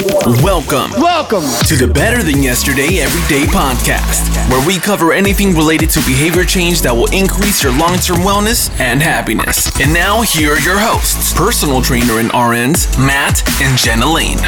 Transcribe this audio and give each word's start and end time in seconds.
Welcome. 0.00 0.92
Welcome 0.92 1.44
to 1.66 1.76
the 1.76 1.90
Better 1.92 2.22
Than 2.22 2.42
Yesterday 2.42 3.00
Everyday 3.00 3.44
Podcast, 3.44 4.30
where 4.48 4.66
we 4.66 4.78
cover 4.78 5.12
anything 5.12 5.54
related 5.54 5.90
to 5.90 5.98
behavior 6.00 6.42
change 6.42 6.80
that 6.80 6.94
will 6.94 7.12
increase 7.12 7.62
your 7.62 7.76
long 7.76 7.98
term 7.98 8.20
wellness 8.20 8.70
and 8.80 9.02
happiness. 9.02 9.78
And 9.78 9.92
now, 9.92 10.22
here 10.22 10.54
are 10.54 10.60
your 10.60 10.78
hosts 10.78 11.34
personal 11.34 11.82
trainer 11.82 12.18
and 12.18 12.30
RNs, 12.30 12.98
Matt 12.98 13.46
and 13.60 13.76
Jenna 13.76 14.10
Lane. 14.10 14.38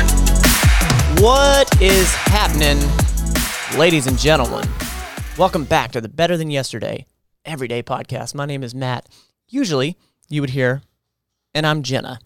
What 1.22 1.68
is 1.82 2.10
happening, 2.14 2.78
ladies 3.78 4.06
and 4.06 4.18
gentlemen? 4.18 4.66
Welcome 5.36 5.64
back 5.64 5.92
to 5.92 6.00
the 6.00 6.08
Better 6.08 6.38
Than 6.38 6.50
Yesterday 6.50 7.04
Everyday 7.44 7.82
Podcast. 7.82 8.34
My 8.34 8.46
name 8.46 8.62
is 8.62 8.74
Matt. 8.74 9.06
Usually, 9.48 9.98
you 10.30 10.40
would 10.40 10.50
hear, 10.50 10.80
and 11.52 11.66
I'm 11.66 11.82
Jenna. 11.82 12.20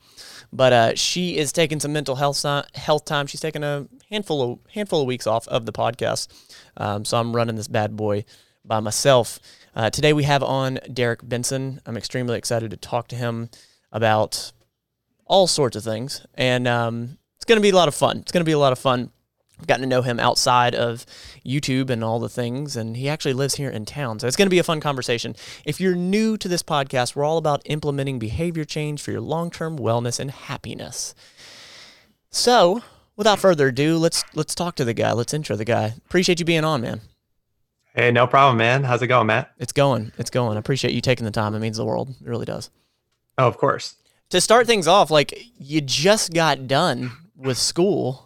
But 0.57 0.73
uh, 0.73 0.95
she 0.95 1.37
is 1.37 1.53
taking 1.53 1.81
some 1.81 1.93
mental 1.93 2.17
health 2.17 2.43
health 2.75 3.05
time. 3.05 3.27
She's 3.27 3.41
taking 3.41 3.63
a 3.63 3.87
handful 4.11 4.43
of 4.43 4.59
handful 4.73 5.03
of 5.03 5.07
weeks 5.07 5.27
off 5.27 5.47
of 5.49 5.67
the 5.67 5.73
podcast, 5.73 6.29
um, 6.79 7.05
so 7.05 7.19
I'm 7.19 7.37
running 7.37 7.57
this 7.57 7.69
bad 7.69 7.95
boy 7.95 8.25
by 8.65 8.81
myself. 8.81 9.39
Uh, 9.75 9.91
today 9.91 10.15
we 10.15 10.23
have 10.25 10.43
on 10.43 10.79
Derek 10.91 11.21
Benson. 11.29 11.83
I'm 11.85 11.99
extremely 11.99 12.39
excited 12.39 12.71
to 12.71 12.79
talk 12.79 13.09
to 13.09 13.17
him 13.17 13.51
about 13.93 14.53
all 15.27 15.47
sorts 15.47 15.77
of 15.77 15.85
things, 15.85 16.27
and 16.35 16.67
um, 16.67 17.19
it's 17.37 17.45
going 17.45 17.59
to 17.59 17.63
be 17.63 17.71
a 17.71 17.77
lot 17.77 17.89
of 17.89 17.95
fun. 17.95 18.19
It's 18.21 18.33
going 18.33 18.41
to 18.41 18.49
be 18.49 18.53
a 18.53 18.59
lot 18.59 18.73
of 18.73 18.79
fun. 18.79 19.11
I've 19.59 19.67
gotten 19.67 19.83
to 19.83 19.89
know 19.89 20.03
him 20.03 20.21
outside 20.21 20.75
of 20.75 21.07
YouTube 21.45 21.89
and 21.89 22.05
all 22.05 22.19
the 22.19 22.29
things, 22.29 22.77
and 22.77 22.97
he 22.97 23.09
actually 23.09 23.33
lives 23.33 23.55
here 23.55 23.71
in 23.71 23.87
town. 23.87 24.19
So 24.19 24.27
it's 24.27 24.37
going 24.37 24.47
to 24.47 24.51
be 24.51 24.59
a 24.59 24.65
fun 24.65 24.81
conversation. 24.81 25.35
If 25.65 25.81
you're 25.81 25.95
new 25.95 26.37
to 26.37 26.49
this 26.49 26.63
podcast, 26.63 27.17
we're 27.17 27.25
all 27.25 27.39
about 27.39 27.63
implementing 27.65 28.19
behavior 28.19 28.65
change 28.65 29.01
for 29.01 29.13
your 29.13 29.23
long 29.23 29.51
term 29.51 29.79
wellness 29.79 30.21
and 30.21 30.31
happiness. 30.31 31.15
So, 32.31 32.83
without 33.17 33.39
further 33.39 33.69
ado, 33.69 33.97
let's 33.97 34.25
let's 34.35 34.55
talk 34.55 34.75
to 34.77 34.85
the 34.85 34.93
guy. 34.93 35.13
Let's 35.13 35.33
intro 35.33 35.57
the 35.57 35.65
guy. 35.65 35.95
Appreciate 36.05 36.39
you 36.39 36.45
being 36.45 36.65
on, 36.65 36.83
man. 36.83 37.01
Hey, 37.95 38.13
no 38.13 38.27
problem, 38.27 38.59
man. 38.59 38.85
How's 38.85 39.01
it 39.01 39.07
going, 39.07 39.29
Matt? 39.29 39.53
It's 39.59 39.73
going. 39.73 40.13
It's 40.19 40.29
going. 40.29 40.59
I 40.59 40.61
appreciate 40.61 40.93
you 40.93 41.01
taking 41.01 41.25
the 41.25 41.31
time. 41.31 41.55
It 41.55 41.61
means 41.61 41.79
the 41.79 41.85
world. 41.87 42.11
It 42.11 42.29
really 42.29 42.45
does. 42.45 42.69
Oh, 43.39 43.47
of 43.47 43.57
course. 43.57 43.97
To 44.31 44.41
start 44.41 44.67
things 44.67 44.87
off, 44.87 45.11
like 45.11 45.33
you 45.59 45.81
just 45.81 46.35
got 46.35 46.67
done 46.67 47.13
with 47.35 47.57
school 47.57 48.26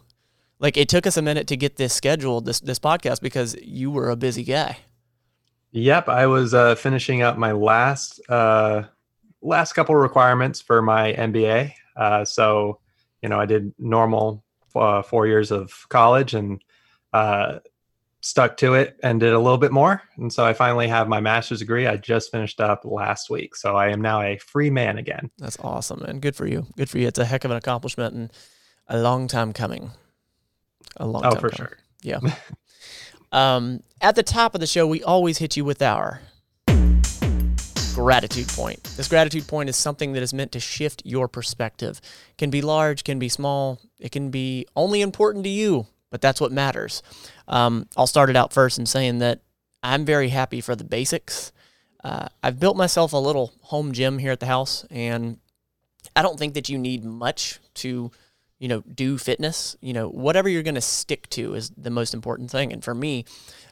like 0.61 0.77
it 0.77 0.89
took 0.89 1.06
us 1.06 1.16
a 1.16 1.22
minute 1.22 1.48
to 1.48 1.56
get 1.56 1.77
this 1.77 1.92
scheduled, 1.92 2.44
this 2.44 2.61
this 2.61 2.78
podcast, 2.78 3.20
because 3.20 3.56
you 3.62 3.91
were 3.91 4.11
a 4.11 4.16
busy 4.16 4.44
guy. 4.44 4.78
Yep, 5.72 6.08
I 6.08 6.27
was 6.27 6.55
uh, 6.55 6.75
finishing 6.75 7.22
up 7.22 7.39
my 7.39 7.53
last 7.53 8.20
uh, 8.28 8.84
last 9.42 9.72
couple 9.72 9.97
requirements 9.97 10.61
for 10.61 10.83
my 10.83 11.12
MBA. 11.14 11.72
Uh, 11.97 12.25
so, 12.25 12.78
you 13.22 13.28
know, 13.28 13.41
I 13.41 13.47
did 13.47 13.72
normal 13.78 14.44
uh, 14.75 15.03
four 15.03 15.27
years 15.27 15.50
of 15.50 15.86
college 15.88 16.34
and 16.34 16.62
uh, 17.12 17.58
stuck 18.20 18.56
to 18.58 18.75
it 18.75 18.98
and 19.03 19.19
did 19.19 19.33
a 19.33 19.38
little 19.38 19.58
bit 19.58 19.72
more. 19.72 20.03
And 20.16 20.33
so 20.33 20.44
I 20.44 20.53
finally 20.53 20.88
have 20.88 21.08
my 21.08 21.20
master's 21.20 21.61
degree. 21.61 21.86
I 21.86 21.97
just 21.97 22.31
finished 22.31 22.61
up 22.61 22.84
last 22.84 23.31
week. 23.31 23.56
So 23.56 23.77
I 23.77 23.88
am 23.88 24.00
now 24.00 24.20
a 24.20 24.38
free 24.38 24.70
man 24.70 24.98
again. 24.98 25.31
That's 25.38 25.58
awesome, 25.61 26.03
and 26.03 26.20
Good 26.20 26.36
for 26.36 26.47
you. 26.47 26.66
Good 26.77 26.91
for 26.91 26.98
you. 26.98 27.08
It's 27.08 27.19
a 27.19 27.25
heck 27.25 27.44
of 27.44 27.50
an 27.50 27.56
accomplishment 27.56 28.14
and 28.14 28.33
a 28.88 29.00
long 29.00 29.28
time 29.28 29.53
coming 29.53 29.92
a 30.97 31.07
long 31.07 31.25
oh, 31.25 31.31
time. 31.31 31.39
Oh, 31.39 31.41
for 31.41 31.47
ago. 31.49 31.57
sure. 31.57 31.79
Yeah. 32.03 32.21
um, 33.33 33.83
at 34.01 34.17
the 34.17 34.23
top 34.23 34.55
of 34.55 34.61
the 34.61 34.67
show, 34.67 34.87
we 34.87 35.03
always 35.03 35.39
hit 35.39 35.57
you 35.57 35.65
with 35.65 35.83
our 35.83 36.21
gratitude 37.95 38.49
point. 38.49 38.83
This 38.97 39.09
gratitude 39.09 39.47
point 39.47 39.69
is 39.69 39.77
something 39.77 40.13
that 40.13 40.23
is 40.23 40.33
meant 40.33 40.53
to 40.53 40.61
shift 40.61 41.03
your 41.05 41.29
perspective. 41.29 42.01
It 42.31 42.39
can 42.39 42.51
be 42.51 42.63
large, 42.63 43.05
can 43.05 43.19
be 43.19 43.29
small, 43.29 43.81
it 43.99 44.11
can 44.13 44.31
be 44.31 44.67
only 44.77 45.03
important 45.03 45.45
to 45.45 45.51
you, 45.51 45.87
but 46.11 46.21
that's 46.21 46.41
what 46.41 46.53
matters. 46.53 47.03
Um, 47.49 47.89
I'll 47.97 48.07
start 48.07 48.31
it 48.31 48.37
out 48.37 48.53
first 48.53 48.79
in 48.79 48.87
saying 48.87 49.19
that 49.19 49.41
I'm 49.83 50.05
very 50.05 50.29
happy 50.29 50.61
for 50.61 50.77
the 50.77 50.85
basics. 50.85 51.53
Uh, 52.03 52.29
I've 52.43 52.59
built 52.59 52.77
myself 52.77 53.12
a 53.12 53.19
little 53.19 53.53
home 53.62 53.93
gym 53.93 54.19
here 54.19 54.33
at 54.33 54.41
the 54.41 54.47
house, 54.47 54.87
and 54.91 55.39
I 56.17 56.23
don't 56.23 56.39
think 56.39 56.55
that 56.55 56.69
you 56.69 56.79
need 56.79 57.05
much 57.05 57.61
to 57.75 58.11
you 58.60 58.69
know, 58.69 58.82
do 58.82 59.16
fitness, 59.16 59.75
you 59.81 59.94
know, 59.94 60.09
whatever 60.09 60.48
you're 60.48 60.62
going 60.62 60.75
to 60.75 60.82
stick 60.82 61.28
to 61.31 61.54
is 61.54 61.71
the 61.71 61.91
most 61.91 62.12
important 62.12 62.50
thing. 62.50 62.72
And 62.72 62.84
for 62.84 62.94
me, 62.94 63.25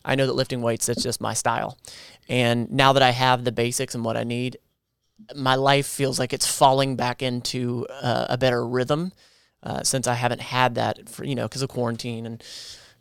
I 0.03 0.15
know 0.15 0.27
that 0.27 0.33
lifting 0.33 0.63
weights, 0.63 0.87
that's 0.87 1.03
just 1.03 1.21
my 1.21 1.35
style. 1.35 1.79
And 2.29 2.71
now 2.71 2.95
that 2.95 3.03
I 3.03 3.11
have 3.11 3.45
the 3.45 3.53
basics 3.53 3.95
and 3.95 4.03
what 4.03 4.17
I 4.17 4.25
need, 4.25 4.57
my 5.37 5.57
life 5.57 5.87
feels 5.87 6.19
like 6.19 6.33
it's 6.33 6.47
falling 6.47 6.97
back 6.97 7.23
into 7.23 7.87
uh, 8.03 8.27
a 8.31 8.39
better 8.39 8.67
rhythm 8.67 9.13
uh, 9.63 9.83
since 9.83 10.07
I 10.07 10.15
haven't 10.15 10.41
had 10.41 10.77
that 10.77 11.07
for, 11.07 11.23
you 11.25 11.35
know, 11.35 11.47
because 11.47 11.63
of 11.63 11.69
quarantine 11.69 12.25
and 12.25 12.43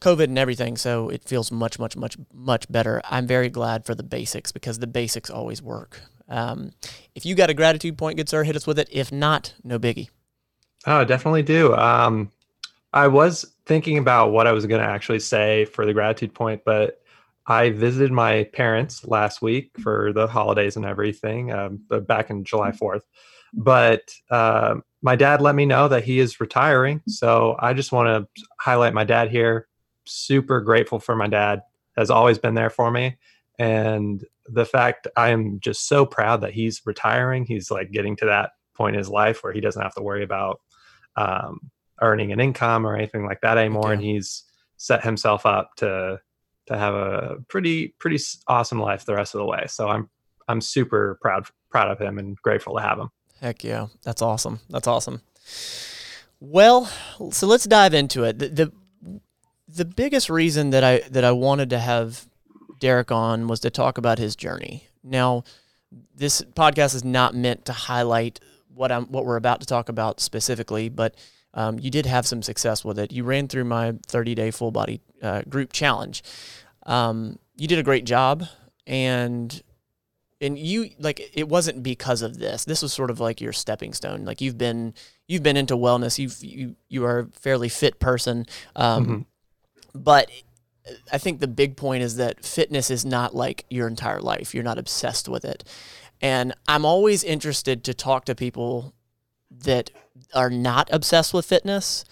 COVID 0.01 0.25
and 0.25 0.37
everything. 0.37 0.75
So 0.75 1.07
it 1.07 1.23
feels 1.23 1.53
much, 1.53 1.79
much, 1.79 1.95
much, 1.95 2.17
much 2.33 2.69
better. 2.69 3.01
I'm 3.05 3.27
very 3.27 3.49
glad 3.49 3.85
for 3.85 3.95
the 3.95 4.03
basics 4.03 4.51
because 4.51 4.79
the 4.79 4.87
basics 4.87 5.29
always 5.29 5.61
work. 5.61 6.01
Um, 6.27 6.71
if 7.15 7.25
you 7.25 7.33
got 7.33 7.49
a 7.49 7.53
gratitude 7.53 7.97
point, 7.97 8.17
good 8.17 8.27
sir, 8.27 8.43
hit 8.43 8.57
us 8.57 8.67
with 8.67 8.77
it. 8.77 8.89
If 8.91 9.09
not, 9.09 9.53
no 9.63 9.79
biggie. 9.79 10.09
Oh, 10.87 11.03
definitely 11.03 11.43
do. 11.43 11.75
Um, 11.75 12.31
I 12.93 13.07
was 13.09 13.53
thinking 13.65 13.97
about 13.97 14.31
what 14.31 14.47
I 14.47 14.53
was 14.53 14.65
going 14.65 14.81
to 14.81 14.87
actually 14.87 15.19
say 15.19 15.65
for 15.65 15.85
the 15.85 15.93
gratitude 15.93 16.33
point, 16.33 16.61
but 16.63 17.01
I 17.45 17.71
visited 17.71 18.11
my 18.13 18.45
parents 18.53 19.05
last 19.05 19.41
week 19.41 19.71
for 19.79 20.13
the 20.13 20.27
holidays 20.27 20.77
and 20.77 20.85
everything, 20.85 21.51
um, 21.51 21.81
back 22.07 22.29
in 22.29 22.45
July 22.45 22.71
4th. 22.71 23.01
But 23.53 24.13
uh, 24.31 24.75
my 25.01 25.17
dad 25.17 25.41
let 25.41 25.55
me 25.55 25.65
know 25.65 25.89
that 25.89 26.05
he 26.05 26.19
is 26.19 26.39
retiring. 26.39 27.01
So 27.07 27.57
I 27.59 27.73
just 27.73 27.91
want 27.91 28.07
to 28.07 28.43
highlight 28.57 28.93
my 28.93 29.03
dad 29.03 29.29
here. 29.29 29.67
Super 30.05 30.61
grateful 30.61 30.99
for 30.99 31.17
my 31.17 31.27
dad, 31.27 31.63
has 31.97 32.09
always 32.09 32.37
been 32.37 32.53
there 32.53 32.69
for 32.69 32.91
me. 32.91 33.17
And 33.59 34.23
the 34.45 34.65
fact 34.65 35.07
I 35.17 35.29
am 35.29 35.59
just 35.59 35.89
so 35.89 36.05
proud 36.05 36.39
that 36.41 36.53
he's 36.53 36.81
retiring. 36.85 37.45
He's 37.45 37.69
like 37.69 37.91
getting 37.91 38.15
to 38.17 38.25
that 38.27 38.51
point 38.73 38.95
in 38.95 38.99
his 38.99 39.09
life 39.09 39.43
where 39.43 39.51
he 39.51 39.59
doesn't 39.59 39.81
have 39.81 39.95
to 39.95 40.01
worry 40.01 40.23
about 40.23 40.61
um, 41.17 41.59
earning 42.01 42.31
an 42.31 42.39
income 42.39 42.85
or 42.85 42.95
anything 42.95 43.25
like 43.25 43.41
that 43.41 43.57
anymore, 43.57 43.91
and 43.91 44.01
he's 44.01 44.43
set 44.77 45.03
himself 45.03 45.45
up 45.45 45.71
to 45.77 46.19
to 46.67 46.77
have 46.77 46.93
a 46.93 47.37
pretty 47.47 47.95
pretty 47.99 48.23
awesome 48.47 48.79
life 48.79 49.05
the 49.05 49.15
rest 49.15 49.33
of 49.33 49.39
the 49.39 49.45
way. 49.45 49.65
So 49.67 49.89
I'm 49.89 50.09
I'm 50.47 50.61
super 50.61 51.17
proud 51.21 51.47
proud 51.69 51.91
of 51.91 51.99
him 51.99 52.17
and 52.17 52.37
grateful 52.37 52.75
to 52.75 52.81
have 52.81 52.99
him. 52.99 53.09
Heck 53.41 53.63
yeah, 53.63 53.87
that's 54.03 54.21
awesome. 54.21 54.59
That's 54.69 54.87
awesome. 54.87 55.21
Well, 56.39 56.85
so 57.31 57.47
let's 57.47 57.65
dive 57.65 57.93
into 57.93 58.23
it. 58.23 58.39
The, 58.39 58.49
the 58.49 58.71
the 59.67 59.85
biggest 59.85 60.29
reason 60.29 60.69
that 60.69 60.83
I 60.83 60.99
that 61.09 61.23
I 61.23 61.31
wanted 61.31 61.69
to 61.71 61.79
have 61.79 62.27
Derek 62.79 63.11
on 63.11 63.47
was 63.47 63.59
to 63.61 63.69
talk 63.69 63.97
about 63.97 64.19
his 64.19 64.35
journey. 64.35 64.87
Now, 65.03 65.43
this 66.15 66.41
podcast 66.41 66.95
is 66.95 67.03
not 67.03 67.33
meant 67.35 67.65
to 67.65 67.73
highlight 67.73 68.39
what 68.77 68.91
I'm 68.91 69.05
what 69.05 69.25
we're 69.25 69.37
about 69.37 69.59
to 69.61 69.67
talk 69.67 69.89
about 69.89 70.19
specifically, 70.19 70.89
but 70.89 71.15
um, 71.53 71.79
you 71.79 71.89
did 71.89 72.05
have 72.05 72.27
some 72.27 72.41
success 72.41 72.85
with 72.85 72.99
it. 72.99 73.11
You 73.11 73.23
ran 73.23 73.47
through 73.47 73.65
my 73.65 73.95
30 74.07 74.35
day 74.35 74.51
full 74.51 74.71
body 74.71 75.01
uh, 75.21 75.41
group 75.49 75.73
challenge. 75.73 76.23
Um, 76.85 77.39
you 77.55 77.67
did 77.67 77.79
a 77.79 77.83
great 77.83 78.05
job, 78.05 78.45
and 78.85 79.61
and 80.39 80.57
you 80.57 80.91
like 80.99 81.19
it 81.33 81.49
wasn't 81.49 81.81
because 81.83 82.21
of 82.21 82.37
this. 82.37 82.65
This 82.65 82.81
was 82.81 82.93
sort 82.93 83.09
of 83.09 83.19
like 83.19 83.41
your 83.41 83.53
stepping 83.53 83.93
stone. 83.93 84.23
Like 84.23 84.39
you've 84.39 84.57
been 84.57 84.93
you've 85.27 85.43
been 85.43 85.57
into 85.57 85.75
wellness. 85.75 86.19
You've 86.19 86.43
you 86.43 86.75
you 86.89 87.05
are 87.05 87.19
a 87.19 87.25
fairly 87.27 87.69
fit 87.69 87.99
person, 87.99 88.45
um, 88.75 89.05
mm-hmm. 89.05 89.99
but 89.99 90.29
I 91.11 91.17
think 91.17 91.39
the 91.39 91.47
big 91.47 91.75
point 91.75 92.03
is 92.03 92.17
that 92.17 92.45
fitness 92.45 92.89
is 92.91 93.03
not 93.03 93.35
like 93.35 93.65
your 93.69 93.87
entire 93.87 94.21
life. 94.21 94.53
You're 94.53 94.63
not 94.63 94.77
obsessed 94.77 95.27
with 95.27 95.43
it. 95.43 95.63
And 96.21 96.53
I'm 96.67 96.85
always 96.85 97.23
interested 97.23 97.83
to 97.85 97.93
talk 97.93 98.25
to 98.25 98.35
people 98.35 98.93
that 99.49 99.91
are 100.33 100.49
not 100.49 100.89
obsessed 100.91 101.33
with 101.33 101.45
fitness, 101.45 102.03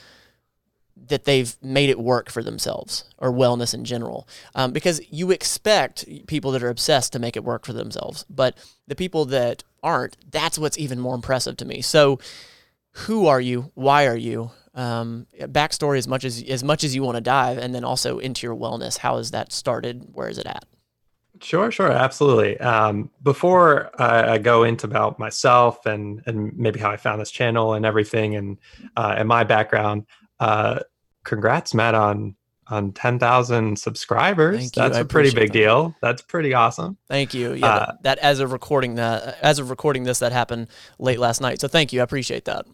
that 1.08 1.26
they've 1.26 1.56
made 1.62 1.90
it 1.90 2.00
work 2.00 2.32
for 2.32 2.42
themselves 2.42 3.04
or 3.18 3.32
wellness 3.32 3.74
in 3.74 3.84
general. 3.84 4.28
Um, 4.54 4.72
because 4.72 5.02
you 5.12 5.32
expect 5.32 6.06
people 6.28 6.52
that 6.52 6.64
are 6.64 6.70
obsessed 6.70 7.14
to 7.14 7.20
make 7.20 7.36
it 7.36 7.44
work 7.44 7.66
for 7.66 7.74
themselves. 7.74 8.26
But 8.30 8.58
the 8.88 8.96
people 8.96 9.26
that 9.26 9.64
aren't, 9.84 10.18
that's 10.32 10.58
what's 10.58 10.78
even 10.78 11.00
more 11.00 11.16
impressive 11.16 11.58
to 11.58 11.66
me. 11.66 11.82
So, 11.82 12.20
who 13.00 13.28
are 13.28 13.42
you? 13.42 13.72
Why 13.74 14.08
are 14.08 14.16
you? 14.16 14.52
Um, 14.74 15.28
backstory 15.40 15.98
as 15.98 16.08
much 16.08 16.24
as 16.24 16.42
as 16.44 16.64
much 16.64 16.84
as 16.84 16.96
you 16.96 17.04
want 17.04 17.16
to 17.16 17.22
dive, 17.22 17.58
and 17.58 17.76
then 17.76 17.84
also 17.84 18.20
into 18.20 18.48
your 18.48 18.56
wellness. 18.56 19.00
How 19.00 19.18
has 19.18 19.32
that 19.32 19.52
started? 19.52 20.08
Where 20.14 20.30
is 20.30 20.38
it 20.38 20.46
at? 20.46 20.66
Sure, 21.42 21.72
sure, 21.72 21.92
absolutely. 21.92 22.60
Um, 22.60 23.10
before 23.24 23.92
I, 24.02 24.34
I, 24.34 24.38
go 24.38 24.64
into 24.64 24.88
about 24.88 25.20
myself 25.20 25.86
and 25.86 26.22
and 26.26 26.58
maybe 26.58 26.80
how 26.80 26.90
I 26.90 26.98
found 26.98 27.20
this 27.20 27.32
channel 27.32 27.74
and 27.74 27.86
everything, 27.86 28.36
and 28.36 28.58
uh, 28.96 29.16
and 29.18 29.28
my 29.28 29.44
background, 29.44 30.06
uh, 30.40 30.80
congrats, 31.24 31.74
Matt, 31.74 31.96
on 31.96 32.36
on 32.68 32.92
ten 32.94 33.20
thousand 33.20 33.78
subscribers. 33.78 34.72
That's 34.72 34.98
a 34.98 35.06
pretty 35.06 35.34
big 35.34 35.50
that. 35.50 35.58
deal. 35.58 35.96
That's 36.02 36.22
pretty 36.22 36.54
awesome. 36.54 36.98
Thank 37.10 37.34
you. 37.34 37.54
Yeah, 37.54 37.68
uh, 37.68 37.80
that, 37.80 38.04
that, 38.04 38.18
as 38.20 38.40
of 38.40 38.52
recording 38.52 38.96
that, 38.96 39.38
as 39.42 39.60
of 39.60 39.70
recording 39.70 40.04
this, 40.04 40.20
that 40.20 40.32
happened 40.32 40.70
late 41.00 41.20
last 41.20 41.42
night. 41.42 41.60
So 41.60 41.68
thank 41.68 41.92
you. 41.92 42.00
I 42.00 42.04
appreciate 42.04 42.46
that. 42.46 42.66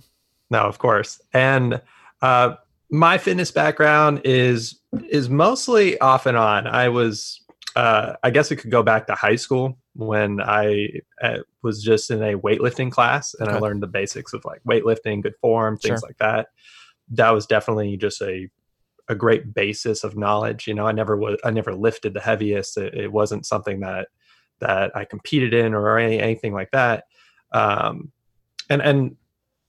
No, 0.49 0.59
of 0.59 0.77
course. 0.77 1.19
And 1.33 1.81
uh, 2.21 2.55
my 2.91 3.17
fitness 3.17 3.51
background 3.51 4.21
is 4.25 4.81
is 5.09 5.29
mostly 5.29 5.97
off 5.99 6.25
and 6.25 6.37
on. 6.37 6.67
I 6.67 6.89
was, 6.89 7.40
uh, 7.75 8.15
I 8.23 8.29
guess 8.31 8.51
it 8.51 8.57
could 8.57 8.71
go 8.71 8.83
back 8.83 9.07
to 9.07 9.15
high 9.15 9.35
school 9.35 9.77
when 9.93 10.41
I 10.41 10.89
uh, 11.21 11.39
was 11.61 11.83
just 11.83 12.11
in 12.11 12.21
a 12.21 12.37
weightlifting 12.37 12.91
class 12.91 13.33
and 13.39 13.47
okay. 13.47 13.57
I 13.57 13.59
learned 13.59 13.81
the 13.81 13.87
basics 13.87 14.33
of 14.33 14.43
like 14.45 14.61
weightlifting, 14.63 15.21
good 15.21 15.35
form, 15.41 15.77
things 15.77 15.99
sure. 15.99 16.09
like 16.09 16.17
that. 16.17 16.49
That 17.09 17.31
was 17.31 17.45
definitely 17.45 17.97
just 17.97 18.21
a 18.21 18.49
a 19.07 19.15
great 19.15 19.53
basis 19.53 20.03
of 20.03 20.17
knowledge. 20.17 20.67
You 20.67 20.73
know, 20.73 20.87
I 20.87 20.91
never 20.91 21.17
was, 21.17 21.37
I 21.43 21.51
never 21.51 21.73
lifted 21.73 22.13
the 22.13 22.21
heaviest. 22.21 22.77
It, 22.77 22.93
it 22.93 23.11
wasn't 23.11 23.45
something 23.45 23.81
that 23.81 24.07
that 24.59 24.95
I 24.95 25.05
competed 25.05 25.53
in 25.53 25.73
or 25.73 25.97
any, 25.97 26.19
anything 26.19 26.53
like 26.53 26.71
that. 26.71 27.05
Um, 27.51 28.11
and 28.69 28.81
and 28.81 29.15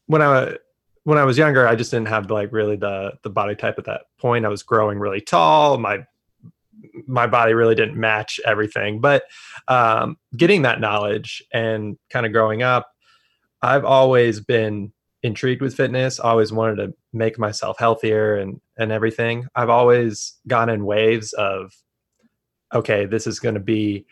when 0.06 0.22
I 0.22 0.56
when 1.04 1.18
I 1.18 1.24
was 1.24 1.38
younger, 1.38 1.66
I 1.66 1.74
just 1.74 1.90
didn't 1.90 2.08
have 2.08 2.30
like 2.30 2.52
really 2.52 2.76
the 2.76 3.14
the 3.22 3.30
body 3.30 3.54
type 3.54 3.78
at 3.78 3.84
that 3.86 4.02
point. 4.18 4.44
I 4.44 4.48
was 4.48 4.62
growing 4.62 4.98
really 4.98 5.20
tall. 5.20 5.78
My 5.78 6.06
my 7.06 7.26
body 7.26 7.54
really 7.54 7.74
didn't 7.74 7.98
match 7.98 8.40
everything. 8.44 9.00
But 9.00 9.24
um, 9.68 10.16
getting 10.36 10.62
that 10.62 10.80
knowledge 10.80 11.42
and 11.52 11.98
kind 12.10 12.26
of 12.26 12.32
growing 12.32 12.62
up, 12.62 12.88
I've 13.62 13.84
always 13.84 14.40
been 14.40 14.92
intrigued 15.22 15.62
with 15.62 15.76
fitness. 15.76 16.18
Always 16.18 16.52
wanted 16.52 16.76
to 16.76 16.94
make 17.12 17.38
myself 17.38 17.78
healthier 17.78 18.36
and 18.36 18.60
and 18.76 18.90
everything. 18.90 19.46
I've 19.54 19.70
always 19.70 20.34
gone 20.46 20.68
in 20.68 20.84
waves 20.84 21.32
of, 21.32 21.72
okay, 22.74 23.06
this 23.06 23.26
is 23.26 23.38
going 23.38 23.54
to 23.54 23.60
be 23.60 24.06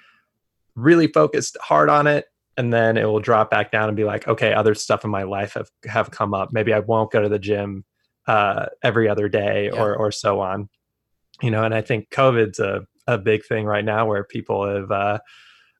really 0.77 1.09
focused 1.09 1.57
hard 1.61 1.89
on 1.89 2.07
it 2.07 2.27
and 2.57 2.73
then 2.73 2.97
it 2.97 3.05
will 3.05 3.21
drop 3.21 3.51
back 3.51 3.71
down 3.71 3.89
and 3.89 3.97
be 3.97 4.05
like 4.05 4.27
okay 4.29 4.53
other 4.53 4.75
stuff 4.75 5.05
in 5.05 5.11
my 5.11 5.23
life 5.23 5.55
have 5.55 5.71
have 5.87 6.11
come 6.11 6.35
up 6.35 6.53
maybe 6.53 6.73
i 6.73 6.79
won't 6.79 7.11
go 7.11 7.21
to 7.21 7.29
the 7.29 7.39
gym 7.39 7.85
uh, 8.27 8.67
every 8.85 9.09
other 9.09 9.29
day 9.29 9.71
yeah. 9.73 9.81
or 9.81 9.97
or 9.97 10.13
so 10.13 10.41
on 10.41 10.69
you 11.43 11.51
know 11.51 11.65
and 11.65 11.75
i 11.75 11.81
think 11.81 12.11
covid's 12.11 12.59
a, 12.59 12.87
a 13.07 13.19
big 13.19 13.45
thing 13.45 13.65
right 13.65 13.85
now 13.85 14.07
where 14.07 14.25
people 14.25 14.67
have 14.67 14.91
uh 14.91 15.19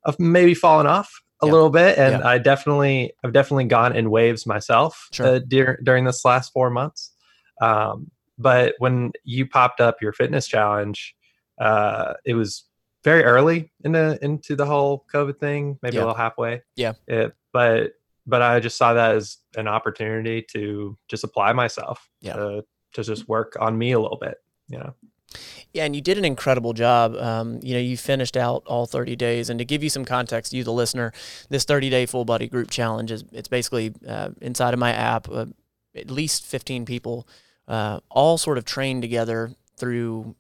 have 0.05 0.19
maybe 0.19 0.55
fallen 0.55 0.87
off 0.87 1.23
a 1.43 1.47
yeah. 1.47 1.53
little 1.53 1.71
bit 1.71 1.99
and 1.99 2.21
yeah. 2.21 2.29
i 2.29 2.39
definitely 2.39 3.13
i've 3.25 3.33
definitely 3.33 3.65
gone 3.65 3.95
in 3.95 4.11
waves 4.11 4.47
myself 4.47 5.09
sure. 5.13 5.27
uh, 5.27 5.39
dur- 5.39 5.81
during 5.83 6.05
this 6.05 6.25
last 6.25 6.53
four 6.53 6.71
months 6.71 7.13
um, 7.61 8.11
but 8.39 8.75
when 8.79 9.13
you 9.25 9.47
popped 9.47 9.81
up 9.81 10.01
your 10.01 10.13
fitness 10.13 10.47
challenge 10.47 11.15
uh, 11.61 12.15
it 12.25 12.35
was 12.35 12.65
very 13.05 13.25
early 13.25 13.73
in 13.85 13.93
the 13.93 14.19
into 14.23 14.57
the 14.57 14.67
whole 14.67 15.07
COVID 15.13 15.39
thing, 15.39 15.79
maybe 15.83 15.97
yeah. 15.97 16.03
a 16.03 16.05
little 16.05 16.17
halfway. 16.17 16.63
Yeah. 16.77 16.95
It, 17.07 17.35
but 17.53 17.93
but 18.27 18.43
I 18.43 18.61
just 18.61 18.77
saw 18.77 18.95
that 18.95 19.17
as 19.17 19.39
an 19.57 19.69
opportunity 19.69 20.45
to 20.53 20.97
just 21.09 21.25
apply 21.25 21.53
myself. 21.53 22.09
Yeah. 22.21 22.35
To, 22.35 22.65
to 22.95 23.03
just 23.03 23.29
work 23.29 23.57
on 23.61 23.79
me 23.79 23.93
a 23.93 24.01
little 24.01 24.19
bit. 24.19 24.37
You 24.69 24.79
know. 24.79 24.95
Yeah, 25.73 25.85
and 25.85 25.95
you 25.95 26.03
did 26.03 26.19
an 26.19 26.25
incredible 26.25 26.73
job. 26.73 27.15
Um, 27.15 27.61
you 27.63 27.75
know, 27.75 27.81
you 27.81 27.97
finished 27.97 28.37
out 28.37 28.65
all 28.67 28.87
30 28.87 29.15
days. 29.17 29.51
And 29.51 29.59
to 29.59 29.65
give 29.65 29.83
you 29.83 29.91
some 29.91 30.05
context, 30.05 30.53
you 30.53 30.65
the 30.65 30.73
listener, 30.73 31.13
this 31.49 31.65
30 31.65 31.91
day 31.91 32.07
full 32.07 32.25
body 32.25 32.49
group 32.49 32.71
challenge 32.71 33.13
is 33.13 33.25
it's 33.33 33.49
basically 33.49 33.95
uh, 34.07 34.31
inside 34.41 34.75
of 34.75 34.81
my 34.81 34.93
app. 34.93 35.29
Uh, 35.29 35.47
at 35.95 36.11
least 36.11 36.47
15 36.47 36.85
people, 36.85 37.27
uh, 37.67 38.01
all 38.11 38.39
sort 38.39 38.59
of 38.59 38.65
trained 38.65 39.03
together 39.03 39.53
through 39.77 40.37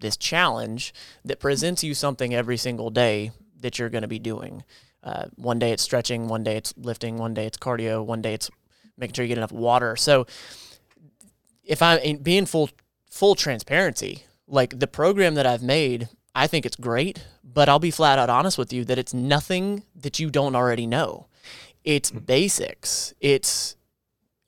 this 0.00 0.16
challenge 0.16 0.92
that 1.24 1.40
presents 1.40 1.82
you 1.82 1.94
something 1.94 2.34
every 2.34 2.56
single 2.56 2.90
day 2.90 3.32
that 3.60 3.78
you're 3.78 3.88
going 3.88 4.02
to 4.02 4.08
be 4.08 4.18
doing. 4.18 4.62
Uh, 5.02 5.26
one 5.36 5.58
day 5.58 5.72
it's 5.72 5.82
stretching, 5.82 6.28
one 6.28 6.44
day 6.44 6.56
it's 6.56 6.74
lifting, 6.76 7.16
one 7.16 7.34
day 7.34 7.46
it's 7.46 7.58
cardio, 7.58 8.04
one 8.04 8.20
day 8.20 8.34
it's 8.34 8.50
making 8.98 9.14
sure 9.14 9.24
you 9.24 9.28
get 9.28 9.38
enough 9.38 9.52
water. 9.52 9.96
So 9.96 10.26
if 11.64 11.82
I'm 11.82 12.18
being 12.18 12.46
full 12.46 12.70
full 13.16 13.34
transparency, 13.34 14.24
like 14.46 14.78
the 14.78 14.86
program 14.86 15.34
that 15.34 15.46
I've 15.46 15.62
made, 15.62 16.08
I 16.34 16.46
think 16.46 16.66
it's 16.66 16.76
great, 16.76 17.24
but 17.42 17.68
I'll 17.68 17.78
be 17.78 17.90
flat 17.90 18.18
out 18.18 18.28
honest 18.28 18.58
with 18.58 18.72
you 18.72 18.84
that 18.84 18.98
it's 18.98 19.14
nothing 19.14 19.84
that 19.94 20.18
you 20.20 20.30
don't 20.30 20.54
already 20.54 20.86
know. 20.86 21.26
It's 21.82 22.10
hmm. 22.10 22.18
basics. 22.18 23.14
It's 23.20 23.76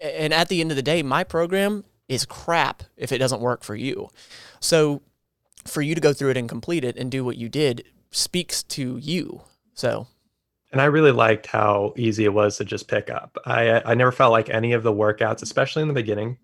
and 0.01 0.33
at 0.33 0.49
the 0.49 0.61
end 0.61 0.71
of 0.71 0.77
the 0.77 0.83
day, 0.83 1.03
my 1.03 1.25
program 1.25 1.85
is 2.09 2.25
crap 2.25 2.85
if 2.97 3.11
it 3.11 3.19
doesn't 3.19 3.41
work 3.41 3.65
for 3.65 3.75
you. 3.75 4.11
So 4.61 5.03
for 5.67 5.83
you 5.83 5.95
to 5.95 6.01
go 6.01 6.13
through 6.13 6.31
it 6.31 6.37
and 6.37 6.49
complete 6.49 6.85
it 6.85 6.97
and 6.97 7.11
do 7.11 7.25
what 7.25 7.37
you 7.37 7.49
did 7.49 7.85
speaks 8.11 8.63
to 8.65 8.99
you. 8.99 9.43
So 9.73 10.07
and 10.71 10.83
I 10.83 10.85
really 10.85 11.13
liked 11.13 11.47
how 11.47 11.95
easy 11.97 12.27
it 12.27 12.35
was 12.35 12.59
to 12.59 12.65
just 12.65 12.87
pick 12.87 13.09
up. 13.09 13.39
I 13.47 13.81
I 13.85 13.95
never 13.95 14.13
felt 14.13 14.33
like 14.33 14.51
any 14.51 14.73
of 14.75 14.83
the 14.83 14.93
workouts, 14.93 15.41
especially 15.41 15.81
in 15.83 15.89
the 15.89 15.95
beginning, 15.95 16.37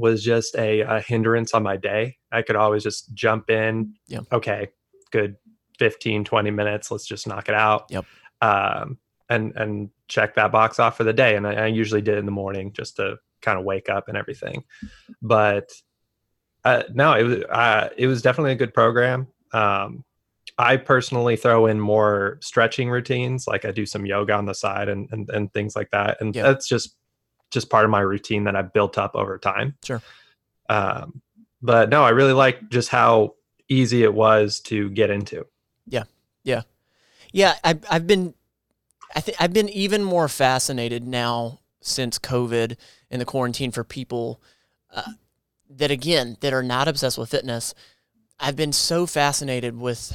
was 0.00 0.24
just 0.24 0.56
a, 0.56 0.80
a 0.80 1.00
hindrance 1.00 1.52
on 1.52 1.62
my 1.62 1.76
day. 1.76 2.16
I 2.32 2.42
could 2.42 2.56
always 2.56 2.82
just 2.82 3.12
jump 3.14 3.50
in. 3.50 3.94
Yeah. 4.08 4.20
Okay, 4.32 4.68
good 5.10 5.36
15, 5.78 6.24
20 6.24 6.50
minutes. 6.50 6.90
Let's 6.90 7.06
just 7.06 7.26
knock 7.26 7.48
it 7.48 7.54
out. 7.54 7.84
Yep. 7.90 8.06
Um, 8.40 8.98
and 9.28 9.52
and 9.56 9.90
check 10.08 10.34
that 10.34 10.50
box 10.50 10.80
off 10.80 10.96
for 10.96 11.04
the 11.04 11.12
day. 11.12 11.36
And 11.36 11.46
I, 11.46 11.52
I 11.52 11.66
usually 11.66 12.00
did 12.00 12.18
in 12.18 12.24
the 12.24 12.32
morning 12.32 12.72
just 12.72 12.96
to 12.96 13.18
kind 13.42 13.58
of 13.58 13.64
wake 13.64 13.88
up 13.88 14.08
and 14.08 14.16
everything. 14.16 14.64
But 15.22 15.70
uh, 16.64 16.84
no, 16.92 17.12
it 17.14 17.22
was 17.22 17.44
uh, 17.44 17.88
it 17.96 18.06
was 18.06 18.22
definitely 18.22 18.52
a 18.52 18.56
good 18.56 18.74
program. 18.74 19.28
Um, 19.52 20.04
I 20.58 20.78
personally 20.78 21.36
throw 21.36 21.66
in 21.66 21.78
more 21.78 22.38
stretching 22.40 22.90
routines, 22.90 23.46
like 23.46 23.64
I 23.64 23.70
do 23.70 23.86
some 23.86 24.04
yoga 24.04 24.32
on 24.32 24.46
the 24.46 24.54
side 24.54 24.88
and 24.88 25.08
and, 25.12 25.28
and 25.30 25.52
things 25.52 25.76
like 25.76 25.90
that, 25.92 26.20
and 26.20 26.34
yeah. 26.34 26.42
that's 26.42 26.66
just 26.66 26.96
just 27.50 27.70
part 27.70 27.84
of 27.84 27.90
my 27.90 28.00
routine 28.00 28.44
that 28.44 28.56
I've 28.56 28.72
built 28.72 28.98
up 28.98 29.14
over 29.14 29.38
time. 29.38 29.76
Sure. 29.84 30.02
Um, 30.68 31.20
but 31.62 31.88
no, 31.88 32.02
I 32.02 32.10
really 32.10 32.32
like 32.32 32.70
just 32.70 32.88
how 32.88 33.34
easy 33.68 34.02
it 34.02 34.14
was 34.14 34.60
to 34.60 34.88
get 34.90 35.10
into. 35.10 35.46
Yeah, 35.86 36.04
yeah, 36.44 36.62
yeah. 37.32 37.54
I've 37.62 37.84
I've 37.90 38.06
been, 38.06 38.34
I 39.14 39.20
think 39.20 39.36
I've 39.40 39.52
been 39.52 39.68
even 39.68 40.04
more 40.04 40.28
fascinated 40.28 41.06
now 41.06 41.60
since 41.80 42.18
COVID 42.18 42.76
and 43.10 43.20
the 43.20 43.26
quarantine 43.26 43.72
for 43.72 43.84
people. 43.84 44.40
Uh, 44.92 45.02
that 45.70 45.90
again 45.90 46.36
that 46.40 46.52
are 46.52 46.62
not 46.62 46.88
obsessed 46.88 47.16
with 47.16 47.30
fitness 47.30 47.74
i've 48.40 48.56
been 48.56 48.72
so 48.72 49.06
fascinated 49.06 49.78
with 49.78 50.12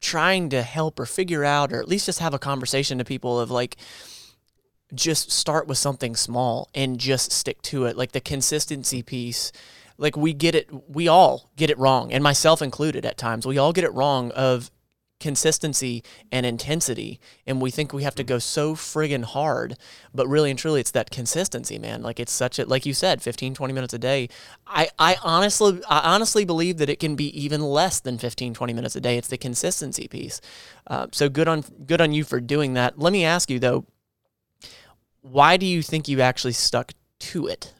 trying 0.00 0.48
to 0.48 0.62
help 0.62 0.98
or 0.98 1.06
figure 1.06 1.44
out 1.44 1.72
or 1.72 1.80
at 1.80 1.88
least 1.88 2.06
just 2.06 2.20
have 2.20 2.34
a 2.34 2.38
conversation 2.38 2.98
to 2.98 3.04
people 3.04 3.40
of 3.40 3.50
like 3.50 3.76
just 4.94 5.30
start 5.30 5.66
with 5.66 5.78
something 5.78 6.14
small 6.16 6.68
and 6.74 6.98
just 6.98 7.32
stick 7.32 7.62
to 7.62 7.86
it. 7.86 7.96
Like 7.96 8.12
the 8.12 8.20
consistency 8.20 9.02
piece 9.02 9.52
like 9.98 10.16
we 10.16 10.32
get 10.32 10.54
it 10.54 10.68
we 10.88 11.06
all 11.06 11.50
get 11.56 11.70
it 11.70 11.78
wrong 11.78 12.12
and 12.12 12.22
myself 12.22 12.60
included 12.60 13.06
at 13.06 13.16
times. 13.16 13.46
We 13.46 13.58
all 13.58 13.72
get 13.72 13.84
it 13.84 13.92
wrong 13.92 14.30
of 14.32 14.70
consistency 15.20 16.02
and 16.32 16.44
intensity 16.44 17.20
and 17.46 17.62
we 17.62 17.70
think 17.70 17.92
we 17.92 18.02
have 18.02 18.16
to 18.16 18.24
go 18.24 18.40
so 18.40 18.74
friggin' 18.74 19.22
hard 19.22 19.76
but 20.12 20.26
really 20.26 20.50
and 20.50 20.58
truly 20.58 20.80
it's 20.80 20.90
that 20.90 21.12
consistency 21.12 21.78
man. 21.78 22.02
Like 22.02 22.18
it's 22.18 22.32
such 22.32 22.58
a 22.58 22.66
like 22.66 22.84
you 22.84 22.92
said 22.92 23.22
15 23.22 23.54
20 23.54 23.72
minutes 23.72 23.94
a 23.94 23.98
day. 23.98 24.28
I 24.66 24.88
i 24.98 25.16
honestly 25.22 25.80
i 25.88 26.14
honestly 26.14 26.44
believe 26.44 26.78
that 26.78 26.90
it 26.90 26.98
can 26.98 27.14
be 27.14 27.28
even 27.40 27.60
less 27.60 28.00
than 28.00 28.18
15 28.18 28.54
20 28.54 28.72
minutes 28.72 28.96
a 28.96 29.00
day. 29.00 29.16
It's 29.16 29.28
the 29.28 29.38
consistency 29.38 30.08
piece. 30.08 30.40
Uh, 30.88 31.06
so 31.12 31.28
good 31.28 31.46
on 31.46 31.62
good 31.86 32.00
on 32.00 32.12
you 32.12 32.24
for 32.24 32.40
doing 32.40 32.74
that. 32.74 32.98
Let 32.98 33.12
me 33.12 33.24
ask 33.24 33.48
you 33.48 33.60
though 33.60 33.86
why 35.22 35.56
do 35.56 35.66
you 35.66 35.82
think 35.82 36.08
you 36.08 36.20
actually 36.20 36.52
stuck 36.52 36.92
to 37.20 37.46
it? 37.46 37.72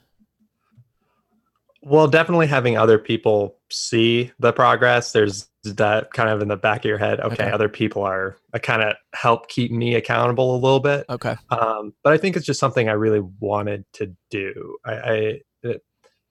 Well 1.81 2.07
definitely 2.07 2.47
having 2.47 2.77
other 2.77 2.97
people 2.97 3.57
see 3.69 4.31
the 4.39 4.53
progress 4.53 5.11
there's 5.11 5.49
that 5.63 6.11
kind 6.13 6.29
of 6.29 6.41
in 6.41 6.47
the 6.47 6.55
back 6.55 6.79
of 6.79 6.85
your 6.85 6.97
head 6.97 7.19
okay, 7.19 7.43
okay. 7.43 7.51
other 7.51 7.69
people 7.69 8.03
are 8.03 8.37
I 8.53 8.59
kind 8.59 8.81
of 8.81 8.95
help 9.13 9.49
keep 9.49 9.71
me 9.71 9.95
accountable 9.95 10.55
a 10.55 10.59
little 10.59 10.79
bit. 10.79 11.05
Okay. 11.09 11.35
Um, 11.49 11.93
but 12.03 12.13
i 12.13 12.17
think 12.17 12.35
it's 12.35 12.45
just 12.45 12.59
something 12.59 12.89
i 12.89 12.93
really 12.93 13.21
wanted 13.39 13.85
to 13.93 14.15
do. 14.29 14.77
I 14.85 15.41
i, 15.65 15.75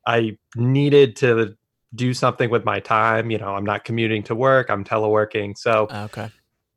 I 0.07 0.39
needed 0.57 1.17
to 1.17 1.57
do 1.95 2.15
something 2.15 2.49
with 2.51 2.65
my 2.65 2.81
time 2.81 3.31
you 3.31 3.39
know 3.39 3.55
i'm 3.55 3.65
not 3.65 3.85
commuting 3.85 4.23
to 4.23 4.35
work 4.35 4.71
i'm 4.71 4.83
teleworking 4.85 5.57
so 5.57 5.89
okay 5.91 6.31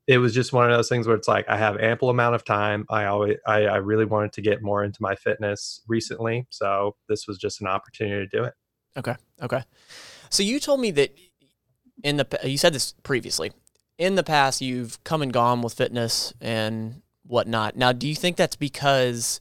it 0.07 0.19
was 0.19 0.33
just 0.33 0.53
one 0.53 0.69
of 0.69 0.75
those 0.75 0.89
things 0.89 1.07
where 1.07 1.15
it's 1.15 1.27
like 1.27 1.47
i 1.49 1.57
have 1.57 1.77
ample 1.77 2.09
amount 2.09 2.35
of 2.35 2.43
time 2.43 2.85
i 2.89 3.05
always 3.05 3.37
i, 3.47 3.63
I 3.63 3.77
really 3.77 4.05
wanted 4.05 4.33
to 4.33 4.41
get 4.41 4.61
more 4.61 4.83
into 4.83 5.01
my 5.01 5.15
fitness 5.15 5.81
recently 5.87 6.47
so 6.49 6.95
this 7.09 7.27
was 7.27 7.37
just 7.37 7.61
an 7.61 7.67
opportunity 7.67 8.27
to 8.27 8.37
do 8.37 8.43
it 8.43 8.53
okay 8.97 9.15
okay 9.41 9.63
so 10.29 10.43
you 10.43 10.59
told 10.59 10.79
me 10.79 10.91
that 10.91 11.15
in 12.03 12.17
the 12.17 12.39
you 12.43 12.57
said 12.57 12.73
this 12.73 12.93
previously. 13.03 13.51
In 13.97 14.15
the 14.15 14.23
past, 14.23 14.61
you've 14.61 15.03
come 15.03 15.21
and 15.21 15.31
gone 15.31 15.61
with 15.61 15.73
fitness 15.73 16.33
and 16.41 17.01
whatnot. 17.23 17.75
Now, 17.75 17.93
do 17.93 18.07
you 18.07 18.15
think 18.15 18.35
that's 18.35 18.55
because 18.57 19.39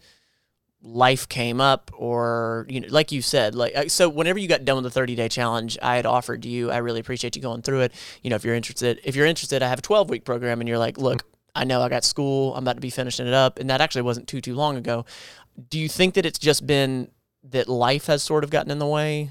life 0.85 1.29
came 1.29 1.61
up, 1.61 1.91
or 1.95 2.67
you 2.69 2.81
know, 2.81 2.89
like 2.91 3.11
you 3.11 3.23
said, 3.23 3.55
like 3.55 3.75
uh, 3.75 3.89
so? 3.89 4.09
Whenever 4.09 4.39
you 4.39 4.47
got 4.47 4.65
done 4.65 4.77
with 4.77 4.85
the 4.85 4.91
30 4.91 5.17
day 5.17 5.29
challenge, 5.29 5.77
I 5.83 5.97
had 5.97 6.07
offered 6.07 6.45
you. 6.45 6.71
I 6.71 6.77
really 6.77 7.01
appreciate 7.01 7.35
you 7.35 7.43
going 7.43 7.63
through 7.63 7.81
it. 7.81 7.93
You 8.23 8.31
know, 8.31 8.37
if 8.37 8.45
you're 8.45 8.55
interested, 8.55 9.01
if 9.05 9.17
you're 9.17 9.27
interested, 9.27 9.63
I 9.63 9.69
have 9.69 9.81
a 9.81 9.83
12 9.83 10.11
week 10.11 10.25
program, 10.25 10.61
and 10.61 10.69
you're 10.69 10.79
like, 10.79 10.99
look. 10.99 11.25
I 11.57 11.63
know 11.63 11.83
I 11.83 11.89
got 11.89 12.03
school. 12.03 12.53
I'm 12.57 12.65
about 12.65 12.75
to 12.75 12.81
be 12.81 12.91
finishing 12.91 13.29
it 13.29 13.33
up, 13.33 13.61
and 13.61 13.71
that 13.71 13.81
actually 13.81 14.03
wasn't 14.03 14.27
too 14.27 14.41
too 14.41 14.57
long 14.57 14.77
ago. 14.77 15.05
Do 15.69 15.79
you 15.79 15.89
think 15.89 16.15
that 16.15 16.27
it's 16.27 16.41
just 16.41 16.67
been 16.67 17.13
that 17.45 17.69
life 17.69 18.07
has 18.07 18.25
sort 18.25 18.43
of 18.43 18.51
gotten 18.51 18.73
in 18.73 18.81
the 18.81 18.87
way 18.89 19.31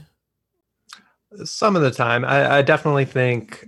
some 1.44 1.76
of 1.76 1.82
the 1.82 1.92
time. 1.92 2.26
I, 2.26 2.58
I 2.58 2.62
definitely 2.62 3.06
think 3.06 3.66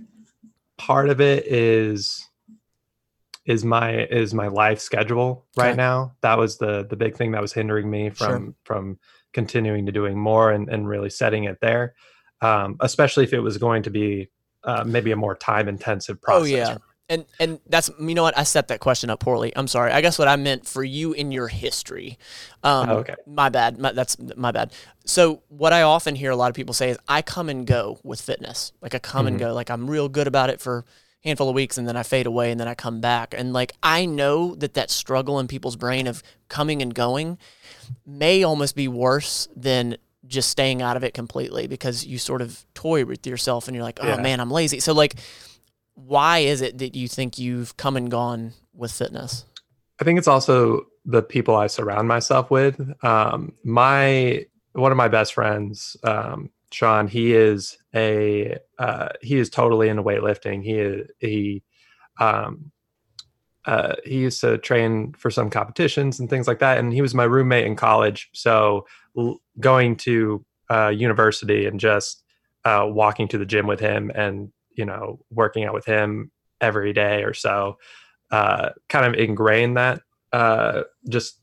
part 0.76 1.08
of 1.08 1.20
it 1.20 1.46
is 1.46 2.25
is 3.46 3.64
my 3.64 4.04
is 4.06 4.34
my 4.34 4.48
life 4.48 4.80
schedule 4.80 5.46
right 5.56 5.68
Okay. 5.68 5.76
now. 5.76 6.12
That 6.20 6.36
was 6.38 6.58
the 6.58 6.84
the 6.88 6.96
big 6.96 7.16
thing 7.16 7.32
that 7.32 7.40
was 7.40 7.52
hindering 7.52 7.88
me 7.88 8.10
Sure. 8.10 8.28
from 8.28 8.54
from 8.64 8.98
continuing 9.32 9.86
to 9.86 9.92
doing 9.92 10.18
more 10.18 10.50
and, 10.50 10.68
and 10.68 10.88
really 10.88 11.10
setting 11.10 11.44
it 11.44 11.58
there. 11.60 11.94
Um, 12.42 12.76
especially 12.80 13.24
if 13.24 13.32
it 13.32 13.40
was 13.40 13.56
going 13.58 13.82
to 13.84 13.90
be 13.90 14.28
uh, 14.64 14.84
maybe 14.84 15.12
a 15.12 15.16
more 15.16 15.34
time 15.36 15.68
intensive 15.68 16.20
process. 16.20 16.42
Oh 16.42 16.44
yeah. 16.44 16.76
And 17.08 17.24
and 17.38 17.60
that's 17.68 17.88
you 18.00 18.16
know 18.16 18.24
what 18.24 18.36
I 18.36 18.42
set 18.42 18.66
that 18.68 18.80
question 18.80 19.10
up 19.10 19.20
poorly. 19.20 19.52
I'm 19.54 19.68
sorry. 19.68 19.92
I 19.92 20.00
guess 20.00 20.18
what 20.18 20.26
I 20.26 20.34
meant 20.34 20.66
for 20.66 20.82
you 20.82 21.12
in 21.12 21.30
your 21.30 21.46
history. 21.46 22.18
Um, 22.64 22.88
Oh, 22.90 22.94
okay. 22.96 23.14
My 23.28 23.48
bad. 23.48 23.78
My, 23.78 23.92
that's 23.92 24.16
my 24.36 24.50
bad. 24.50 24.72
So 25.04 25.42
what 25.48 25.72
I 25.72 25.82
often 25.82 26.16
hear 26.16 26.32
a 26.32 26.36
lot 26.36 26.48
of 26.50 26.56
people 26.56 26.74
say 26.74 26.90
is 26.90 26.98
I 27.06 27.22
come 27.22 27.48
and 27.48 27.64
go 27.64 28.00
with 28.02 28.20
fitness. 28.20 28.72
Like 28.82 28.92
I 28.92 28.98
come 28.98 29.28
and 29.28 29.36
Mhm. 29.36 29.40
go. 29.40 29.54
Like 29.54 29.70
I'm 29.70 29.88
real 29.88 30.08
good 30.08 30.26
about 30.26 30.50
it 30.50 30.60
for 30.60 30.84
handful 31.26 31.48
of 31.48 31.54
weeks 31.54 31.76
and 31.76 31.86
then 31.88 31.96
I 31.96 32.02
fade 32.02 32.26
away 32.26 32.50
and 32.50 32.58
then 32.60 32.68
I 32.68 32.74
come 32.74 33.00
back. 33.00 33.34
And 33.36 33.52
like 33.52 33.72
I 33.82 34.06
know 34.06 34.54
that 34.56 34.74
that 34.74 34.90
struggle 34.90 35.38
in 35.38 35.48
people's 35.48 35.76
brain 35.76 36.06
of 36.06 36.22
coming 36.48 36.80
and 36.82 36.94
going 36.94 37.38
may 38.06 38.42
almost 38.42 38.76
be 38.76 38.88
worse 38.88 39.48
than 39.56 39.96
just 40.26 40.50
staying 40.50 40.82
out 40.82 40.96
of 40.96 41.04
it 41.04 41.14
completely 41.14 41.66
because 41.66 42.06
you 42.06 42.18
sort 42.18 42.42
of 42.42 42.64
toy 42.74 43.04
with 43.04 43.26
yourself 43.26 43.68
and 43.68 43.74
you're 43.74 43.84
like, 43.84 43.98
oh 44.02 44.08
Yeah. 44.08 44.20
man, 44.20 44.40
I'm 44.40 44.50
lazy. 44.50 44.80
So 44.80 44.92
like 44.92 45.14
why 45.94 46.38
is 46.38 46.60
it 46.60 46.78
that 46.78 46.94
you 46.94 47.08
think 47.08 47.38
you've 47.38 47.76
come 47.76 47.96
and 47.96 48.10
gone 48.10 48.52
with 48.74 48.92
fitness? 48.92 49.44
I 50.00 50.04
think 50.04 50.18
it's 50.18 50.28
also 50.28 50.86
the 51.06 51.22
people 51.22 51.56
I 51.56 51.68
surround 51.68 52.06
myself 52.06 52.50
with. 52.50 52.78
Um, 53.02 53.52
my 53.64 54.44
one 54.72 54.92
of 54.92 54.98
my 54.98 55.08
best 55.08 55.32
friends, 55.32 55.96
um, 56.04 56.50
Sean, 56.72 57.06
he 57.06 57.34
is 57.34 57.78
a 57.94 58.58
uh, 58.78 59.08
he 59.22 59.36
is 59.36 59.50
totally 59.50 59.88
into 59.88 60.02
weightlifting. 60.02 60.62
He 60.62 60.78
is 60.78 61.08
he 61.18 61.62
um, 62.18 62.70
uh, 63.64 63.94
he 64.04 64.18
used 64.18 64.40
to 64.40 64.58
train 64.58 65.12
for 65.18 65.30
some 65.30 65.50
competitions 65.50 66.20
and 66.20 66.30
things 66.30 66.46
like 66.46 66.58
that, 66.60 66.78
and 66.78 66.92
he 66.92 67.02
was 67.02 67.14
my 67.14 67.24
roommate 67.24 67.66
in 67.66 67.76
college. 67.76 68.28
So 68.32 68.86
l- 69.16 69.40
going 69.60 69.96
to 69.96 70.44
uh, 70.70 70.88
university 70.88 71.66
and 71.66 71.78
just 71.78 72.24
uh, 72.64 72.86
walking 72.88 73.28
to 73.28 73.38
the 73.38 73.46
gym 73.46 73.66
with 73.66 73.80
him 73.80 74.10
and 74.14 74.52
you 74.72 74.84
know 74.84 75.20
working 75.30 75.64
out 75.64 75.74
with 75.74 75.84
him 75.86 76.30
every 76.60 76.92
day 76.92 77.22
or 77.22 77.32
so 77.34 77.76
uh, 78.30 78.70
kind 78.88 79.06
of 79.06 79.14
ingrained 79.14 79.76
that 79.76 80.00
uh, 80.32 80.82
just 81.08 81.40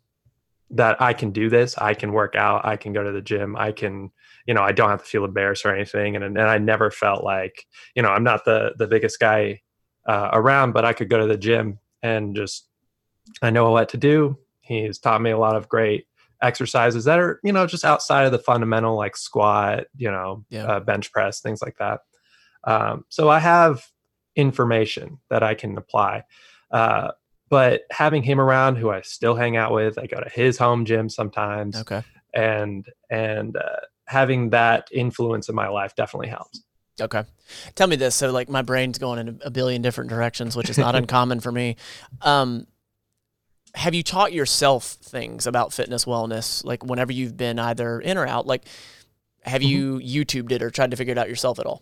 that 0.72 1.02
I 1.02 1.14
can 1.14 1.32
do 1.32 1.50
this. 1.50 1.78
I 1.78 1.94
can 1.94 2.12
work 2.14 2.36
out. 2.36 2.66
I 2.66 2.78
can 2.78 2.94
go 2.94 3.04
to 3.04 3.12
the 3.12 3.22
gym. 3.22 3.56
I 3.56 3.72
can, 3.72 4.12
you 4.46 4.54
know, 4.54 4.62
I 4.62 4.72
don't 4.72 4.90
have 4.90 5.04
to 5.04 5.10
feel 5.10 5.26
embarrassed 5.26 5.66
or 5.66 5.74
anything. 5.76 6.16
And 6.16 6.24
and 6.24 6.40
I 6.40 6.58
never 6.58 6.92
felt 6.92 7.24
like, 7.24 7.66
you 7.96 8.02
know, 8.02 8.10
I'm 8.10 8.24
not 8.24 8.46
the 8.46 8.74
the 8.78 8.88
biggest 8.88 9.20
guy 9.20 9.62
uh, 10.08 10.30
around, 10.34 10.74
but 10.74 10.86
I 10.86 10.94
could 10.94 11.10
go 11.10 11.20
to 11.20 11.28
the 11.28 11.38
gym 11.38 11.80
and 12.02 12.36
just 12.36 12.68
I 13.42 13.50
know 13.50 13.72
what 13.72 13.90
to 13.90 13.98
do. 13.98 14.38
He's 14.62 15.00
taught 15.00 15.22
me 15.22 15.32
a 15.32 15.38
lot 15.38 15.56
of 15.56 15.70
great 15.70 16.08
exercises 16.42 17.06
that 17.06 17.20
are, 17.20 17.40
you 17.44 17.54
know, 17.54 17.66
just 17.66 17.86
outside 17.86 18.26
of 18.26 18.32
the 18.34 18.40
fundamental 18.40 18.96
like 18.98 19.16
squat, 19.16 19.86
you 19.96 20.12
know, 20.12 20.46
Yeah. 20.50 20.66
uh, 20.66 20.80
bench 20.82 21.12
press, 21.12 21.40
things 21.40 21.62
like 21.62 21.78
that. 21.78 22.02
Um, 22.66 23.06
so 23.10 23.30
I 23.30 23.40
have 23.40 23.86
information 24.36 25.20
that 25.30 25.44
I 25.44 25.54
can 25.54 25.78
apply. 25.78 26.24
Uh, 26.72 27.12
but 27.50 27.84
having 27.92 28.24
him 28.24 28.42
around, 28.42 28.78
who 28.78 28.90
I 28.90 29.02
still 29.02 29.36
hang 29.36 29.56
out 29.58 29.72
with, 29.74 29.98
I 29.98 30.08
go 30.08 30.20
to 30.20 30.30
his 30.30 30.58
home 30.58 30.86
gym 30.86 31.08
sometimes, 31.08 31.78
Okay. 31.78 32.02
and 32.34 32.86
and 33.10 33.56
uh, 33.56 33.82
having 34.14 34.52
that 34.52 34.88
influence 34.92 35.50
in 35.50 35.56
my 35.56 35.68
life 35.68 35.96
definitely 35.96 36.30
helps. 36.30 36.64
Okay. 37.02 37.24
Tell 37.76 37.88
me 37.88 37.96
this. 37.96 38.16
So, 38.16 38.32
like, 38.32 38.50
my 38.50 38.62
brain's 38.62 39.00
going 39.00 39.20
in 39.20 39.42
a 39.44 39.50
billion 39.50 39.82
different 39.82 40.10
directions, 40.10 40.56
which 40.56 40.70
is 40.70 40.78
not 40.78 40.96
uncommon 41.02 41.40
for 41.40 41.52
me. 41.52 41.76
Um, 42.22 42.68
have 43.76 43.96
you 43.96 44.04
taught 44.04 44.32
yourself 44.32 44.86
things 44.86 45.48
about 45.48 45.74
fitness 45.74 46.06
wellness, 46.06 46.64
like 46.64 46.86
whenever 46.86 47.12
you've 47.12 47.36
been 47.36 47.58
either 47.58 48.00
in 48.00 48.18
or 48.18 48.28
out? 48.28 48.46
Like, 48.46 48.66
have 49.42 49.64
you 49.64 50.00
YouTubed 50.00 50.52
it 50.52 50.62
or 50.62 50.70
tried 50.70 50.92
to 50.92 50.98
figure 50.98 51.12
it 51.12 51.18
out 51.18 51.28
yourself 51.28 51.60
at 51.60 51.66
all? 51.66 51.82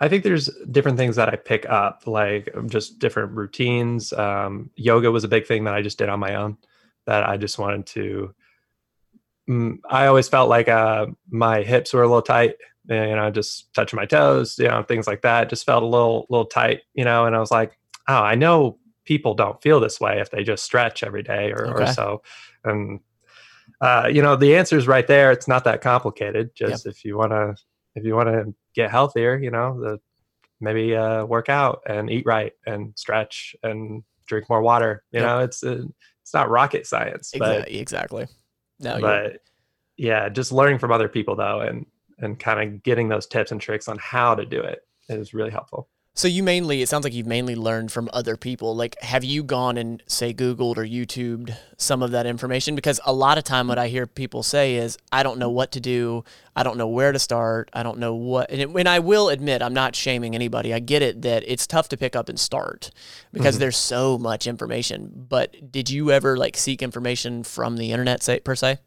I 0.00 0.08
think 0.08 0.24
there's 0.24 0.48
different 0.70 0.96
things 0.96 1.16
that 1.16 1.28
I 1.28 1.36
pick 1.36 1.68
up, 1.68 2.06
like 2.06 2.48
just 2.66 2.98
different 2.98 3.32
routines. 3.32 4.12
Um, 4.12 4.70
yoga 4.76 5.10
was 5.10 5.24
a 5.24 5.28
big 5.28 5.46
thing 5.46 5.64
that 5.64 5.74
I 5.74 5.82
just 5.82 5.98
did 5.98 6.08
on 6.08 6.20
my 6.20 6.36
own. 6.36 6.56
That 7.06 7.28
I 7.28 7.36
just 7.36 7.58
wanted 7.58 7.86
to. 7.88 8.34
Mm, 9.48 9.78
I 9.88 10.06
always 10.06 10.28
felt 10.28 10.48
like 10.48 10.68
uh, 10.68 11.06
my 11.30 11.62
hips 11.62 11.94
were 11.94 12.02
a 12.02 12.06
little 12.06 12.22
tight, 12.22 12.56
you 12.88 12.94
know, 12.96 13.30
just 13.30 13.72
touching 13.74 13.96
my 13.96 14.06
toes, 14.06 14.58
you 14.58 14.68
know, 14.68 14.82
things 14.82 15.06
like 15.06 15.22
that. 15.22 15.48
Just 15.48 15.64
felt 15.64 15.82
a 15.82 15.86
little, 15.86 16.26
little 16.28 16.46
tight, 16.46 16.82
you 16.94 17.04
know. 17.04 17.24
And 17.24 17.34
I 17.34 17.38
was 17.40 17.50
like, 17.50 17.78
oh, 18.08 18.22
I 18.22 18.34
know 18.34 18.78
people 19.04 19.34
don't 19.34 19.60
feel 19.62 19.80
this 19.80 20.00
way 20.00 20.20
if 20.20 20.30
they 20.30 20.44
just 20.44 20.64
stretch 20.64 21.02
every 21.02 21.22
day 21.22 21.50
or, 21.52 21.66
or 21.72 21.86
so. 21.94 22.22
And 22.64 23.00
uh, 23.80 24.08
you 24.12 24.22
know, 24.22 24.36
the 24.36 24.56
answer 24.56 24.76
is 24.76 24.86
right 24.86 25.06
there. 25.06 25.30
It's 25.32 25.48
not 25.48 25.64
that 25.64 25.80
complicated. 25.80 26.50
Just 26.54 26.86
if 26.86 27.04
you 27.04 27.16
want 27.16 27.32
to, 27.32 27.54
if 27.94 28.04
you 28.04 28.14
want 28.14 28.28
to 28.28 28.54
get 28.74 28.90
healthier, 28.90 29.38
you 29.38 29.50
know, 29.50 29.80
the 29.80 30.00
maybe 30.60 30.94
uh, 30.94 31.24
work 31.24 31.48
out 31.48 31.82
and 31.88 32.10
eat 32.10 32.26
right 32.26 32.52
and 32.66 32.92
stretch 32.96 33.54
and 33.62 34.02
drink 34.26 34.48
more 34.50 34.60
water. 34.62 35.04
You 35.12 35.20
Yep. 35.20 35.26
know, 35.26 35.38
it's 35.40 35.62
uh, 35.64 35.82
it's 36.22 36.34
not 36.34 36.50
rocket 36.50 36.86
science, 36.86 37.32
but 37.38 37.70
Exactly. 37.70 38.26
No, 38.80 39.00
but 39.00 39.42
yeah, 39.96 40.28
just 40.28 40.52
learning 40.52 40.78
from 40.78 40.92
other 40.92 41.08
people 41.08 41.36
though, 41.36 41.60
and 41.60 41.86
and 42.18 42.38
kind 42.38 42.60
of 42.60 42.82
getting 42.82 43.08
those 43.08 43.26
tips 43.26 43.52
and 43.52 43.60
tricks 43.60 43.88
on 43.88 43.98
how 43.98 44.34
to 44.34 44.44
do 44.44 44.60
it 44.60 44.80
is 45.08 45.34
really 45.34 45.50
helpful. 45.50 45.88
So 46.18 46.26
you 46.26 46.42
mainly, 46.42 46.82
it 46.82 46.88
sounds 46.88 47.04
like 47.04 47.12
you've 47.14 47.28
mainly 47.28 47.54
learned 47.54 47.92
from 47.92 48.10
other 48.12 48.36
people. 48.36 48.74
Like, 48.74 49.00
have 49.02 49.22
you 49.22 49.44
gone 49.44 49.76
and 49.76 50.02
say 50.08 50.34
Googled 50.34 50.76
or 50.76 50.84
YouTubed 50.84 51.56
some 51.76 52.02
of 52.02 52.10
that 52.10 52.26
information? 52.26 52.74
Because 52.74 52.98
a 53.06 53.12
lot 53.12 53.38
of 53.38 53.44
time, 53.44 53.68
what 53.68 53.78
I 53.78 53.86
hear 53.86 54.04
people 54.04 54.42
say 54.42 54.74
is, 54.74 54.98
"I 55.12 55.22
don't 55.22 55.38
know 55.38 55.48
what 55.48 55.70
to 55.70 55.80
do. 55.80 56.24
I 56.56 56.64
don't 56.64 56.76
know 56.76 56.88
where 56.88 57.12
to 57.12 57.20
start. 57.20 57.70
I 57.72 57.84
don't 57.84 58.00
know 58.00 58.16
what." 58.16 58.50
And, 58.50 58.60
it, 58.60 58.68
and 58.68 58.88
I 58.88 58.98
will 58.98 59.28
admit, 59.28 59.62
I'm 59.62 59.72
not 59.74 59.94
shaming 59.94 60.34
anybody. 60.34 60.74
I 60.74 60.80
get 60.80 61.02
it 61.02 61.22
that 61.22 61.44
it's 61.46 61.68
tough 61.68 61.88
to 61.90 61.96
pick 61.96 62.16
up 62.16 62.28
and 62.28 62.40
start 62.40 62.90
because 63.32 63.54
Mhm. 63.54 63.58
there's 63.60 63.76
so 63.76 64.18
much 64.18 64.48
information. 64.48 65.12
But 65.28 65.70
did 65.70 65.88
you 65.88 66.10
ever 66.10 66.36
like 66.36 66.56
seek 66.56 66.82
information 66.82 67.44
from 67.44 67.76
the 67.76 67.92
internet, 67.92 68.24
say 68.24 68.40
per 68.40 68.56
se? 68.56 68.78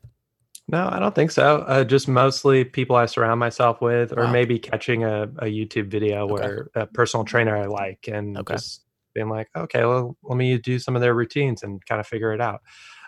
No, 0.68 0.88
I 0.90 1.00
don't 1.00 1.14
think 1.14 1.32
so. 1.32 1.60
Uh, 1.68 1.84
just 1.84 2.08
mostly 2.08 2.64
people 2.64 2.96
I 2.96 3.06
surround 3.06 3.40
myself 3.40 3.82
with, 3.82 4.14
or 4.18 4.26
Wow. 4.26 4.32
maybe 4.32 4.58
catching 4.60 5.04
a, 5.04 5.24
a 5.24 5.46
YouTube 5.46 5.88
video 5.90 6.24
Okay. 6.24 6.32
where 6.32 6.70
a 6.76 6.86
personal 6.88 7.26
trainer 7.26 7.58
I 7.58 7.66
like 7.66 8.08
and 8.08 8.38
Okay. 8.38 8.56
just 8.56 8.86
being 9.14 9.28
like, 9.30 9.50
okay, 9.56 9.84
well, 9.86 10.16
let 10.24 10.38
me 10.38 10.58
do 10.58 10.80
some 10.80 10.96
of 10.96 11.02
their 11.02 11.14
routines 11.14 11.64
and 11.64 11.86
kind 11.86 12.00
of 12.00 12.08
figure 12.08 12.32
it 12.34 12.40
out. 12.40 12.62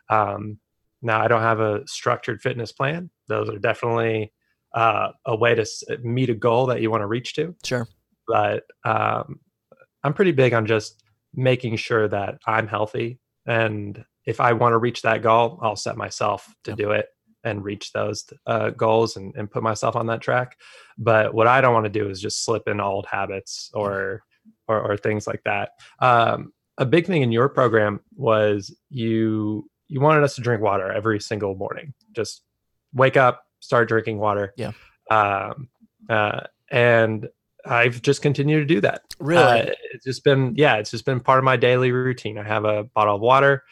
Um, 0.09 0.59
now, 1.01 1.21
I 1.21 1.27
don't 1.27 1.41
have 1.41 1.59
a 1.61 1.87
structured 1.87 2.41
fitness 2.41 2.71
plan. 2.71 3.09
Those 3.27 3.49
are 3.49 3.59
definitely 3.59 4.33
uh, 4.73 5.09
a 5.25 5.35
way 5.35 5.55
to 5.55 5.65
meet 6.01 6.29
a 6.29 6.35
goal 6.35 6.65
that 6.67 6.81
you 6.81 6.91
want 6.91 7.01
to 7.01 7.07
reach 7.07 7.33
to. 7.35 7.55
Sure. 7.63 7.87
But 8.27 8.63
um, 8.83 9.39
I'm 10.03 10.13
pretty 10.13 10.31
big 10.31 10.53
on 10.53 10.65
just 10.65 11.01
making 11.33 11.77
sure 11.77 12.07
that 12.09 12.39
I'm 12.45 12.67
healthy. 12.67 13.19
And 13.45 14.03
if 14.25 14.39
I 14.41 14.53
want 14.53 14.73
to 14.73 14.77
reach 14.77 15.01
that 15.03 15.21
goal, 15.21 15.59
I'll 15.61 15.75
set 15.75 15.95
myself 15.97 16.53
to 16.65 16.71
Yep. 16.71 16.77
do 16.77 16.91
it 16.91 17.07
and 17.43 17.63
reach 17.63 17.91
those 17.91 18.25
uh, 18.45 18.69
goals 18.71 19.17
and, 19.17 19.35
and 19.35 19.51
put 19.51 19.63
myself 19.63 19.95
on 19.95 20.07
that 20.07 20.21
track. 20.21 20.57
But 20.97 21.33
what 21.33 21.47
I 21.47 21.61
don't 21.61 21.73
want 21.73 21.85
to 21.85 21.89
do 21.89 22.09
is 22.09 22.21
just 22.21 22.45
slip 22.45 22.67
in 22.67 22.79
old 22.79 23.05
habits 23.05 23.69
or 23.73 24.23
or, 24.67 24.91
or 24.91 24.97
things 24.97 25.27
like 25.27 25.41
that. 25.45 25.71
Um, 25.99 26.53
a 26.77 26.85
big 26.85 27.05
thing 27.05 27.21
in 27.21 27.31
your 27.31 27.49
program 27.49 27.99
was 28.15 28.75
you 28.89 29.69
you 29.87 30.01
wanted 30.01 30.23
us 30.23 30.35
to 30.35 30.41
drink 30.41 30.61
water 30.61 30.91
every 30.91 31.19
single 31.19 31.55
morning. 31.55 31.93
Just 32.13 32.41
wake 32.93 33.17
up, 33.17 33.43
start 33.59 33.87
drinking 33.87 34.17
water. 34.17 34.53
Yeah. 34.57 34.71
Um, 35.11 35.69
uh, 36.09 36.41
and 36.71 37.27
I've 37.65 38.01
just 38.01 38.21
continued 38.21 38.67
to 38.67 38.73
do 38.73 38.81
that. 38.81 39.01
Really? 39.19 39.43
Uh, 39.43 39.73
it's 39.93 40.05
just 40.05 40.23
been 40.23 40.53
yeah, 40.55 40.75
it's 40.75 40.91
just 40.91 41.05
been 41.05 41.19
part 41.19 41.39
of 41.39 41.45
my 41.45 41.57
daily 41.57 41.91
routine. 41.91 42.37
I 42.37 42.43
have 42.43 42.65
a 42.65 42.83
bottle 42.83 43.15
of 43.15 43.21
water. 43.21 43.63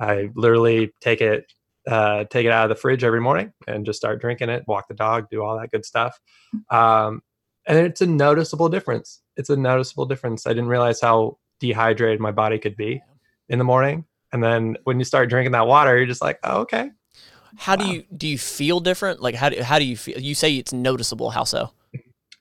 I 0.00 0.30
literally 0.34 0.92
take 1.00 1.20
it 1.20 1.52
uh, 1.88 2.24
take 2.24 2.44
it 2.44 2.52
out 2.52 2.64
of 2.64 2.68
the 2.68 2.80
fridge 2.80 3.02
every 3.02 3.20
morning 3.20 3.52
and 3.66 3.86
just 3.86 3.98
start 3.98 4.20
drinking 4.20 4.50
it. 4.50 4.64
Walk 4.66 4.88
the 4.88 4.94
dog, 4.94 5.28
do 5.30 5.42
all 5.42 5.58
that 5.58 5.70
good 5.70 5.84
stuff. 5.84 6.20
Um, 6.70 7.22
and 7.66 7.78
it's 7.78 8.00
a 8.00 8.06
noticeable 8.06 8.68
difference. 8.68 9.22
It's 9.36 9.50
a 9.50 9.56
noticeable 9.56 10.06
difference. 10.06 10.46
I 10.46 10.50
didn't 10.50 10.68
realize 10.68 11.00
how 11.00 11.38
dehydrated 11.60 12.20
my 12.20 12.30
body 12.30 12.58
could 12.58 12.76
be 12.76 13.02
in 13.48 13.58
the 13.58 13.64
morning. 13.64 14.04
And 14.32 14.42
then 14.42 14.76
when 14.84 14.98
you 14.98 15.04
start 15.04 15.30
drinking 15.30 15.52
that 15.52 15.66
water, 15.66 15.96
you're 15.96 16.06
just 16.06 16.22
like, 16.22 16.38
oh, 16.44 16.60
okay. 16.60 16.90
How 17.56 17.76
do 17.76 17.86
you 17.86 18.04
do? 18.14 18.28
You 18.28 18.38
feel 18.38 18.78
different? 18.78 19.20
Like 19.20 19.34
how 19.34 19.48
do 19.48 19.60
how 19.62 19.78
do 19.78 19.84
you 19.84 19.96
feel? 19.96 20.20
You 20.20 20.34
say 20.34 20.54
it's 20.56 20.72
noticeable. 20.72 21.30
How 21.30 21.44
so? 21.44 21.72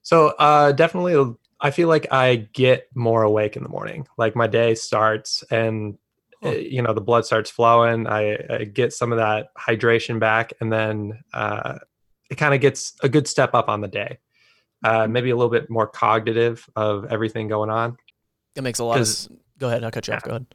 So 0.03 0.27
uh, 0.37 0.73
definitely, 0.73 1.35
I 1.59 1.71
feel 1.71 1.87
like 1.87 2.07
I 2.11 2.47
get 2.53 2.87
more 2.93 3.23
awake 3.23 3.55
in 3.55 3.63
the 3.63 3.69
morning. 3.69 4.05
Like 4.17 4.35
my 4.35 4.47
day 4.47 4.75
starts, 4.75 5.43
and 5.49 5.97
you 6.51 6.81
know 6.81 6.93
the 6.93 7.01
blood 7.01 7.25
starts 7.25 7.49
flowing. 7.49 8.07
I, 8.07 8.37
I 8.49 8.63
get 8.65 8.93
some 8.93 9.11
of 9.11 9.17
that 9.17 9.47
hydration 9.57 10.19
back, 10.19 10.53
and 10.61 10.71
then 10.71 11.19
uh, 11.33 11.79
it 12.29 12.35
kind 12.35 12.53
of 12.53 12.61
gets 12.61 12.93
a 13.03 13.09
good 13.09 13.27
step 13.27 13.53
up 13.53 13.69
on 13.69 13.81
the 13.81 13.87
day. 13.87 14.19
uh, 14.83 15.07
maybe 15.07 15.29
a 15.31 15.35
little 15.35 15.49
bit 15.51 15.69
more 15.69 15.87
cognitive 15.87 16.67
of 16.75 17.05
everything 17.11 17.47
going 17.47 17.69
on. 17.69 17.97
It 18.55 18.61
makes 18.63 18.79
a 18.79 18.83
lot 18.83 18.99
of. 18.99 19.27
Go 19.59 19.67
ahead. 19.67 19.83
I'll 19.83 19.91
cut 19.91 20.07
you 20.07 20.13
off. 20.13 20.23
Go 20.23 20.31
ahead. 20.31 20.45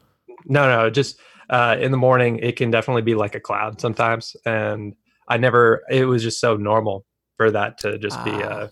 No, 0.46 0.68
no, 0.68 0.90
just 0.90 1.18
uh, 1.50 1.76
in 1.80 1.90
the 1.90 1.96
morning, 1.96 2.38
it 2.38 2.56
can 2.56 2.70
definitely 2.70 3.02
be 3.02 3.14
like 3.14 3.34
a 3.34 3.40
cloud 3.40 3.80
sometimes, 3.80 4.36
and 4.44 4.94
I 5.28 5.36
never. 5.38 5.82
It 5.90 6.04
was 6.04 6.22
just 6.22 6.40
so 6.40 6.56
normal 6.56 7.04
for 7.36 7.50
that 7.50 7.78
to 7.78 7.98
just 7.98 8.22
be 8.24 8.30
Ah. 8.32 8.64
a, 8.64 8.68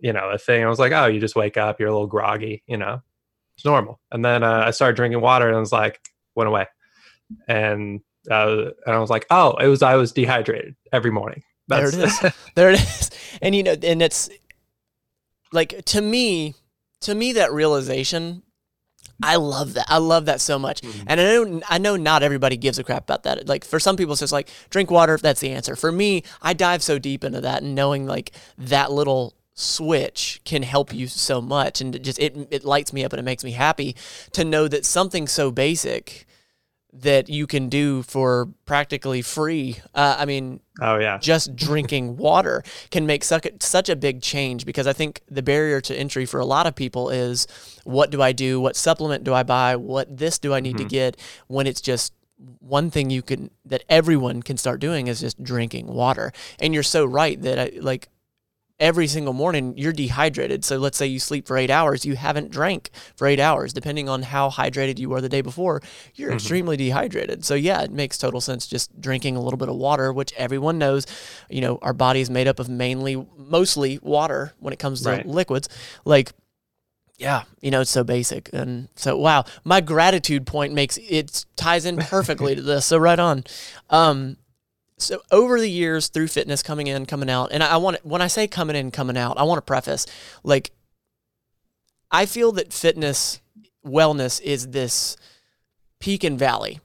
you 0.00 0.12
know, 0.12 0.30
a 0.30 0.38
thing. 0.38 0.64
I 0.64 0.68
was 0.68 0.78
like, 0.78 0.92
oh, 0.92 1.06
you 1.06 1.20
just 1.20 1.36
wake 1.36 1.56
up, 1.56 1.78
you're 1.78 1.88
a 1.88 1.92
little 1.92 2.06
groggy, 2.08 2.62
you 2.66 2.76
know, 2.76 3.02
it's 3.56 3.64
normal. 3.64 4.00
And 4.10 4.24
then 4.24 4.42
uh, 4.42 4.64
I 4.66 4.70
started 4.72 4.96
drinking 4.96 5.20
water, 5.20 5.46
and 5.46 5.56
I 5.56 5.60
was 5.60 5.72
like, 5.72 6.00
went 6.34 6.48
away, 6.48 6.66
and 7.48 8.00
uh, 8.30 8.70
and 8.86 8.94
I 8.94 8.98
was 8.98 9.10
like, 9.10 9.26
oh, 9.30 9.56
it 9.56 9.68
was 9.68 9.82
I 9.82 9.96
was 9.96 10.12
dehydrated 10.12 10.74
every 10.92 11.10
morning. 11.10 11.42
There 11.68 11.88
it 11.88 11.94
is. 11.94 12.20
there 12.54 12.70
it 12.70 12.80
is. 12.80 13.10
And 13.40 13.54
you 13.54 13.62
know, 13.62 13.74
and 13.82 14.02
it's 14.02 14.28
like 15.52 15.84
to 15.86 16.00
me, 16.00 16.54
to 17.00 17.14
me 17.14 17.32
that 17.34 17.52
realization, 17.52 18.42
I 19.22 19.36
love 19.36 19.74
that. 19.74 19.86
I 19.88 19.98
love 19.98 20.26
that 20.26 20.40
so 20.40 20.58
much. 20.58 20.82
Mhm. 20.82 21.04
And 21.06 21.20
I 21.20 21.24
know 21.24 21.60
I 21.68 21.78
know 21.78 21.96
not 21.96 22.22
everybody 22.22 22.56
gives 22.56 22.78
a 22.78 22.84
crap 22.84 23.04
about 23.04 23.22
that. 23.24 23.46
Like 23.46 23.64
for 23.64 23.78
some 23.80 23.96
people 23.96 24.12
it's 24.12 24.20
just 24.20 24.32
like 24.32 24.48
drink 24.70 24.90
water, 24.90 25.16
that's 25.16 25.40
the 25.40 25.50
answer. 25.50 25.76
For 25.76 25.92
me, 25.92 26.24
I 26.40 26.52
dive 26.52 26.82
so 26.82 26.98
deep 26.98 27.24
into 27.24 27.40
that 27.40 27.62
and 27.62 27.74
knowing 27.74 28.06
like 28.06 28.32
that 28.58 28.90
little 28.92 29.34
switch 29.54 30.40
can 30.44 30.62
help 30.62 30.94
you 30.94 31.06
so 31.06 31.40
much 31.40 31.80
and 31.80 31.94
it 31.94 32.02
just 32.02 32.18
it 32.18 32.34
it 32.50 32.64
lights 32.64 32.92
me 32.92 33.04
up 33.04 33.12
and 33.12 33.20
it 33.20 33.22
makes 33.22 33.44
me 33.44 33.50
happy 33.52 33.94
to 34.32 34.44
know 34.44 34.66
that 34.66 34.84
something 34.86 35.26
so 35.28 35.50
basic 35.50 36.26
that 36.94 37.28
you 37.30 37.46
can 37.46 37.70
do 37.70 38.02
for 38.02 38.50
practically 38.66 39.22
free. 39.22 39.78
Uh, 39.94 40.14
I 40.18 40.26
mean, 40.26 40.60
oh 40.78 40.98
yeah, 40.98 41.16
just 41.16 41.56
drinking 41.56 42.16
water 42.18 42.62
can 42.90 43.06
make 43.06 43.24
such 43.24 43.46
a, 43.46 43.52
such 43.60 43.88
a 43.88 43.96
big 43.96 44.20
change 44.20 44.66
because 44.66 44.86
I 44.86 44.92
think 44.92 45.22
the 45.26 45.42
barrier 45.42 45.80
to 45.80 45.96
entry 45.96 46.26
for 46.26 46.38
a 46.38 46.44
lot 46.44 46.66
of 46.66 46.74
people 46.74 47.08
is 47.08 47.46
what 47.84 48.10
do 48.10 48.20
I 48.20 48.32
do? 48.32 48.60
What 48.60 48.76
supplement 48.76 49.24
do 49.24 49.32
I 49.32 49.42
buy? 49.42 49.74
What 49.76 50.18
this 50.18 50.38
do 50.38 50.52
I 50.52 50.60
need 50.60 50.76
to 50.78 50.84
Mhm. 50.84 50.88
get 50.90 51.16
when 51.46 51.66
it's 51.66 51.80
just 51.80 52.12
one 52.58 52.90
thing 52.90 53.08
you 53.08 53.22
can 53.22 53.50
that 53.64 53.84
everyone 53.88 54.42
can 54.42 54.58
start 54.58 54.78
doing 54.80 55.06
is 55.06 55.20
just 55.20 55.42
drinking 55.42 55.86
water. 55.86 56.30
And 56.58 56.74
you're 56.74 56.82
so 56.82 57.06
right 57.06 57.40
that 57.40 57.58
I 57.58 57.70
like 57.80 58.08
every 58.82 59.06
single 59.06 59.32
morning 59.32 59.72
you're 59.78 59.92
dehydrated. 59.92 60.64
So 60.64 60.76
let's 60.76 60.98
say 60.98 61.06
you 61.06 61.20
sleep 61.20 61.46
for 61.46 61.56
8 61.56 61.70
hours, 61.70 62.04
you 62.04 62.16
haven't 62.16 62.50
drank 62.50 62.90
for 63.16 63.26
8 63.28 63.38
hours 63.38 63.72
depending 63.72 64.08
on 64.08 64.22
how 64.22 64.50
hydrated 64.50 64.98
you 64.98 65.08
were 65.08 65.20
the 65.20 65.28
day 65.28 65.40
before, 65.40 65.80
you're 66.16 66.32
Mhm. 66.32 66.34
extremely 66.34 66.76
dehydrated. 66.76 67.44
So 67.44 67.54
yeah, 67.54 67.80
it 67.82 67.92
makes 67.92 68.18
total 68.18 68.40
sense 68.40 68.66
just 68.66 69.00
drinking 69.00 69.36
a 69.36 69.40
little 69.40 69.56
bit 69.56 69.68
of 69.68 69.76
water, 69.76 70.12
which 70.12 70.32
everyone 70.36 70.78
knows, 70.78 71.06
you 71.48 71.60
know, 71.60 71.78
our 71.80 71.92
body 71.94 72.20
is 72.20 72.28
made 72.28 72.48
up 72.48 72.58
of 72.58 72.68
mainly 72.68 73.24
mostly 73.38 74.00
water 74.02 74.52
when 74.58 74.72
it 74.72 74.80
comes 74.80 75.00
to 75.02 75.08
Right. 75.10 75.26
liquids. 75.26 75.68
Like 76.04 76.32
yeah, 77.18 77.44
you 77.60 77.70
know, 77.70 77.82
it's 77.82 77.90
so 77.90 78.02
basic. 78.02 78.50
And 78.52 78.88
so 78.96 79.16
wow, 79.16 79.44
my 79.62 79.80
gratitude 79.80 80.44
point 80.44 80.72
makes 80.72 80.98
it 80.98 81.46
ties 81.54 81.84
in 81.84 81.98
perfectly 81.98 82.56
to 82.56 82.62
this. 82.62 82.86
So 82.86 82.98
right 82.98 83.18
on. 83.18 83.44
Um 83.90 84.38
so 85.02 85.20
over 85.30 85.60
the 85.60 85.70
years 85.70 86.08
through 86.08 86.28
fitness 86.28 86.62
coming 86.62 86.86
in 86.86 87.06
coming 87.06 87.28
out 87.30 87.50
and 87.52 87.62
i, 87.62 87.72
I 87.72 87.76
want 87.76 88.04
when 88.04 88.22
i 88.22 88.26
say 88.26 88.46
coming 88.46 88.76
in 88.76 88.90
coming 88.90 89.16
out 89.16 89.38
i 89.38 89.42
want 89.42 89.58
to 89.58 89.62
preface 89.62 90.06
like 90.42 90.70
i 92.10 92.26
feel 92.26 92.52
that 92.52 92.72
fitness 92.72 93.40
wellness 93.86 94.40
is 94.42 94.68
this 94.68 95.16
peak 96.00 96.24
and 96.24 96.38
valley 96.38 96.80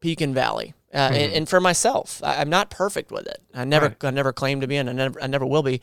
peak 0.00 0.20
and 0.20 0.34
valley 0.34 0.74
uh, 0.94 1.10
and, 1.12 1.32
Mhm. 1.32 1.36
and 1.36 1.48
for 1.48 1.60
myself 1.60 2.22
I, 2.24 2.36
i'm 2.40 2.48
not 2.50 2.70
perfect 2.70 3.10
with 3.10 3.26
it 3.26 3.42
i 3.54 3.64
never 3.64 3.86
Right. 3.86 4.04
i 4.04 4.10
never 4.10 4.32
claim 4.32 4.60
to 4.60 4.66
be 4.66 4.76
and 4.76 4.88
i 4.88 4.92
never 4.92 5.22
i 5.22 5.26
never 5.26 5.44
will 5.46 5.62
be 5.62 5.80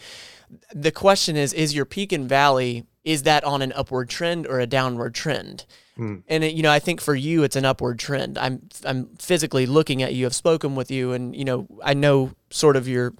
the 0.73 0.91
question 0.91 1.35
is 1.35 1.53
is 1.53 1.73
your 1.75 1.85
peak 1.85 2.11
and 2.11 2.27
valley 2.29 2.85
is 3.05 3.23
that 3.23 3.43
on 3.45 3.61
an 3.61 3.71
upward 3.73 4.09
trend 4.09 4.45
or 4.47 4.59
a 4.59 4.67
downward 4.67 5.15
trend 5.15 5.65
Mm. 5.97 6.23
and 6.27 6.43
it, 6.43 6.53
you 6.53 6.61
know, 6.61 6.71
I 6.73 6.79
think 6.79 6.99
for 6.99 7.15
you, 7.15 7.43
it's 7.43 7.55
an 7.55 7.63
upward 7.63 7.99
trend. 7.99 8.37
I'm 8.37 8.67
I'm 8.83 9.15
physically 9.17 9.65
looking 9.65 10.03
at 10.03 10.13
you. 10.13 10.25
I've 10.25 10.35
spoken 10.35 10.75
with 10.75 10.91
you, 10.91 11.13
and 11.13 11.33
you 11.33 11.45
know, 11.45 11.67
I 11.81 11.93
know 11.93 12.31
sort 12.49 12.75
of 12.75 12.85
your 12.85 13.13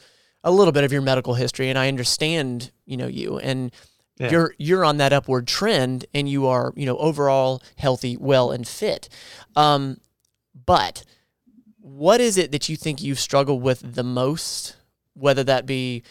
a 0.43 0.51
little 0.51 0.73
bit 0.73 0.83
of 0.83 0.91
your 0.91 1.01
medical 1.01 1.35
history, 1.35 1.69
and 1.69 1.79
I 1.79 1.87
understand 1.87 2.71
you 2.85 2.97
know 2.97 3.07
you, 3.07 3.37
and 3.39 3.71
Yeah. 4.19 4.29
you're 4.29 4.55
you're 4.57 4.83
on 4.83 4.97
that 4.97 5.13
upward 5.13 5.47
trend, 5.47 6.05
and 6.13 6.27
you 6.27 6.47
are 6.47 6.73
you 6.75 6.85
know 6.85 6.97
overall 6.97 7.61
healthy, 7.77 8.17
well, 8.17 8.51
and 8.51 8.67
fit. 8.67 9.07
Um, 9.55 10.01
but 10.65 11.03
what 11.79 12.19
is 12.19 12.37
it 12.37 12.51
that 12.51 12.67
you 12.67 12.75
think 12.75 13.01
you've 13.01 13.21
struggled 13.21 13.61
with 13.63 13.95
the 13.95 14.03
most, 14.03 14.75
whether 15.13 15.45
that 15.45 15.65
be 15.65 16.03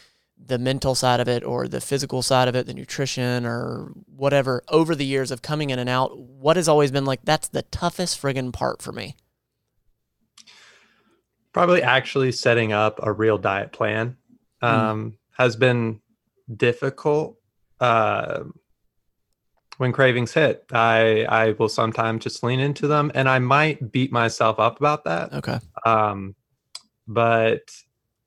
the 0.46 0.58
mental 0.58 0.94
side 0.94 1.20
of 1.20 1.28
it 1.28 1.42
or 1.42 1.66
the 1.68 1.80
physical 1.80 2.20
side 2.22 2.48
of 2.48 2.54
it, 2.54 2.66
the 2.66 2.74
nutrition 2.74 3.46
or 3.46 3.92
whatever, 4.14 4.62
over 4.68 4.94
the 4.94 5.06
years 5.06 5.30
of 5.30 5.40
coming 5.42 5.70
in 5.70 5.78
and 5.78 5.88
out, 5.88 6.18
what 6.18 6.56
has 6.56 6.68
always 6.68 6.90
been 6.90 7.04
like, 7.04 7.20
that's 7.24 7.48
the 7.48 7.62
toughest 7.62 8.20
friggin' 8.20 8.52
part 8.52 8.82
for 8.82 8.92
me? 8.92 9.16
probably 11.52 11.82
actually 11.82 12.32
setting 12.32 12.72
up 12.72 12.98
a 13.02 13.12
real 13.12 13.38
diet 13.38 13.72
plan 13.72 14.16
Hmm. 14.60 14.66
um, 14.66 15.18
has 15.38 15.56
been 15.56 16.00
difficult 16.54 17.38
uh, 17.80 18.44
when 19.78 19.92
cravings 19.92 20.32
hit 20.32 20.64
i 20.72 21.24
i 21.28 21.50
will 21.58 21.68
sometimes 21.68 22.22
just 22.24 22.42
lean 22.42 22.60
into 22.60 22.86
them 22.86 23.10
and 23.14 23.28
i 23.28 23.38
might 23.38 23.92
beat 23.92 24.10
myself 24.12 24.58
up 24.58 24.78
about 24.78 25.04
that 25.04 25.32
Okay. 25.34 25.58
um, 25.86 26.34
but 27.06 27.70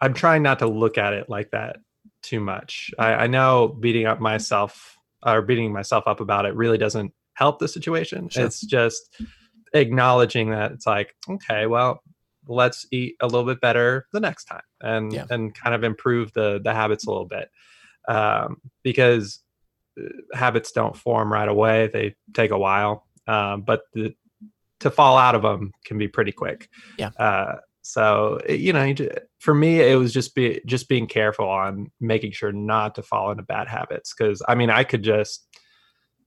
i'm 0.01 0.13
trying 0.13 0.43
not 0.43 0.59
to 0.59 0.67
look 0.67 0.97
at 0.97 1.13
it 1.13 1.29
like 1.29 1.51
that 1.51 1.77
too 2.21 2.39
much 2.39 2.91
I, 2.99 3.13
I 3.13 3.27
know 3.27 3.67
beating 3.79 4.05
up 4.05 4.19
myself 4.19 4.97
or 5.25 5.41
beating 5.41 5.71
myself 5.73 6.03
up 6.07 6.19
about 6.19 6.45
it 6.45 6.55
really 6.55 6.77
doesn't 6.77 7.13
help 7.33 7.59
the 7.59 7.67
situation 7.67 8.29
Sure. 8.29 8.45
it's 8.45 8.61
just 8.61 9.15
acknowledging 9.73 10.49
that 10.51 10.71
it's 10.71 10.87
like 10.87 11.15
okay 11.29 11.65
well 11.67 12.01
let's 12.47 12.85
eat 12.91 13.15
a 13.19 13.25
little 13.27 13.45
bit 13.45 13.59
better 13.61 14.07
the 14.13 14.19
next 14.19 14.45
time 14.45 14.61
and 14.81 15.13
Yeah. 15.13 15.25
and 15.29 15.53
kind 15.53 15.75
of 15.75 15.83
improve 15.83 16.31
the 16.33 16.59
the 16.63 16.73
habits 16.73 17.05
a 17.05 17.09
little 17.09 17.25
bit 17.27 17.49
um, 18.07 18.61
because 18.83 19.41
uh, 19.99 20.03
habits 20.37 20.71
don't 20.71 20.95
form 20.95 21.31
right 21.31 21.49
away 21.49 21.87
they 21.91 22.15
take 22.33 22.51
a 22.51 22.57
while 22.57 23.05
um, 23.27 23.61
but 23.63 23.81
the, 23.93 24.13
to 24.79 24.89
fall 24.89 25.17
out 25.17 25.35
of 25.35 25.41
them 25.41 25.71
can 25.85 25.97
be 25.97 26.07
pretty 26.07 26.31
quick 26.31 26.69
Yeah. 26.97 27.09
uh, 27.19 27.55
so 27.89 28.37
you 28.49 28.73
know 28.73 28.93
for 29.39 29.53
me 29.53 29.79
it 29.79 29.95
was 29.97 30.11
just 30.11 30.35
be 30.35 30.59
just 30.65 30.89
being 30.89 31.07
careful 31.07 31.47
on 31.47 31.89
making 32.01 32.33
sure 32.33 32.51
not 32.51 32.93
to 32.95 33.01
fall 33.01 33.31
into 33.31 33.43
bad 33.43 33.65
habits 33.67 34.13
because 34.13 34.41
i 34.49 34.53
mean 34.55 34.69
i 34.69 34.83
could 34.83 35.03
just 35.03 35.47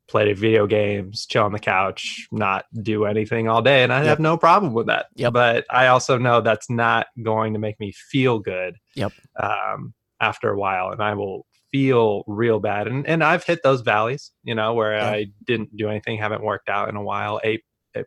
play 0.09 0.33
video 0.33 0.67
games 0.67 1.27
chill 1.27 1.45
on 1.45 1.53
the 1.53 1.59
couch 1.59 2.27
not 2.33 2.65
do 2.83 3.05
anything 3.05 3.47
all 3.47 3.61
day 3.61 3.83
and 3.83 3.93
i 3.93 3.99
Yep. 3.99 4.07
have 4.07 4.21
no 4.21 4.39
problem 4.39 4.73
with 4.73 4.87
that 4.87 5.07
Yep. 5.17 5.35
but 5.35 5.67
i 5.71 5.89
also 5.89 6.17
know 6.17 6.41
that's 6.41 6.71
not 6.71 7.09
going 7.23 7.53
to 7.53 7.59
make 7.59 7.79
me 7.79 7.93
feel 7.93 8.39
good 8.39 8.77
Yep. 8.95 9.13
um, 9.41 9.93
after 10.19 10.51
a 10.51 10.59
while 10.59 10.91
and 10.93 11.03
i 11.03 11.13
will 11.13 11.47
feel 11.73 12.25
real 12.27 12.59
bad 12.59 12.89
and, 12.89 13.07
and 13.07 13.23
i've 13.23 13.45
hit 13.45 13.61
those 13.63 13.83
valleys 13.83 14.33
you 14.45 14.55
know 14.55 14.73
where 14.73 14.95
Yeah. 14.95 15.11
i 15.11 15.27
didn't 15.47 15.77
do 15.77 15.91
anything 15.91 16.17
haven't 16.19 16.43
worked 16.43 16.71
out 16.71 16.89
in 16.89 16.97
a 16.97 17.03
while 17.03 17.39
ate 17.45 17.63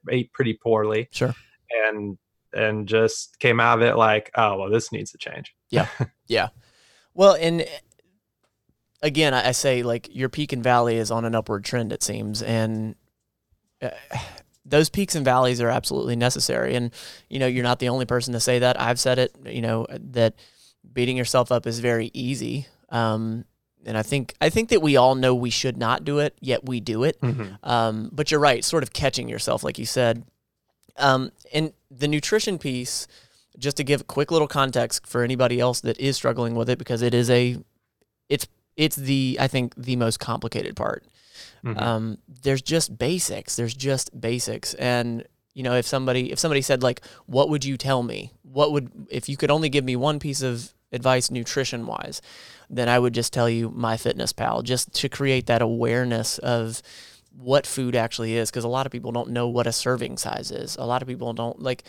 ate 0.09 0.33
pretty 0.33 0.57
poorly 0.61 1.07
Sure. 1.11 1.33
and 1.87 2.17
and 2.53 2.87
just 2.87 3.39
came 3.39 3.59
out 3.59 3.79
of 3.79 3.83
it 3.83 3.95
like 3.95 4.31
oh 4.35 4.57
well 4.57 4.69
this 4.69 4.91
needs 4.91 5.11
to 5.11 5.17
change 5.17 5.53
Yeah. 5.73 5.87
yeah. 6.27 6.49
Well, 7.15 7.35
and 7.39 7.61
eh, 7.61 7.67
again, 9.01 9.33
I 9.33 9.51
say 9.51 9.83
like 9.83 10.15
your 10.15 10.29
peak 10.29 10.53
and 10.53 10.63
valley 10.63 10.97
is 10.97 11.11
on 11.11 11.25
an 11.25 11.35
upward 11.35 11.65
trend, 11.65 11.91
it 11.91 12.03
seems. 12.03 12.41
And 12.41 12.95
uh, 13.81 13.89
those 14.65 14.89
peaks 14.89 15.15
and 15.15 15.25
valleys 15.25 15.59
are 15.59 15.69
absolutely 15.69 16.15
necessary. 16.15 16.75
And, 16.75 16.91
you 17.29 17.39
know, 17.39 17.47
you're 17.47 17.63
not 17.63 17.79
the 17.79 17.89
only 17.89 18.05
person 18.05 18.33
to 18.33 18.39
say 18.39 18.59
that. 18.59 18.79
I've 18.79 18.99
said 18.99 19.19
it, 19.19 19.35
you 19.45 19.61
know, 19.61 19.85
that 19.89 20.35
beating 20.93 21.17
yourself 21.17 21.51
up 21.51 21.67
is 21.67 21.79
very 21.79 22.11
easy. 22.13 22.67
Um, 22.89 23.45
and 23.85 23.97
I 23.97 24.03
think 24.03 24.33
I 24.39 24.49
think 24.49 24.69
that 24.69 24.81
we 24.81 24.95
all 24.95 25.15
know 25.15 25.35
we 25.35 25.49
should 25.49 25.75
not 25.75 26.05
do 26.05 26.19
it, 26.19 26.37
yet 26.39 26.63
we 26.63 26.79
do 26.79 27.03
it. 27.03 27.17
Um, 27.63 28.09
but 28.13 28.31
you're 28.31 28.39
right, 28.39 28.63
sort 28.63 28.83
of 28.83 28.93
catching 28.93 29.27
yourself, 29.27 29.61
like 29.61 29.77
you 29.77 29.85
said. 29.85 30.23
Um, 30.95 31.31
and 31.53 31.73
the 31.95 32.07
nutrition 32.07 32.57
piece, 32.57 33.07
just 33.57 33.77
to 33.77 33.83
give 33.83 34.01
a 34.01 34.05
quick 34.05 34.31
little 34.31 34.47
context 34.47 35.05
for 35.05 35.23
anybody 35.23 35.59
else 35.59 35.81
that 35.81 35.99
is 35.99 36.15
struggling 36.15 36.55
with 36.55 36.69
it, 36.69 36.77
because 36.77 37.01
it 37.01 37.13
is 37.13 37.29
a, 37.29 37.57
it's 38.29 38.47
it's 38.75 38.95
the 38.95 39.37
I 39.39 39.47
think 39.47 39.75
the 39.75 39.95
most 39.95 40.19
complicated 40.19 40.75
part. 40.75 41.05
Mhm. 41.63 41.81
Um, 41.81 42.17
there's 42.27 42.61
just 42.61 42.97
basics. 42.97 43.55
There's 43.55 43.73
just 43.75 44.19
basics, 44.19 44.73
and 44.75 45.23
you 45.53 45.61
know, 45.61 45.75
if 45.75 45.85
somebody 45.85 46.31
if 46.31 46.39
somebody 46.39 46.61
said 46.61 46.81
like, 46.81 47.01
"What 47.27 47.49
would 47.49 47.63
you 47.63 47.77
tell 47.77 48.01
me? 48.03 48.31
What 48.41 48.71
would 48.71 49.07
if 49.09 49.29
you 49.29 49.37
could 49.37 49.51
only 49.51 49.69
give 49.69 49.83
me 49.85 49.95
one 49.95 50.19
piece 50.19 50.41
of 50.41 50.73
advice 50.91 51.29
nutrition 51.29 51.85
wise?" 51.85 52.21
Then 52.69 52.89
I 52.89 52.97
would 52.97 53.13
just 53.13 53.31
tell 53.31 53.49
you 53.49 53.69
my 53.69 53.97
fitness 53.97 54.33
pal, 54.33 54.63
just 54.63 54.93
to 54.93 55.09
create 55.09 55.45
that 55.45 55.61
awareness 55.61 56.39
of 56.39 56.81
what 57.37 57.65
food 57.67 57.95
actually 57.95 58.35
is, 58.35 58.49
because 58.51 58.63
a 58.63 58.67
lot 58.69 58.85
of 58.85 58.91
people 58.91 59.11
don't 59.11 59.29
know 59.31 59.47
what 59.47 59.67
a 59.67 59.71
serving 59.71 60.17
size 60.17 60.51
is. 60.51 60.75
A 60.77 60.85
lot 60.85 61.01
of 61.01 61.07
people 61.07 61.33
don't 61.33 61.61
like 61.61 61.83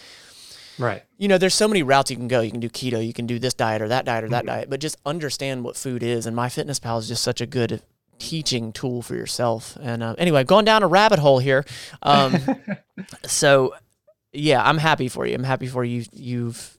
Right. 0.79 1.05
you 1.19 1.29
know, 1.29 1.39
there's 1.39 1.55
so 1.55 1.69
many 1.69 1.83
routes 1.85 2.11
you 2.11 2.17
can 2.17 2.27
go. 2.27 2.41
You 2.41 2.51
can 2.51 2.59
do 2.61 2.69
keto, 2.69 3.05
you 3.07 3.13
can 3.13 3.27
do 3.27 3.39
this 3.39 3.55
diet 3.55 3.81
or 3.81 3.89
that 3.89 4.05
diet 4.05 4.25
or 4.25 4.29
that 4.31 4.43
Mhm. 4.45 4.49
diet, 4.49 4.71
but 4.71 4.81
just 4.81 4.97
understand 5.07 5.63
what 5.63 5.77
food 5.77 6.03
is. 6.03 6.27
And 6.27 6.37
MyFitnessPal 6.37 6.99
is 6.99 7.07
just 7.09 7.23
such 7.23 7.41
a 7.41 7.47
good 7.47 7.83
teaching 8.19 8.73
tool 8.73 9.01
for 9.03 9.15
yourself. 9.15 9.77
And 9.81 10.03
uh, 10.03 10.15
anyway, 10.19 10.43
going 10.45 10.65
down 10.65 10.83
a 10.83 10.87
rabbit 10.89 11.19
hole 11.21 11.39
here. 11.39 11.65
Um, 12.03 12.37
so 13.25 13.75
yeah, 14.33 14.63
I'm 14.69 14.79
happy 14.79 15.09
for 15.09 15.27
you. 15.27 15.35
I'm 15.35 15.45
happy 15.45 15.67
for 15.69 15.85
you. 15.85 16.05
You've 16.13 16.77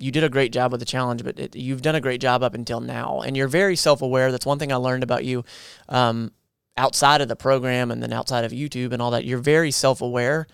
you 0.00 0.12
did 0.12 0.22
a 0.22 0.28
great 0.28 0.52
job 0.52 0.70
with 0.70 0.78
the 0.80 0.86
challenge, 0.86 1.24
but 1.24 1.38
it, 1.40 1.56
you've 1.56 1.82
done 1.82 1.96
a 1.96 2.00
great 2.00 2.20
job 2.20 2.44
up 2.44 2.54
until 2.54 2.78
now, 2.80 3.20
and 3.20 3.36
you're 3.36 3.48
very 3.48 3.74
self-aware. 3.74 4.30
That's 4.30 4.46
one 4.46 4.56
thing 4.60 4.72
I 4.72 4.76
learned 4.76 5.02
about 5.02 5.24
you. 5.24 5.44
Um, 5.88 6.30
outside 6.78 7.20
of 7.20 7.28
the 7.28 7.36
program 7.36 7.90
and 7.90 8.02
then 8.02 8.12
outside 8.12 8.44
of 8.44 8.52
YouTube 8.52 8.92
and 8.92 9.02
all 9.02 9.10
that, 9.10 9.24
you're 9.24 9.38
very 9.38 9.70
self-aware. 9.70 10.46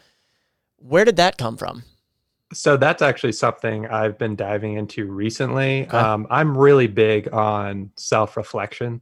Where 0.79 1.05
did 1.05 1.17
that 1.17 1.39
come 1.39 1.57
from? 1.57 1.85
So 2.53 2.77
that's 2.77 3.03
actually 3.03 3.33
something 3.33 3.87
I've 3.87 4.19
been 4.19 4.37
diving 4.37 4.75
into 4.75 5.07
recently. 5.07 5.87
Okay. 5.87 5.97
Um, 5.97 6.27
I'm 6.31 6.57
really 6.57 6.87
big 6.87 7.33
on 7.33 7.91
self-reflection. 7.97 9.01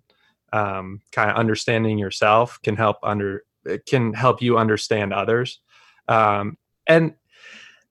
Um, 0.52 1.00
kind 1.12 1.30
of 1.30 1.36
understanding 1.36 1.98
yourself 1.98 2.60
can 2.62 2.76
help 2.76 2.98
under 3.02 3.44
it 3.64 3.86
can 3.86 4.12
help 4.12 4.42
you 4.42 4.58
understand 4.58 5.12
others. 5.12 5.60
Um, 6.08 6.58
and 6.86 7.14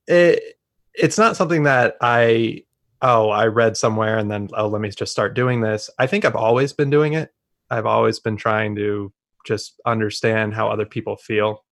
it 0.08 0.60
it's 0.94 1.18
not 1.18 1.38
something 1.38 1.64
that 1.64 1.96
I 2.02 2.66
oh 3.02 3.30
I 3.30 3.48
read 3.48 3.78
somewhere 3.78 4.18
and 4.18 4.30
then 4.30 4.50
oh 4.54 4.68
let 4.68 4.82
me 4.82 4.90
just 4.90 5.12
start 5.12 5.34
doing 5.34 5.62
this. 5.62 5.90
I 5.98 6.08
think 6.08 6.26
I've 6.26 6.36
always 6.36 6.74
been 6.74 6.90
doing 6.90 7.14
it. 7.14 7.34
I've 7.70 7.86
always 7.86 8.20
been 8.20 8.38
trying 8.38 8.76
to 8.76 9.12
just 9.46 9.80
understand 9.86 10.54
how 10.54 10.70
other 10.70 10.86
people 10.86 11.16
feel 11.18 11.64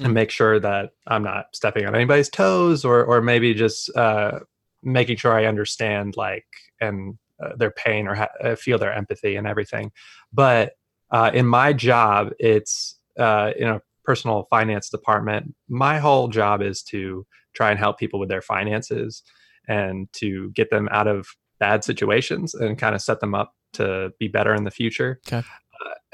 and 0.00 0.08
Mm. 0.08 0.14
make 0.14 0.30
sure 0.30 0.60
that 0.60 0.90
I'm 1.06 1.22
not 1.24 1.46
stepping 1.52 1.86
on 1.86 1.94
anybody's 1.94 2.28
toes 2.28 2.84
or 2.84 3.04
or 3.04 3.20
maybe 3.20 3.52
just 3.54 3.94
uh, 3.96 4.40
making 4.82 5.16
sure 5.16 5.32
I 5.32 5.46
understand 5.46 6.14
like 6.16 6.46
and 6.80 7.18
uh, 7.42 7.56
their 7.56 7.72
pain 7.72 8.06
or 8.06 8.14
ha- 8.14 8.28
uh, 8.42 8.54
feel 8.54 8.78
their 8.78 8.92
empathy 8.92 9.34
and 9.36 9.46
everything. 9.46 9.90
But 10.32 10.72
uh, 11.10 11.30
in 11.34 11.46
my 11.46 11.72
job, 11.72 12.30
it's 12.38 12.98
uh, 13.18 13.50
in 13.58 13.68
a 13.68 13.82
personal 14.04 14.46
finance 14.50 14.88
department. 14.88 15.54
My 15.68 15.98
whole 15.98 16.28
job 16.28 16.62
is 16.62 16.82
to 16.84 17.26
try 17.54 17.70
and 17.70 17.78
help 17.78 17.98
people 17.98 18.20
with 18.20 18.28
their 18.28 18.42
finances 18.42 19.22
and 19.66 20.08
to 20.12 20.50
get 20.52 20.70
them 20.70 20.88
out 20.92 21.08
of 21.08 21.26
bad 21.58 21.82
situations 21.82 22.54
and 22.54 22.78
kind 22.78 22.94
of 22.94 23.02
set 23.02 23.18
them 23.20 23.34
up 23.34 23.52
to 23.72 24.10
be 24.20 24.28
better 24.28 24.54
in 24.54 24.62
the 24.64 24.70
future. 24.70 25.18
Okay. 25.26 25.44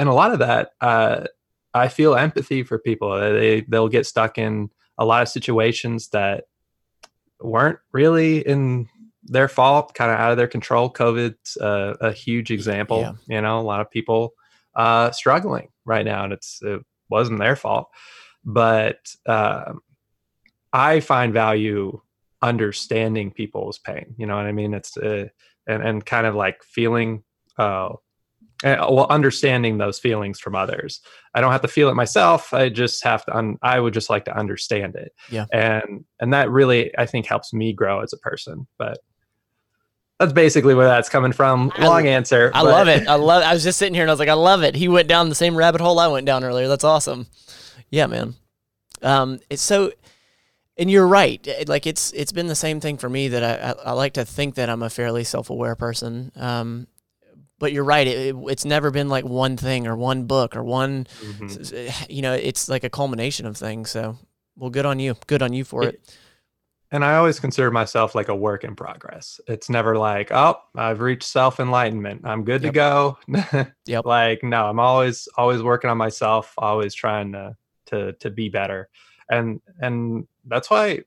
Uh, 0.03 0.09
and 0.09 0.09
a 0.09 0.15
lot 0.15 0.33
of 0.33 0.41
that, 0.41 0.71
uh, 0.81 1.25
I 1.75 1.89
feel 1.89 2.15
empathy 2.15 2.63
for 2.63 2.79
people. 2.79 3.19
They 3.19 3.63
they'll 3.63 3.89
get 3.89 4.07
stuck 4.07 4.39
in 4.39 4.71
a 4.99 5.05
lot 5.05 5.23
of 5.23 5.29
situations 5.29 6.09
that 6.09 6.45
weren't 7.41 7.79
really 7.93 8.41
in 8.47 8.89
their 9.25 9.49
fault, 9.49 9.95
kind 9.95 10.11
of 10.11 10.19
out 10.19 10.33
of 10.33 10.37
their 10.37 10.49
control. 10.49 10.93
COVID's 10.93 11.57
uh, 11.57 11.95
a 12.01 12.13
huge 12.13 12.51
example. 12.51 13.01
Yeah. 13.01 13.13
You 13.37 13.41
know, 13.41 13.61
a 13.61 13.63
lot 13.63 13.81
of 13.81 13.91
people 13.91 14.35
uh, 14.75 15.11
struggling 15.13 15.69
right 15.85 16.05
now, 16.05 16.25
and 16.25 16.33
it's 16.33 16.61
it 16.63 16.83
wasn't 17.09 17.39
their 17.39 17.57
fault. 17.57 17.89
But 18.45 18.99
um, 19.27 19.81
I 20.73 21.01
find 21.01 21.33
value 21.33 22.01
understanding 22.43 23.31
people's 23.31 23.79
pain. 23.79 24.15
You 24.19 24.27
know 24.27 24.37
what 24.37 24.47
I 24.47 24.53
mean? 24.53 24.75
It's 24.75 24.97
uh, 24.97 25.29
and 25.67 25.83
and 25.83 26.05
kind 26.05 26.27
of 26.27 26.35
like 26.35 26.63
feeling. 26.65 27.23
Uh, 27.59 27.63
uh, 27.63 27.97
well, 28.63 29.07
understanding 29.11 29.79
those 29.79 29.99
feelings 29.99 30.39
from 30.41 30.55
others. 30.55 31.01
I 31.35 31.41
don't 31.41 31.53
have 31.53 31.63
to 31.63 31.69
feel 31.69 31.89
it 31.89 31.95
myself. 31.95 32.53
I 32.55 32.69
just 32.69 33.03
have 33.05 33.25
to. 33.27 33.37
Un- 33.37 33.59
I 33.63 33.81
would 33.81 33.95
just 33.95 34.11
like 34.11 34.25
to 34.27 34.37
understand 34.37 34.95
it. 34.97 35.13
Yeah. 35.31 35.47
And 35.53 36.05
and 36.21 36.33
that 36.33 36.51
really, 36.51 36.97
I 36.97 37.07
think, 37.07 37.27
helps 37.27 37.53
me 37.53 37.73
grow 37.73 38.01
as 38.01 38.13
a 38.13 38.19
person. 38.19 38.67
But 38.79 38.99
that's 40.19 40.33
basically 40.33 40.75
where 40.75 40.87
that's 40.87 41.09
coming 41.09 41.33
from. 41.33 41.73
I- 41.77 41.87
Long 41.87 42.07
answer. 42.07 42.51
I 42.55 42.63
but- 42.63 42.71
love 42.71 42.89
it. 42.89 43.09
I 43.09 43.15
love. 43.15 43.43
I 43.43 43.53
was 43.53 43.63
just 43.65 43.79
sitting 43.79 43.95
here 43.95 44.05
and 44.05 44.11
I 44.11 44.13
was 44.13 44.21
like, 44.21 44.29
I 44.29 44.35
love 44.35 44.63
it. 44.63 44.75
He 44.75 44.89
went 44.89 45.09
down 45.09 45.29
the 45.29 45.35
same 45.35 45.57
rabbit 45.57 45.81
hole 45.81 45.99
I 45.99 46.07
went 46.09 46.27
down 46.27 46.45
earlier. 46.45 46.69
That's 46.69 46.85
awesome. 46.85 47.27
Yeah, 47.91 48.07
man. 48.07 48.35
Um, 49.03 49.41
it's 49.51 49.63
so, 49.63 49.93
and 50.77 50.89
you're 50.91 51.07
right. 51.09 51.47
Like 51.67 51.87
it's 51.87 52.13
it's 52.13 52.31
been 52.33 52.47
the 52.47 52.55
same 52.55 52.79
thing 52.79 52.99
for 52.99 53.09
me 53.09 53.29
that 53.29 53.43
I 53.43 53.71
I, 53.71 53.91
I 53.91 53.93
like 53.93 54.13
to 54.15 54.25
think 54.25 54.55
that 54.55 54.71
I'm 54.71 54.83
a 54.83 54.91
fairly 54.91 55.25
self 55.25 55.51
aware 55.51 55.75
person. 55.75 56.31
Um, 56.37 56.87
but 57.63 57.73
you're 57.73 57.85
right. 57.85 58.09
It, 58.09 58.35
it, 58.35 58.37
it's 58.49 58.65
never 58.65 58.91
been 58.91 59.09
like 59.09 59.25
one 59.25 59.57
thing 59.57 59.87
or 59.87 59.97
one 59.97 60.25
book 60.25 60.57
or 60.57 60.65
one. 60.65 61.07
Mhm. 61.21 61.85
You 62.11 62.21
know, 62.21 62.33
it's 62.35 62.69
like 62.69 62.83
a 62.83 62.91
culmination 62.91 63.47
of 63.47 63.57
things. 63.57 63.89
So, 63.89 64.19
well, 64.57 64.69
good 64.69 64.85
on 64.85 64.99
you. 64.99 65.15
Good 65.29 65.43
on 65.43 65.53
you 65.53 65.63
for 65.65 65.85
it. 65.85 66.19
And 66.91 67.05
I 67.05 67.15
always 67.15 67.39
consider 67.39 67.71
myself 67.71 68.17
like 68.17 68.29
a 68.29 68.35
work 68.35 68.65
in 68.65 68.75
progress. 68.75 69.41
It's 69.47 69.71
never 69.71 69.97
like, 69.97 70.33
oh, 70.33 70.57
I've 70.75 71.01
reached 71.01 71.23
self 71.23 71.61
enlightenment. 71.61 72.23
I'm 72.25 72.43
good 72.45 72.63
Yep. 72.65 72.73
to 72.73 72.77
go. 72.77 73.19
Yep. 73.87 74.07
Like, 74.07 74.43
no, 74.43 74.67
I'm 74.67 74.81
always 74.81 75.29
always 75.37 75.63
working 75.63 75.89
on 75.89 75.97
myself, 75.97 76.53
always 76.59 76.95
trying 76.95 77.31
to 77.33 77.57
to 77.87 78.13
to 78.15 78.29
be 78.31 78.49
better. 78.49 78.89
And 79.31 79.61
and 79.81 80.27
that's 80.47 80.69
why 80.69 81.03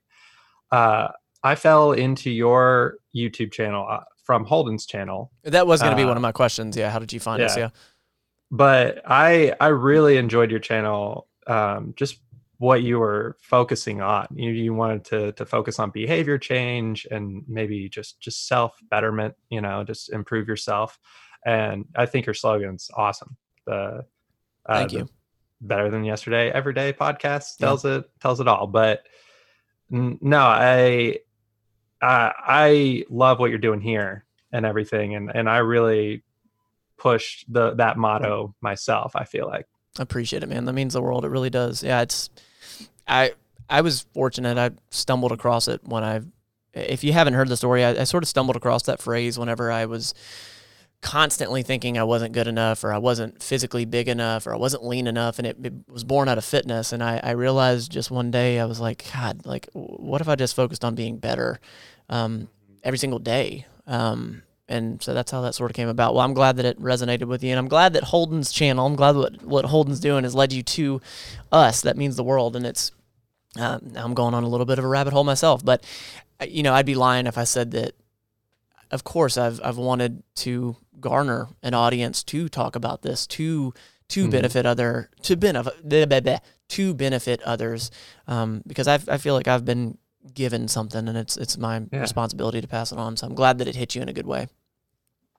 uh 0.71 1.09
I 1.43 1.55
fell 1.55 1.91
into 1.91 2.31
your 2.31 2.95
YouTube 3.13 3.51
channel 3.51 3.85
uh, 3.87 4.05
from 4.25 4.43
Holden's 4.43 4.85
channel. 4.85 5.31
That 5.43 5.65
was 5.67 5.79
going 5.81 5.91
to 5.91 5.95
be 5.97 6.03
Uh, 6.03 6.07
one 6.09 6.17
of 6.17 6.21
my 6.21 6.31
questions. 6.33 6.75
Yeah. 6.75 6.89
How 6.89 6.99
did 6.99 7.13
you 7.13 7.19
find 7.21 7.41
us? 7.41 7.55
yeah. 7.55 7.63
Yeah. 7.63 7.69
But 8.51 9.01
I 9.05 9.55
I 9.59 9.67
really 9.67 10.17
enjoyed 10.17 10.51
your 10.51 10.59
channel 10.59 11.27
um 11.47 11.93
just 11.95 12.19
what 12.57 12.81
you 12.83 12.99
were 12.99 13.37
focusing 13.41 14.01
on. 14.01 14.27
You 14.33 14.51
you 14.51 14.73
wanted 14.73 15.03
to 15.05 15.31
to 15.33 15.45
focus 15.45 15.79
on 15.79 15.91
behavior 15.91 16.37
change 16.37 17.05
and 17.11 17.43
maybe 17.47 17.89
just 17.89 18.19
just 18.19 18.47
self 18.47 18.77
betterment, 18.89 19.35
you 19.49 19.61
know, 19.61 19.83
just 19.83 20.11
improve 20.11 20.47
yourself. 20.47 20.99
And 21.45 21.85
I 21.95 22.05
think 22.05 22.25
your 22.25 22.33
slogan's 22.33 22.89
awesome. 22.95 23.35
The 23.67 24.05
uh, 24.67 24.73
Thank 24.73 24.91
the 24.91 24.97
you. 24.99 25.09
Better 25.61 25.89
than 25.89 26.03
yesterday, 26.03 26.51
everyday 26.51 26.93
podcast 26.93 27.55
Yeah. 27.59 27.67
tells 27.67 27.85
it 27.85 28.09
tells 28.19 28.39
it 28.39 28.47
all. 28.47 28.67
But 28.67 29.03
n- 29.91 30.17
no, 30.21 30.39
I 30.39 31.19
I 32.01 32.33
I 32.37 33.05
love 33.09 33.39
what 33.39 33.49
you're 33.49 33.59
doing 33.59 33.81
here 33.81 34.25
and 34.51 34.65
everything, 34.65 35.15
and 35.15 35.31
and 35.33 35.49
I 35.49 35.57
really 35.57 36.23
push 36.97 37.45
the 37.47 37.73
that 37.75 37.97
motto 37.97 38.55
myself. 38.61 39.15
I 39.15 39.25
feel 39.25 39.47
like. 39.47 39.67
I 39.97 40.03
appreciate 40.03 40.43
it, 40.43 40.49
man. 40.49 40.65
That 40.65 40.73
means 40.73 40.93
the 40.93 41.01
world. 41.01 41.25
It 41.25 41.29
really 41.29 41.49
does. 41.49 41.83
Yeah, 41.83 42.01
it's 42.01 42.29
I 43.07 43.33
I 43.69 43.81
was 43.81 44.05
fortunate. 44.13 44.57
I 44.57 44.71
stumbled 44.89 45.31
across 45.31 45.67
it 45.67 45.81
when 45.83 46.03
I 46.03 46.21
if 46.73 47.03
you 47.03 47.13
haven't 47.13 47.35
heard 47.35 47.47
the 47.47 47.57
story, 47.57 47.83
I, 47.83 48.01
I 48.01 48.03
sort 48.03 48.23
of 48.23 48.27
stumbled 48.27 48.57
across 48.57 48.83
that 48.83 49.01
phrase 49.01 49.39
whenever 49.39 49.71
I 49.71 49.85
was 49.85 50.13
constantly 51.05 51.61
thinking 51.61 51.99
I 51.99 52.03
wasn't 52.03 52.33
good 52.33 52.47
enough 52.47 52.83
or 52.83 52.91
I 52.91 52.97
wasn't 52.97 53.41
physically 53.41 53.85
big 53.85 54.07
enough 54.07 54.47
or 54.47 54.53
I 54.55 54.57
wasn't 54.57 54.83
lean 54.85 55.05
enough 55.05 55.37
and 55.37 55.45
it, 55.45 55.55
it 55.63 55.73
was 55.87 56.03
born 56.03 56.27
out 56.27 56.39
of 56.39 56.43
fitness 56.43 56.91
and 56.91 57.03
I, 57.03 57.19
I 57.21 57.31
realized 57.31 57.91
just 57.91 58.09
one 58.09 58.31
day 58.31 58.59
I 58.59 58.65
was 58.65 58.79
like 58.79 59.05
God 59.13 59.45
like 59.45 59.69
what 59.73 60.19
if 60.19 60.27
I 60.27 60.33
just 60.33 60.55
focused 60.55 60.83
on 60.83 60.95
being 60.95 61.17
better 61.17 61.59
um, 62.09 62.49
every 62.83 62.97
single 62.97 63.19
day 63.19 63.67
um, 63.85 64.41
and 64.67 64.99
so 65.03 65.13
that's 65.13 65.31
how 65.31 65.41
that 65.41 65.53
sort 65.53 65.69
of 65.69 65.75
came 65.75 65.89
about. 65.89 66.15
Well, 66.15 66.25
I'm 66.25 66.33
glad 66.33 66.57
that 66.57 66.65
it 66.65 66.81
resonated 66.81 67.25
with 67.25 67.43
you, 67.43 67.51
and 67.51 67.59
I'm 67.59 67.67
glad 67.67 67.93
that 67.93 68.05
Holden's 68.05 68.51
channel. 68.51 68.87
I'm 68.87 68.95
glad 68.95 69.15
what 69.15 69.43
what 69.43 69.65
Holden's 69.65 69.99
doing 69.99 70.23
has 70.23 70.33
led 70.33 70.51
you 70.53 70.63
to 70.63 71.01
us. 71.51 71.81
That 71.81 71.97
means 71.97 72.15
the 72.15 72.23
world, 72.23 72.55
and 72.55 72.65
it's. 72.65 72.91
Uh, 73.55 73.77
I'm 73.95 74.15
going 74.15 74.33
on 74.33 74.43
a 74.43 74.49
little 74.49 74.65
bit 74.65 74.79
of 74.79 74.85
a 74.85 74.87
rabbit 74.87 75.13
hole 75.13 75.23
myself, 75.23 75.63
but 75.63 75.85
uh, 76.41 76.45
you 76.49 76.63
know, 76.63 76.73
I'd 76.73 76.87
be 76.87 76.95
lying 76.95 77.27
if 77.27 77.37
I 77.37 77.43
said 77.43 77.71
that. 77.71 77.93
Of 78.89 79.03
course, 79.03 79.37
I've 79.37 79.61
I've 79.63 79.77
wanted 79.77 80.23
to 80.37 80.77
garner 80.99 81.47
an 81.63 81.73
audience 81.73 82.23
to 82.25 82.49
talk 82.49 82.75
about 82.75 83.01
this, 83.01 83.25
to 83.27 83.73
to 84.09 84.27
Mhm. 84.27 84.31
benefit 84.31 84.65
other 84.65 85.09
to 85.23 85.35
benefit 85.35 86.41
to 86.69 86.93
benefit 86.93 87.41
others, 87.43 87.91
um, 88.27 88.61
because 88.67 88.87
I 88.87 88.95
I 89.07 89.17
feel 89.17 89.33
like 89.35 89.47
I've 89.47 89.65
been 89.65 89.97
given 90.33 90.67
something, 90.67 91.07
and 91.07 91.17
it's 91.17 91.37
it's 91.37 91.57
my 91.57 91.81
Yeah. 91.91 91.99
responsibility 91.99 92.61
to 92.61 92.67
pass 92.67 92.91
it 92.91 92.97
on. 92.97 93.17
So 93.17 93.27
I'm 93.27 93.35
glad 93.35 93.57
that 93.59 93.67
it 93.67 93.75
hit 93.75 93.95
you 93.95 94.01
in 94.01 94.09
a 94.09 94.13
good 94.13 94.27
way. 94.27 94.47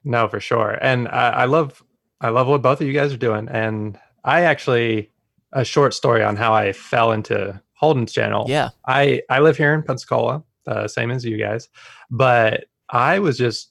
No, 0.04 0.28
for 0.28 0.38
sure. 0.40 0.78
And 0.80 1.08
I, 1.08 1.30
I 1.30 1.44
love 1.46 1.82
I 2.20 2.28
love 2.30 2.46
what 2.46 2.62
both 2.62 2.80
of 2.80 2.86
you 2.86 2.92
guys 2.92 3.12
are 3.12 3.16
doing. 3.18 3.48
And 3.48 3.98
I 4.24 4.42
actually 4.42 5.10
a 5.52 5.64
short 5.64 5.94
story 5.94 6.22
on 6.22 6.36
how 6.36 6.52
I 6.54 6.72
fell 6.72 7.12
into 7.12 7.60
Holden's 7.74 8.12
channel. 8.12 8.46
Yeah. 8.48 8.70
I 8.86 9.22
I 9.30 9.40
live 9.40 9.56
here 9.56 9.74
in 9.74 9.82
Pensacola, 9.82 10.42
uh, 10.66 10.88
same 10.88 11.10
as 11.10 11.24
you 11.24 11.36
guys, 11.38 11.68
but 12.10 12.66
I 12.90 13.18
was 13.18 13.36
just 13.36 13.70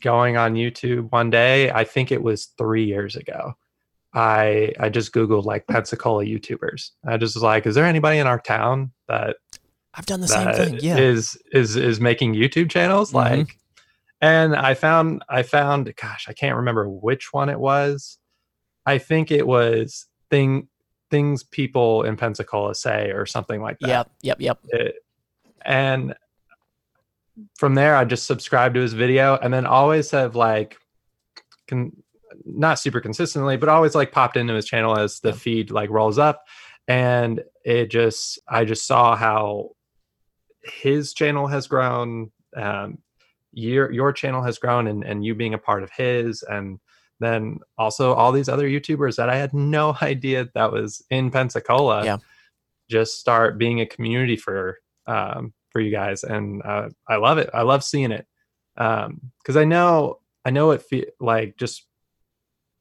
going 0.00 0.36
on 0.36 0.54
YouTube 0.54 1.10
one 1.12 1.30
day. 1.30 1.70
I 1.70 1.84
think 1.84 2.10
it 2.12 2.22
was 2.22 2.46
three 2.58 2.84
years 2.84 3.16
ago. 3.16 3.54
I 4.12 4.72
I 4.78 4.88
just 4.90 5.12
googled 5.12 5.44
like 5.44 5.66
Pensacola 5.66 6.24
YouTubers. 6.24 6.90
I 7.06 7.16
just 7.16 7.34
was 7.34 7.42
like, 7.42 7.66
is 7.66 7.74
there 7.74 7.84
anybody 7.84 8.18
in 8.18 8.26
our 8.26 8.38
town 8.40 8.92
that 9.08 9.36
I've 9.94 10.06
done 10.06 10.20
the 10.20 10.28
same 10.28 10.52
thing. 10.54 10.78
Yeah. 10.80 10.96
is 10.98 11.36
is 11.52 11.76
is 11.76 12.00
making 12.00 12.34
YouTube 12.34 12.70
channels 12.70 13.10
Mhm. 13.10 13.14
like 13.14 13.58
and 14.20 14.54
I 14.56 14.74
found 14.74 15.22
I 15.28 15.42
found 15.42 15.92
gosh 15.96 16.26
I 16.28 16.32
can't 16.32 16.56
remember 16.56 16.88
which 16.88 17.32
one 17.32 17.48
it 17.48 17.58
was 17.60 18.18
I 18.86 18.98
think 18.98 19.30
it 19.30 19.46
was 19.46 20.06
thing 20.30 20.68
things 21.10 21.42
people 21.44 22.02
in 22.04 22.16
Pensacola 22.16 22.74
say 22.74 23.10
or 23.10 23.26
something 23.26 23.60
like 23.62 23.78
that 23.80 23.88
Yep. 23.88 24.10
Yep. 24.22 24.36
Yep. 24.40 24.58
It- 24.68 24.94
and 25.64 26.14
from 27.58 27.74
there, 27.74 27.96
I 27.96 28.04
just 28.04 28.26
subscribed 28.26 28.74
to 28.74 28.80
his 28.80 28.92
video 28.92 29.36
and 29.36 29.52
then 29.52 29.66
always 29.66 30.10
have 30.10 30.36
like, 30.36 30.78
can 31.66 31.92
not 32.44 32.78
super 32.78 33.00
consistently, 33.00 33.56
but 33.56 33.68
always 33.68 33.94
like 33.94 34.12
popped 34.12 34.36
into 34.36 34.54
his 34.54 34.66
channel 34.66 34.98
as 34.98 35.20
the 35.20 35.32
feed 35.32 35.70
like 35.70 35.90
rolls 35.90 36.18
up. 36.18 36.44
And 36.88 37.42
it 37.64 37.90
just, 37.90 38.38
I 38.48 38.64
just 38.64 38.86
saw 38.86 39.16
how 39.16 39.70
his 40.62 41.14
channel 41.14 41.46
has 41.46 41.66
grown. 41.66 42.30
Um, 42.56 42.98
your 43.56 43.90
your 43.92 44.12
channel 44.12 44.42
has 44.42 44.58
grown 44.58 44.88
and, 44.88 45.04
and 45.04 45.24
you 45.24 45.34
being 45.34 45.54
a 45.54 45.58
part 45.58 45.84
of 45.84 45.90
his 45.96 46.42
and 46.42 46.80
then 47.20 47.60
also 47.78 48.12
all 48.12 48.32
these 48.32 48.48
other 48.48 48.68
youtubers 48.68 49.14
that 49.16 49.28
i 49.28 49.36
had 49.36 49.54
no 49.54 49.96
idea 50.02 50.48
that 50.54 50.72
was 50.72 51.04
in 51.10 51.30
pensacola 51.30 52.04
Yeah. 52.04 52.18
just 52.90 53.20
start 53.20 53.56
being 53.56 53.80
a 53.80 53.86
community 53.86 54.36
for 54.36 54.78
um, 55.06 55.52
for 55.74 55.80
you 55.80 55.90
guys 55.90 56.22
and 56.22 56.62
uh, 56.62 56.88
i 57.08 57.16
love 57.16 57.36
it. 57.36 57.50
I 57.52 57.62
love 57.62 57.82
seeing 57.82 58.12
it. 58.12 58.26
Because 58.76 59.56
i 59.56 59.64
know 59.64 60.20
i 60.44 60.50
know 60.50 60.70
it 60.70 60.82
fe- 60.82 61.10
like 61.20 61.56
just 61.58 61.84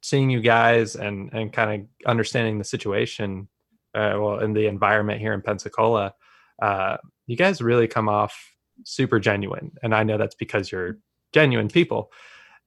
seeing 0.03 0.29
you 0.29 0.41
guys 0.41 0.95
and 0.95 1.33
and 1.33 1.51
kind 1.51 1.81
of 1.81 2.07
understanding 2.07 2.59
the 2.59 2.63
situation 2.63 3.47
uh, 3.95 4.13
well 4.15 4.39
in 4.39 4.53
the 4.53 4.67
environment 4.67 5.19
here 5.19 5.33
in 5.33 5.41
pensacola 5.41 6.13
uh, 6.61 6.97
you 7.25 7.35
guys 7.35 7.61
really 7.61 7.87
come 7.87 8.07
off 8.07 8.55
super 8.85 9.19
genuine 9.19 9.71
and 9.81 9.95
i 9.95 10.03
know 10.03 10.17
that's 10.17 10.35
because 10.35 10.71
you're 10.71 10.99
genuine 11.33 11.67
people 11.67 12.11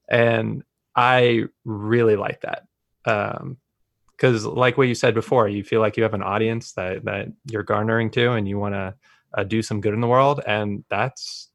and 0.09 0.65
i 0.97 1.45
really 1.65 2.17
like 2.17 2.41
that. 2.41 2.65
Um 3.05 3.59
because 4.17 4.47
like 4.47 4.79
what 4.79 4.89
you 4.89 4.95
said 4.95 5.15
before 5.15 5.47
you 5.47 5.63
feel 5.63 5.81
like 5.81 5.97
you 5.97 6.03
have 6.03 6.15
an 6.15 6.23
audience 6.23 6.73
that 6.73 7.05
that 7.05 7.29
you're 7.51 7.63
garnering 7.63 8.11
to 8.11 8.33
and 8.33 8.49
you 8.49 8.59
want 8.59 8.75
to 8.75 8.95
uh, 9.35 9.45
do 9.45 9.63
some 9.63 9.81
good 9.81 9.95
in 9.95 10.01
the 10.01 10.07
world 10.07 10.41
and 10.47 10.85
that's 10.89 11.51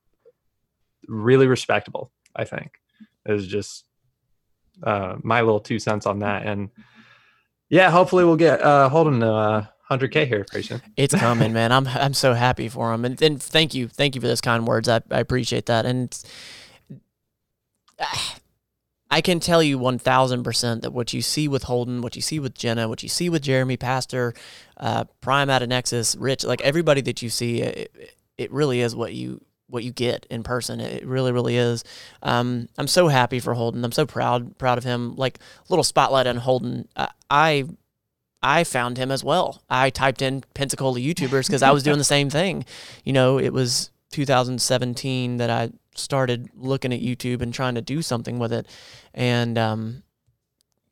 really 1.07 1.47
respectable 1.47 2.11
i 2.35 2.43
think 2.43 2.81
is 3.25 3.47
just 3.47 3.85
uh 4.83 5.15
my 5.23 5.41
little 5.41 5.59
two 5.59 5.79
cents 5.79 6.05
on 6.05 6.19
that. 6.19 6.45
And 6.45 6.69
yeah 7.69 7.89
hopefully 7.89 8.23
we'll 8.25 8.37
get 8.37 8.61
uh 8.61 8.89
holden 8.89 9.19
to 9.19 9.31
uh 9.31 9.65
100k 9.89 10.25
here 10.25 10.45
pretty 10.49 10.67
soon. 10.67 10.81
It's 10.95 11.13
coming, 11.13 11.51
man. 11.59 11.71
I'm 11.71 11.87
I'm 11.87 12.13
so 12.13 12.33
happy 12.33 12.69
for 12.69 12.93
him, 12.93 13.03
and, 13.03 13.21
and 13.21 13.43
thank 13.43 13.73
you, 13.73 13.89
thank 13.89 14.15
you 14.15 14.21
for 14.21 14.27
those 14.27 14.39
kind 14.39 14.65
words. 14.65 14.87
I, 14.87 15.01
I 15.11 15.19
appreciate 15.19 15.65
that, 15.65 15.85
and 15.85 16.17
ah, 17.99 18.37
I 19.11 19.19
can 19.21 19.41
tell 19.41 19.61
you 19.61 19.77
one 19.77 19.99
thousand 19.99 20.43
percent 20.43 20.81
that 20.83 20.91
what 20.91 21.11
you 21.13 21.21
see 21.21 21.49
with 21.49 21.63
Holden, 21.63 22.01
what 22.01 22.15
you 22.15 22.21
see 22.21 22.39
with 22.39 22.55
Jenna, 22.55 22.87
what 22.87 23.03
you 23.03 23.09
see 23.09 23.29
with 23.29 23.43
Jeremy 23.43 23.75
Pastor, 23.75 24.33
uh, 24.77 25.03
Prime 25.19 25.49
out 25.49 25.61
of 25.61 25.69
Nexus, 25.69 26.15
Rich, 26.15 26.45
like 26.45 26.61
everybody 26.61 27.01
that 27.01 27.21
you 27.21 27.29
see, 27.29 27.61
it, 27.61 28.15
it 28.37 28.51
really 28.51 28.79
is 28.79 28.95
what 28.95 29.13
you 29.13 29.41
what 29.67 29.83
you 29.83 29.91
get 29.91 30.25
in 30.29 30.43
person. 30.43 30.79
It 30.79 31.05
really, 31.05 31.31
really 31.31 31.55
is. 31.57 31.83
Um, 32.21 32.67
I'm 32.77 32.87
so 32.87 33.07
happy 33.07 33.39
for 33.39 33.53
Holden. 33.53 33.83
I'm 33.83 33.91
so 33.91 34.05
proud 34.05 34.57
proud 34.57 34.77
of 34.77 34.83
him. 34.83 35.15
Like 35.15 35.39
little 35.69 35.83
spotlight 35.83 36.27
on 36.27 36.37
Holden. 36.37 36.87
Uh, 36.95 37.07
I 37.29 37.65
I 38.41 38.63
found 38.63 38.97
him 38.97 39.11
as 39.11 39.23
well. 39.23 39.61
I 39.69 39.89
typed 39.89 40.21
in 40.21 40.43
Pensacola 40.53 40.99
YouTubers 40.99 41.47
because 41.47 41.63
I 41.63 41.71
was 41.71 41.83
doing 41.83 41.97
the 41.97 42.03
same 42.03 42.29
thing. 42.29 42.65
You 43.03 43.13
know, 43.13 43.37
it 43.37 43.53
was 43.53 43.91
2017 44.11 45.37
that 45.37 45.49
I 45.49 45.71
started 45.95 46.49
looking 46.55 46.93
at 46.93 47.01
YouTube 47.01 47.41
and 47.41 47.53
trying 47.53 47.75
to 47.75 47.81
do 47.81 48.01
something 48.01 48.39
with 48.39 48.53
it. 48.53 48.67
And 49.13 49.57
um, 49.57 50.03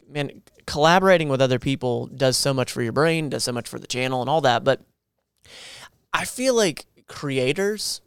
man, 0.08 0.42
collaborating 0.66 1.30
with 1.30 1.42
other 1.42 1.60
people 1.60 2.08
does 2.08 2.38
so 2.38 2.54
much 2.54 2.72
for 2.72 2.82
your 2.82 2.92
brain, 2.92 3.30
does 3.30 3.44
so 3.44 3.52
much 3.52 3.68
for 3.68 3.80
the 3.80 3.88
channel 3.88 4.22
and 4.22 4.30
all 4.30 4.42
that. 4.42 4.64
But 4.64 4.82
I 6.14 6.26
feel 6.26 6.54
like 6.54 6.86
creators 7.08 8.02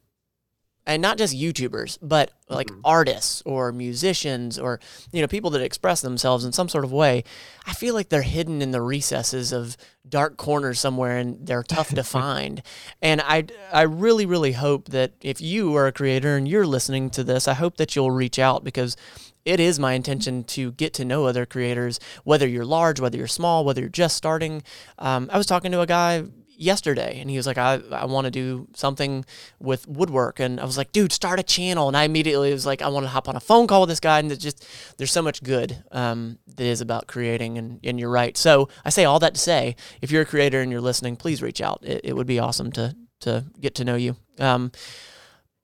and 0.87 1.01
not 1.01 1.17
just 1.19 1.35
YouTubers, 1.35 1.99
but 2.03 2.33
like 2.49 2.69
Mhm. 2.69 2.81
artists 2.85 3.43
or 3.47 3.73
musicians 3.73 4.59
or 4.59 4.81
you 5.13 5.21
know 5.21 5.29
people 5.29 5.51
that 5.51 5.63
express 5.63 6.01
themselves 6.01 6.45
in 6.45 6.53
some 6.53 6.69
sort 6.69 6.85
of 6.85 6.93
way. 6.93 7.25
I 7.67 7.73
feel 7.73 7.95
like 7.95 8.09
they're 8.09 8.23
hidden 8.23 8.61
in 8.61 8.73
the 8.73 8.83
recesses 8.83 9.53
of 9.53 9.77
dark 10.09 10.37
corners 10.37 10.81
somewhere, 10.81 11.19
and 11.19 11.47
they're 11.47 11.63
tough 11.63 11.91
to 11.95 12.03
find. 12.19 12.63
And 13.01 13.21
I 13.21 13.45
I 13.73 13.83
really 13.83 14.27
really 14.27 14.53
hope 14.53 14.89
that 14.91 15.13
if 15.21 15.41
you 15.41 15.75
are 15.77 15.87
a 15.87 15.93
creator 15.93 16.37
and 16.37 16.49
you're 16.49 16.67
listening 16.67 17.11
to 17.11 17.23
this, 17.25 17.47
I 17.47 17.55
hope 17.55 17.77
that 17.77 17.95
you'll 17.95 18.11
reach 18.11 18.39
out 18.39 18.65
because 18.65 18.97
it 19.45 19.59
is 19.59 19.79
my 19.79 19.95
intention 19.95 20.45
to 20.45 20.71
get 20.73 20.95
to 20.95 21.05
know 21.05 21.27
other 21.27 21.45
creators, 21.45 21.99
whether 22.23 22.47
you're 22.47 22.65
large, 22.65 23.01
whether 23.01 23.19
you're 23.19 23.27
small, 23.27 23.65
whether 23.65 23.81
you're 23.81 23.91
just 23.91 24.17
starting. 24.17 24.63
Um, 24.99 25.29
I 25.33 25.37
was 25.39 25.47
talking 25.47 25.73
to 25.73 25.81
a 25.81 25.87
guy 25.87 26.23
yesterday 26.63 27.19
and 27.21 27.29
he 27.31 27.37
was 27.37 27.47
like 27.47 27.59
i, 27.59 27.81
I 27.91 28.05
want 28.07 28.27
to 28.27 28.31
do 28.31 28.69
something 28.75 29.25
with 29.59 29.87
woodwork 29.89 30.41
and 30.41 30.61
i 30.61 30.65
was 30.65 30.77
like 30.77 30.93
dude 30.93 31.13
start 31.13 31.41
a 31.41 31.43
channel 31.43 31.89
and 31.89 31.97
i 31.97 32.05
immediately 32.05 32.53
was 32.53 32.67
like 32.67 32.83
i 32.83 32.89
want 32.89 33.05
to 33.05 33.11
hop 33.11 33.29
on 33.29 33.37
a 33.37 33.41
phone 33.41 33.67
call 33.67 33.81
with 33.81 33.89
this 33.89 34.01
guy 34.01 34.19
and 34.19 34.39
just 34.39 34.67
there's 34.99 35.13
so 35.13 35.23
much 35.23 35.43
good 35.43 35.83
um, 35.93 36.39
that 36.47 36.65
is 36.65 36.81
about 36.81 37.07
creating 37.07 37.59
and, 37.59 37.81
and 37.83 37.99
you're 37.99 38.11
right. 38.11 38.37
So 38.37 38.69
i 38.85 38.91
say 38.91 39.05
all 39.05 39.19
that 39.21 39.35
to 39.35 39.41
say 39.41 39.77
if 40.01 40.11
you're 40.11 40.23
a 40.23 40.27
creator 40.27 40.61
and 40.61 40.71
you're 40.71 40.81
listening 40.81 41.17
please 41.17 41.43
reach 41.43 41.61
out. 41.61 41.81
It, 41.83 42.03
it 42.05 42.17
would 42.17 42.27
be 42.27 42.39
awesome 42.39 42.73
to 42.73 42.97
to 43.21 43.45
get 43.61 43.77
to 43.77 43.85
know 43.85 43.95
you. 43.95 44.17
Um, 44.41 44.73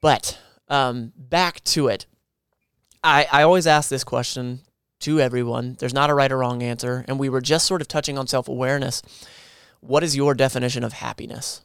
but 0.01 0.39
um, 0.69 1.13
back 1.17 1.65
to 1.65 1.89
it. 1.89 2.07
I, 3.03 3.27
I 3.33 3.43
always 3.43 3.67
ask 3.67 3.91
this 3.91 4.05
question 4.05 4.61
to 5.01 5.21
everyone. 5.21 5.77
There's 5.79 5.95
not 5.95 6.11
a 6.11 6.15
right 6.15 6.31
or 6.31 6.39
wrong 6.39 6.63
answer 6.63 7.05
and 7.09 7.19
we 7.19 7.29
were 7.29 7.41
just 7.41 7.67
sort 7.67 7.81
of 7.81 7.89
touching 7.89 8.19
on 8.19 8.27
self-awareness 8.27 9.03
what 9.81 10.03
is 10.03 10.17
your 10.17 10.35
definition 10.35 10.85
of 10.85 10.93
happiness? 10.95 11.63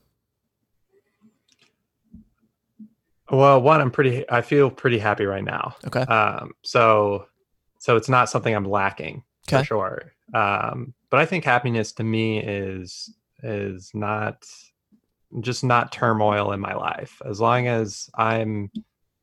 well 3.32 3.62
one 3.62 3.80
i'm 3.82 3.90
pretty 3.90 4.30
i 4.30 4.42
feel 4.42 4.70
pretty 4.70 5.00
happy 5.00 5.26
right 5.26 5.44
now 5.46 5.76
Okay. 5.88 6.02
um 6.02 6.52
so 6.64 7.26
so 7.80 7.96
it's 7.96 8.10
not 8.10 8.30
something 8.30 8.54
i'm 8.54 8.66
lacking 8.70 9.24
Okay. 9.48 9.60
for 9.60 9.64
sure 9.66 10.14
um 10.34 10.94
but 11.10 11.20
i 11.20 11.26
think 11.26 11.46
happiness 11.46 11.94
to 11.94 12.04
me 12.04 12.40
is 12.40 13.16
is 13.42 13.92
not 13.94 14.44
just 15.40 15.64
not 15.64 15.92
turmoil 15.92 16.52
in 16.52 16.60
my 16.60 16.74
life 16.76 17.22
as 17.26 17.40
long 17.40 17.68
as 17.68 18.10
i'm 18.16 18.70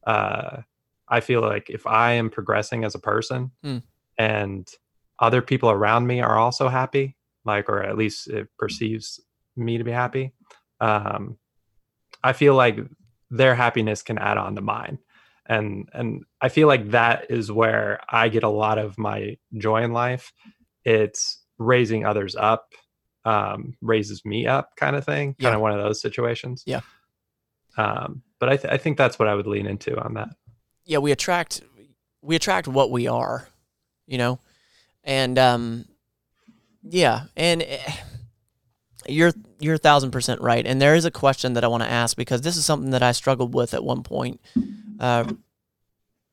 uh 0.07 0.63
i 1.09 1.21
feel 1.21 1.43
like 1.43 1.69
if 1.69 1.87
i 1.87 2.13
am 2.13 2.31
progressing 2.31 2.85
as 2.85 2.95
a 2.95 2.99
person 3.01 3.51
Hmm. 3.63 3.79
and 4.19 4.67
other 5.19 5.43
people 5.43 5.71
around 5.71 6.07
me 6.07 6.21
are 6.23 6.39
also 6.39 6.69
happy 6.69 7.17
like 7.45 7.69
or 7.69 7.83
at 7.83 7.97
least 7.97 8.29
it 8.29 8.49
perceives 8.59 9.21
me 9.57 9.79
to 9.79 9.85
be 9.85 9.91
happy 9.93 10.33
um 10.81 11.37
i 12.23 12.33
feel 12.33 12.55
like 12.55 12.79
their 13.31 13.55
happiness 13.55 14.03
can 14.03 14.19
add 14.19 14.37
on 14.39 14.55
to 14.57 14.61
mine. 14.61 14.99
And 15.47 15.89
and 15.93 16.25
i 16.41 16.49
feel 16.49 16.67
like 16.69 16.91
that 16.91 17.31
is 17.31 17.51
where 17.51 18.01
i 18.09 18.29
get 18.29 18.43
a 18.43 18.49
lot 18.49 18.79
of 18.79 18.99
my 18.99 19.37
joy 19.57 19.83
in 19.83 19.93
life. 19.93 20.33
It's 20.85 21.43
raising 21.59 22.05
others 22.07 22.35
up 22.37 22.73
um 23.25 23.75
raises 23.83 24.25
me 24.25 24.47
up 24.47 24.71
kind 24.77 24.97
of 24.97 25.05
thing 25.05 25.35
kind 25.35 25.53
Yeah. 25.53 25.55
of 25.57 25.61
one 25.61 25.73
of 25.73 25.79
those 25.83 26.01
situations. 26.01 26.63
Yeah. 26.67 26.81
um 27.77 28.23
but 28.39 28.49
I, 28.49 28.57
th- 28.57 28.73
I 28.73 28.79
think 28.79 28.97
that's 28.97 29.19
what 29.19 29.29
i 29.29 29.35
would 29.35 29.47
lean 29.47 29.67
into 29.67 29.99
on 30.03 30.15
that. 30.15 30.29
Yeah, 30.87 30.99
we 30.99 31.13
attract 31.13 31.63
we 32.23 32.35
attract 32.37 32.67
what 32.69 32.91
we 32.91 33.07
are, 33.07 33.49
you 34.07 34.19
know, 34.19 34.41
and 35.05 35.39
um, 35.39 35.85
yeah, 36.83 37.25
and 37.37 37.63
eh, 37.63 37.93
you're 39.09 39.33
you're 39.59 39.75
a 39.75 39.79
thousand 39.79 40.11
percent 40.11 40.41
right. 40.41 40.67
And 40.67 40.81
there 40.81 40.95
is 40.95 41.05
a 41.05 41.11
question 41.11 41.55
that 41.55 41.65
I 41.65 41.69
want 41.69 41.83
to 41.83 41.89
ask 41.91 42.17
because 42.17 42.43
this 42.43 42.57
is 42.57 42.65
something 42.65 42.91
that 42.91 43.03
I 43.03 43.13
struggled 43.13 43.55
with 43.55 43.75
at 43.75 43.85
one 43.85 44.03
point, 44.03 44.41
uh, 44.99 45.25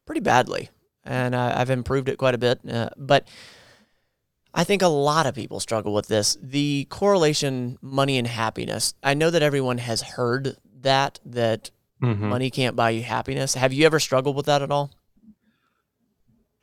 pretty 0.06 0.22
badly, 0.22 0.70
and 1.04 1.36
I, 1.36 1.60
I've 1.60 1.70
improved 1.70 2.10
it 2.10 2.18
quite 2.18 2.36
a 2.36 2.38
bit. 2.40 2.60
Uh, 2.70 2.90
but 2.98 3.28
I 4.54 4.64
think 4.64 4.82
a 4.82 4.88
lot 4.88 5.26
of 5.28 5.36
people 5.36 5.60
struggle 5.60 5.94
with 5.94 6.08
this. 6.08 6.38
The 6.42 6.86
correlation 6.90 7.78
money 7.82 8.18
and 8.18 8.28
happiness. 8.28 8.94
I 9.04 9.14
know 9.14 9.30
that 9.30 9.44
everyone 9.44 9.78
has 9.80 10.02
heard 10.02 10.58
that 10.82 11.20
that 11.26 11.72
Mhm. 12.02 12.20
money 12.30 12.52
can't 12.52 12.76
buy 12.76 12.92
you 12.92 13.02
happiness. 13.02 13.56
Have 13.56 13.74
you 13.74 13.84
ever 13.86 14.00
struggled 14.00 14.36
with 14.36 14.46
that 14.46 14.62
at 14.62 14.70
all? 14.70 14.92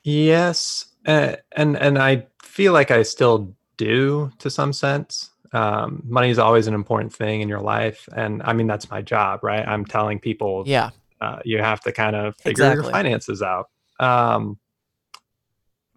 Yes, 0.02 0.86
uh, 1.06 1.36
and 1.52 1.76
and 1.76 1.98
I 1.98 2.26
feel 2.42 2.72
like 2.72 2.90
I 2.90 3.02
still 3.02 3.54
do 3.76 4.30
to 4.38 4.50
some 4.50 4.72
sense. 4.72 5.30
Um, 5.52 6.02
money 6.04 6.30
is 6.30 6.38
always 6.38 6.66
an 6.66 6.74
important 6.74 7.14
thing 7.14 7.40
in 7.40 7.48
your 7.48 7.60
life, 7.60 8.08
and 8.16 8.42
I 8.44 8.52
mean 8.52 8.66
that's 8.66 8.90
my 8.90 9.02
job, 9.02 9.40
right? 9.44 9.66
I'm 9.66 9.84
telling 9.84 10.18
people 10.18 10.64
Yeah. 10.66 10.90
uh, 11.20 11.38
you 11.44 11.58
have 11.58 11.80
to 11.82 11.92
kind 11.92 12.16
of 12.16 12.36
figure 12.36 12.64
your 12.74 12.82
finances 12.84 13.40
out. 13.42 13.66
Um, 14.00 14.58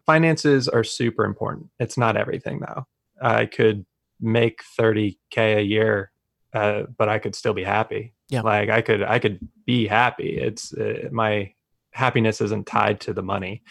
finances 0.06 0.68
are 0.68 0.84
super 0.84 1.26
important. 1.26 1.70
It's 1.80 1.98
not 1.98 2.18
everything 2.18 2.60
though. 2.60 2.86
I 3.22 3.46
could 3.46 3.86
make 4.22 4.62
30k 4.80 5.58
a 5.58 5.62
year, 5.62 6.12
uh, 6.54 6.84
but 6.98 7.10
I 7.10 7.20
could 7.20 7.36
still 7.36 7.54
be 7.54 7.64
happy. 7.64 8.14
Yeah. 8.30 8.42
Like 8.42 8.70
I 8.70 8.82
could, 8.82 9.02
I 9.04 9.20
could 9.20 9.40
be 9.66 9.88
happy. 9.88 10.38
It's 10.38 10.74
uh, 10.74 11.10
my 11.12 11.54
happiness 11.92 12.42
isn't 12.42 12.68
tied 12.68 13.00
to 13.02 13.14
the 13.14 13.24
money. 13.24 13.64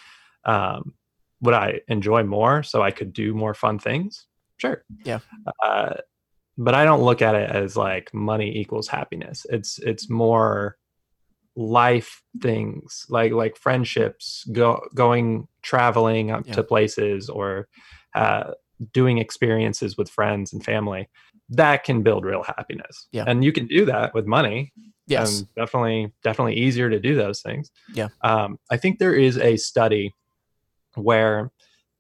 Um, 0.45 0.95
would 1.47 1.55
I 1.55 1.81
enjoy 1.89 2.23
more 2.25 2.63
so 2.63 2.83
I 2.83 2.91
could 2.91 3.13
do 3.13 3.33
more 3.35 3.55
fun 3.55 3.79
things? 3.79 4.27
Sure. 4.59 4.85
Yeah. 5.05 5.21
Uh, 5.65 5.95
but 6.59 6.75
I 6.75 6.85
don't 6.85 7.03
look 7.03 7.23
at 7.23 7.35
it 7.35 7.51
as 7.51 7.77
like 7.77 8.13
money 8.15 8.57
equals 8.59 8.89
happiness. 8.89 9.47
It's 9.51 9.79
it's 9.79 10.09
more 10.11 10.77
life 11.57 12.23
things 12.43 13.07
like 13.09 13.33
like 13.33 13.57
friendships 13.57 14.45
go 14.53 14.81
going 14.95 15.49
traveling 15.63 16.31
up 16.31 16.47
Yeah. 16.47 16.55
to 16.55 16.63
places 16.63 17.29
or 17.31 17.67
uh, 18.15 18.53
doing 18.93 19.17
experiences 19.19 19.97
with 19.97 20.11
friends 20.11 20.53
and 20.53 20.63
family 20.63 21.09
that 21.49 21.83
can 21.85 22.03
build 22.03 22.25
real 22.27 22.43
happiness 22.43 23.09
Yeah. 23.13 23.25
and 23.27 23.43
you 23.43 23.53
can 23.53 23.67
do 23.67 23.87
that 23.87 24.13
with 24.15 24.27
money 24.27 24.73
Yes. 25.07 25.39
and 25.41 25.55
definitely 25.55 26.13
definitely 26.23 26.57
easier 26.57 26.91
to 26.91 27.01
do 27.01 27.15
those 27.15 27.41
things 27.41 27.71
Yeah. 27.95 28.09
um, 28.23 28.59
i 28.71 28.77
think 28.77 28.99
there 28.99 29.15
is 29.15 29.39
a 29.39 29.57
study 29.57 30.13
where 30.97 31.51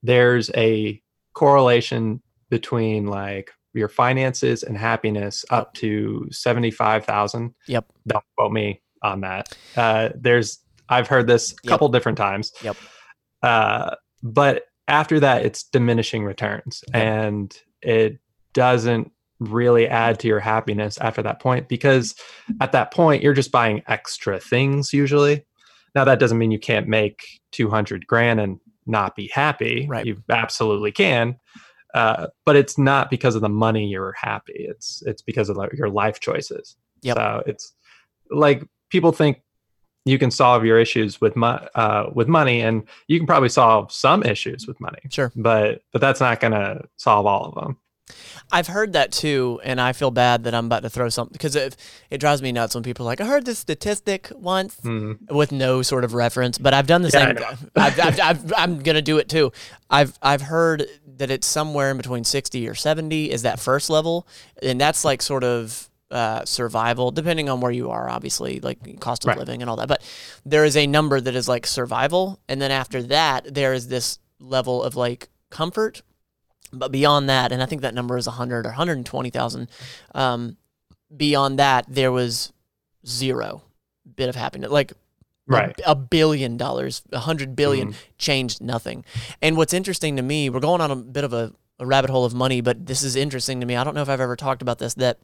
there's 0.02 0.50
a 0.56 1.00
correlation 1.34 2.22
between 2.50 3.06
like 3.06 3.50
your 3.74 3.88
finances 3.88 4.62
and 4.62 4.76
happiness 4.78 5.44
up 5.50 5.74
to 5.74 6.26
75000 6.30 7.54
Yep. 7.68 7.84
don't 8.06 8.24
quote 8.36 8.52
me 8.52 8.80
on 9.02 9.20
that 9.20 9.56
uh, 9.76 10.08
there's 10.14 10.58
i've 10.88 11.08
heard 11.08 11.26
this 11.26 11.52
a 11.52 11.54
Yep. 11.64 11.70
couple 11.70 11.88
different 11.88 12.16
times 12.18 12.52
Yep. 12.62 12.76
uh, 13.42 13.94
but 14.22 14.64
after 14.88 15.20
that 15.20 15.44
it's 15.44 15.64
diminishing 15.64 16.24
returns 16.24 16.82
Yep. 16.94 17.02
and 17.04 17.58
it 17.82 18.18
doesn't 18.54 19.12
really 19.40 19.86
add 19.86 20.18
to 20.20 20.28
your 20.28 20.40
happiness 20.40 20.96
after 20.98 21.22
that 21.22 21.40
point 21.40 21.68
because 21.68 22.14
at 22.62 22.72
that 22.72 22.90
point 22.90 23.22
you're 23.22 23.34
just 23.34 23.52
buying 23.52 23.82
extra 23.86 24.40
things 24.40 24.94
usually 24.94 25.44
now 25.94 26.04
that 26.04 26.18
doesn't 26.18 26.38
mean 26.38 26.50
you 26.50 26.58
can't 26.58 26.88
make 26.88 27.20
200 27.52 28.06
grand 28.06 28.40
and 28.40 28.58
not 28.86 29.14
be 29.16 29.28
happy 29.28 29.86
Right. 29.88 30.06
you 30.06 30.22
absolutely 30.30 30.92
can 30.92 31.36
uh, 31.94 32.26
but 32.44 32.56
it's 32.56 32.76
not 32.76 33.10
because 33.10 33.34
of 33.34 33.42
the 33.42 33.48
money 33.48 33.86
you're 33.86 34.14
happy 34.20 34.54
it's 34.68 35.02
it's 35.06 35.22
because 35.22 35.48
of 35.48 35.56
your 35.72 35.88
life 35.88 36.20
choices 36.20 36.76
Yep. 37.02 37.16
so 37.16 37.42
it's 37.46 37.74
like 38.30 38.64
people 38.90 39.12
think 39.12 39.42
you 40.04 40.18
can 40.18 40.30
solve 40.30 40.64
your 40.64 40.78
issues 40.78 41.20
with 41.20 41.34
mo- 41.36 41.66
uh, 41.74 42.04
with 42.14 42.28
money 42.28 42.60
and 42.60 42.84
you 43.08 43.18
can 43.18 43.26
probably 43.26 43.48
solve 43.48 43.90
some 43.92 44.22
issues 44.22 44.66
with 44.66 44.80
money 44.80 45.00
Sure. 45.10 45.32
but 45.36 45.82
but 45.92 46.00
that's 46.00 46.20
not 46.20 46.40
going 46.40 46.52
to 46.52 46.82
solve 46.96 47.26
all 47.26 47.46
of 47.46 47.54
them 47.54 47.76
I've 48.52 48.68
heard 48.68 48.92
that 48.92 49.12
too, 49.12 49.60
and 49.64 49.80
I 49.80 49.92
feel 49.92 50.10
bad 50.10 50.44
that 50.44 50.54
I'm 50.54 50.66
about 50.66 50.82
to 50.84 50.90
throw 50.90 51.08
something 51.08 51.32
because 51.32 51.56
it, 51.56 51.76
it 52.10 52.18
drives 52.18 52.42
me 52.42 52.52
nuts 52.52 52.74
when 52.74 52.84
people 52.84 53.04
are 53.06 53.10
like, 53.10 53.20
I 53.20 53.26
heard 53.26 53.44
this 53.44 53.58
statistic 53.58 54.30
once 54.34 54.76
Mhm. 54.84 55.30
with 55.30 55.52
no 55.52 55.82
sort 55.82 56.04
of 56.04 56.14
reference, 56.14 56.58
but 56.58 56.72
I've 56.72 56.86
done 56.86 57.02
the 57.02 57.10
Yeah, 57.12 57.26
same. 57.26 57.34
know. 57.34 57.54
I've, 57.76 57.98
I've, 58.00 58.20
I've, 58.20 58.52
I'm 58.56 58.78
going 58.82 58.94
to 58.94 59.02
do 59.02 59.18
it 59.18 59.28
too. 59.28 59.52
I've, 59.90 60.16
I've 60.22 60.42
heard 60.42 60.86
that 61.18 61.30
it's 61.30 61.46
somewhere 61.46 61.90
in 61.90 61.96
between 61.96 62.24
60 62.24 62.68
or 62.68 62.74
70 62.74 63.30
is 63.30 63.42
that 63.42 63.58
first 63.58 63.90
level, 63.90 64.26
and 64.62 64.80
that's 64.80 65.04
like 65.04 65.22
sort 65.22 65.42
of 65.44 65.88
uh, 66.10 66.44
survival, 66.44 67.10
depending 67.10 67.48
on 67.48 67.60
where 67.60 67.72
you 67.72 67.90
are, 67.90 68.08
obviously, 68.08 68.60
like 68.60 69.00
cost 69.00 69.24
of 69.24 69.30
Right. 69.30 69.38
living 69.38 69.60
and 69.62 69.68
all 69.68 69.76
that. 69.76 69.88
But 69.88 70.02
there 70.44 70.64
is 70.64 70.76
a 70.76 70.86
number 70.86 71.20
that 71.20 71.34
is 71.34 71.48
like 71.48 71.66
survival, 71.66 72.38
and 72.48 72.62
then 72.62 72.70
after 72.70 73.02
that, 73.04 73.52
there 73.54 73.72
is 73.72 73.88
this 73.88 74.20
level 74.38 74.82
of 74.84 74.94
like 74.94 75.28
comfort. 75.50 76.02
But 76.78 76.92
beyond 76.92 77.28
that, 77.28 77.52
and 77.52 77.62
I 77.62 77.66
think 77.66 77.82
that 77.82 77.94
number 77.94 78.16
is 78.16 78.26
100 78.26 78.66
or 78.66 78.70
120,000. 78.70 79.68
Um, 80.14 80.56
beyond 81.16 81.58
that, 81.58 81.84
there 81.88 82.12
was 82.12 82.52
zero 83.06 83.62
bit 84.16 84.28
of 84.28 84.34
happiness. 84.36 84.70
Like 84.70 84.92
a- 84.92 84.94
right 85.46 85.80
a, 85.86 85.94
billion 85.94 86.56
dollars, 86.56 87.02
a 87.12 87.20
hundred 87.20 87.54
billion 87.54 87.92
Mhm. 87.92 87.96
changed 88.18 88.60
nothing. 88.60 89.04
And 89.40 89.56
what's 89.56 89.72
interesting 89.74 90.16
to 90.16 90.22
me, 90.22 90.50
we're 90.50 90.60
going 90.60 90.80
on 90.80 90.90
a 90.90 90.96
bit 90.96 91.24
of 91.24 91.32
a, 91.32 91.52
a 91.78 91.86
rabbit 91.86 92.10
hole 92.10 92.24
of 92.24 92.34
money, 92.34 92.60
but 92.60 92.86
this 92.86 93.02
is 93.02 93.14
interesting 93.16 93.60
to 93.60 93.66
me. 93.66 93.76
I 93.76 93.84
don't 93.84 93.94
know 93.94 94.02
if 94.02 94.08
I've 94.08 94.20
ever 94.20 94.34
talked 94.36 94.62
about 94.62 94.78
this 94.78 94.94
that 94.94 95.18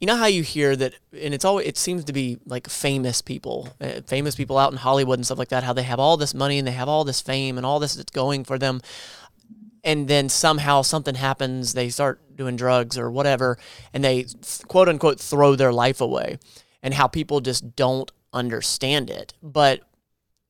you 0.00 0.06
know 0.06 0.16
how 0.16 0.26
you 0.26 0.42
hear 0.42 0.74
that 0.74 0.94
and 1.12 1.32
it's 1.32 1.44
always 1.44 1.66
it 1.66 1.76
seems 1.78 2.02
to 2.04 2.12
be 2.12 2.36
like 2.44 2.68
famous 2.68 3.22
people 3.22 3.68
uh, 3.80 4.00
famous 4.04 4.34
people 4.34 4.58
out 4.58 4.72
in 4.72 4.78
hollywood 4.78 5.16
and 5.16 5.24
stuff 5.24 5.38
like 5.38 5.50
that 5.50 5.62
how 5.62 5.72
they 5.72 5.84
have 5.84 6.00
all 6.00 6.16
this 6.16 6.34
money 6.34 6.58
and 6.58 6.66
they 6.66 6.72
have 6.72 6.88
all 6.88 7.04
this 7.04 7.20
fame 7.20 7.56
and 7.56 7.64
all 7.64 7.78
this 7.78 7.94
that's 7.94 8.10
going 8.10 8.42
for 8.42 8.58
them 8.58 8.80
and 9.84 10.08
then 10.08 10.28
somehow 10.28 10.82
something 10.82 11.14
happens 11.14 11.72
they 11.74 11.88
start 11.88 12.20
doing 12.36 12.56
drugs 12.56 12.98
or 12.98 13.10
whatever 13.10 13.58
and 13.92 14.02
they 14.04 14.26
quote 14.68 14.88
unquote 14.88 15.20
throw 15.20 15.54
their 15.56 15.72
life 15.72 16.00
away 16.00 16.38
and 16.82 16.94
how 16.94 17.06
people 17.06 17.40
just 17.40 17.76
don't 17.76 18.10
understand 18.32 19.10
it 19.10 19.34
but 19.42 19.82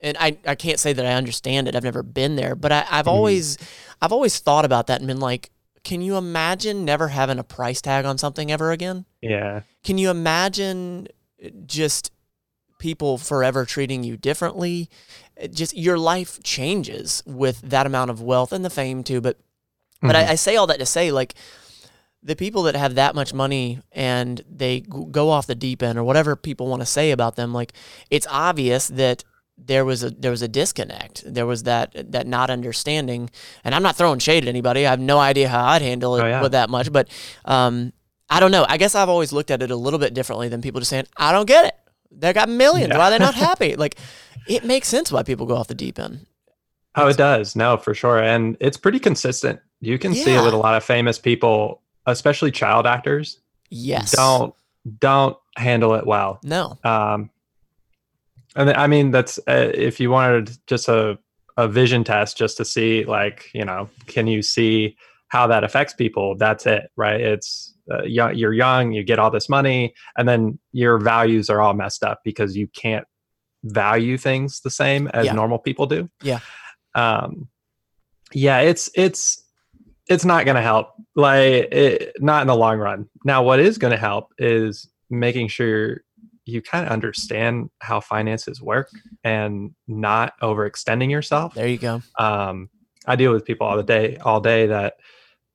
and 0.05 0.16
I, 0.18 0.37
I 0.47 0.57
can't 0.57 0.81
say 0.81 0.92
that 0.92 1.07
I 1.07 1.12
understand 1.12 1.68
it. 1.68 1.77
I've 1.77 1.85
never 1.85 2.03
been 2.03 2.35
there, 2.35 2.57
but 2.57 2.73
I, 2.73 2.85
I've 2.90 3.07
Mhm. 3.07 3.12
always 3.12 3.57
I've 4.01 4.11
always 4.11 4.40
thought 4.40 4.64
about 4.64 4.88
that 4.88 5.01
and 5.01 5.07
been 5.07 5.21
like, 5.21 5.51
can 5.85 6.03
you 6.03 6.16
imagine 6.16 6.85
never 6.85 7.07
having 7.07 7.38
a 7.38 7.45
price 7.45 7.81
tag 7.81 8.05
on 8.05 8.18
something 8.18 8.51
ever 8.51 8.73
again? 8.73 9.05
yeah 9.21 9.61
Can 9.85 9.99
you 9.99 10.11
imagine 10.11 11.07
just 11.66 12.11
people 12.83 13.16
forever 13.16 13.64
treating 13.64 14.03
you 14.05 14.16
differently? 14.16 14.90
It 15.37 15.55
Just 15.55 15.77
your 15.77 15.97
life 15.99 16.42
changes 16.42 17.23
with 17.25 17.61
that 17.62 17.87
amount 17.87 18.11
of 18.11 18.21
wealth 18.21 18.53
and 18.53 18.64
the 18.64 18.71
fame 18.71 19.03
too. 19.05 19.21
But 19.21 19.38
but 20.03 20.14
Mhm. 20.16 20.27
I, 20.29 20.33
I 20.33 20.35
say 20.35 20.57
all 20.57 20.66
that 20.66 20.81
to 20.81 20.87
say 20.87 21.11
like 21.12 21.35
the 22.25 22.37
people 22.37 22.62
that 22.64 22.77
have 22.77 22.95
that 22.97 23.14
much 23.14 23.33
money 23.35 23.81
and 23.92 24.42
they 24.49 24.81
go 24.81 25.31
off 25.31 25.47
the 25.47 25.55
deep 25.55 25.83
end 25.83 25.99
or 25.99 26.05
whatever 26.05 26.37
people 26.37 26.66
want 26.66 26.83
to 26.83 26.87
say 26.87 27.11
about 27.12 27.37
them, 27.37 27.53
like 27.55 27.73
it's 28.11 28.27
obvious 28.31 28.88
that 28.88 29.25
there 29.59 29.85
was 29.85 30.03
a 30.03 30.11
there 30.11 30.31
was 30.33 30.42
a 30.42 30.49
disconnect. 30.49 31.23
There 31.25 31.47
was 31.47 31.62
that 31.64 31.88
that 32.12 32.27
not 32.27 32.51
understanding. 32.51 33.31
And 33.64 33.75
I'm 33.75 33.83
not 33.83 33.97
throwing 33.97 34.18
shade 34.18 34.42
at 34.45 34.49
anybody. 34.49 34.87
I 34.87 34.90
have 34.90 35.01
no 35.01 35.18
idea 35.18 35.49
how 35.49 35.64
I'd 35.64 35.83
handle 35.83 36.16
it 36.16 36.23
Oh, 36.23 36.27
yeah. 36.27 36.42
with 36.42 36.53
that 36.53 36.68
much, 36.71 36.90
but 36.92 37.07
um, 37.45 37.92
I 38.29 38.40
don't 38.40 38.51
know. 38.51 38.64
I 38.68 38.77
guess 38.79 38.95
I've 38.95 39.09
always 39.11 39.33
looked 39.33 39.51
at 39.51 39.62
it 39.62 39.71
a 39.71 39.77
little 39.77 39.99
bit 40.01 40.14
differently 40.14 40.49
than 40.49 40.62
people 40.62 40.81
just 40.81 40.90
saying, 40.90 41.07
"I 41.16 41.31
don't 41.33 41.47
get 41.47 41.66
it. 41.66 41.75
They 42.16 42.33
got 42.33 42.48
millions. 42.48 42.90
Yeah. 42.90 42.98
Why 42.98 43.07
are 43.09 43.11
they 43.11 43.18
not 43.18 43.35
happy?" 43.35 43.77
like 43.85 43.96
it 44.48 44.64
makes 44.64 44.88
sense 44.88 45.11
why 45.12 45.22
people 45.22 45.46
go 45.46 45.57
off 45.57 45.68
the 45.68 45.75
deep 45.75 45.98
end. 45.98 46.27
Oh, 46.94 47.09
it 47.09 47.16
does. 47.16 47.57
No, 47.57 47.77
for 47.79 47.94
sure. 47.94 48.22
And 48.22 48.57
it's 48.61 48.77
pretty 48.77 48.98
consistent. 48.98 49.61
You 49.81 49.98
can 49.98 50.14
see 50.14 50.35
it 50.35 50.44
with 50.44 50.53
a 50.53 50.59
lot 50.59 50.77
of 50.77 50.85
famous 50.85 51.18
people, 51.18 51.81
especially 52.07 52.51
child 52.51 52.87
actors, 52.87 53.38
Yes. 53.70 54.12
don't 54.12 54.55
don't 55.01 55.37
handle 55.57 55.94
it 55.94 56.07
well. 56.07 56.38
No. 56.44 56.79
Um 56.85 57.31
and 58.55 58.70
I 58.70 58.87
mean 58.87 59.11
that's 59.11 59.38
uh, 59.48 59.70
if 59.75 59.98
you 60.01 60.11
wanted 60.11 60.57
just 60.66 60.88
a 60.88 61.18
a 61.57 61.68
vision 61.68 62.03
test 62.05 62.37
just 62.37 62.57
to 62.59 62.64
see 62.64 63.05
like, 63.05 63.51
you 63.55 63.64
know, 63.64 63.88
can 64.07 64.27
you 64.27 64.42
see 64.42 64.96
how 65.29 65.46
that 65.46 65.64
affects 65.64 65.94
people? 65.94 66.35
That's 66.37 66.66
it, 66.66 66.90
right? 66.96 67.20
It's 67.20 67.72
uh, 67.90 68.03
you're 68.05 68.53
young, 68.53 68.92
you 68.92 69.03
get 69.05 69.18
all 69.18 69.31
this 69.31 69.49
money, 69.49 69.95
and 70.16 70.29
then 70.29 70.59
your 70.73 70.99
values 70.99 71.51
are 71.51 71.61
all 71.61 71.75
messed 71.75 72.05
up 72.05 72.21
because 72.25 72.57
you 72.57 72.66
can't 72.68 73.07
value 73.64 74.16
things 74.18 74.61
the 74.61 74.71
same 74.71 75.09
as 75.09 75.27
Yeah. 75.27 75.33
normal 75.35 75.59
people 75.59 75.87
do. 75.87 76.09
Yeah. 76.23 76.40
Um, 76.95 77.49
yeah, 78.33 78.61
it's 78.61 78.90
it's 78.95 79.42
it's 80.09 80.25
not 80.25 80.45
going 80.45 80.57
to 80.57 80.62
help. 80.62 80.88
Like, 81.14 81.68
it, 81.73 82.12
not 82.21 82.40
in 82.42 82.49
the 82.49 82.57
long 82.57 82.79
run. 82.79 83.09
Now, 83.25 83.42
what 83.42 83.61
is 83.61 83.79
going 83.79 83.92
to 83.92 83.97
help 83.99 84.33
is 84.38 84.88
making 85.11 85.49
sure 85.49 86.03
you 86.45 86.61
kind 86.61 86.85
of 86.85 86.92
understand 86.92 87.71
how 87.81 88.01
finances 88.01 88.61
work 88.61 88.88
and 89.23 89.71
not 89.87 90.33
overextending 90.42 91.09
yourself 91.11 91.55
There 91.55 91.68
you 91.68 91.79
go. 91.79 92.03
um, 92.18 92.68
I 93.07 93.14
deal 93.14 93.33
with 93.33 93.45
people 93.45 93.66
all 93.66 93.77
the 93.77 93.85
day, 93.85 94.16
all 94.16 94.40
day 94.40 94.66
that 94.66 94.95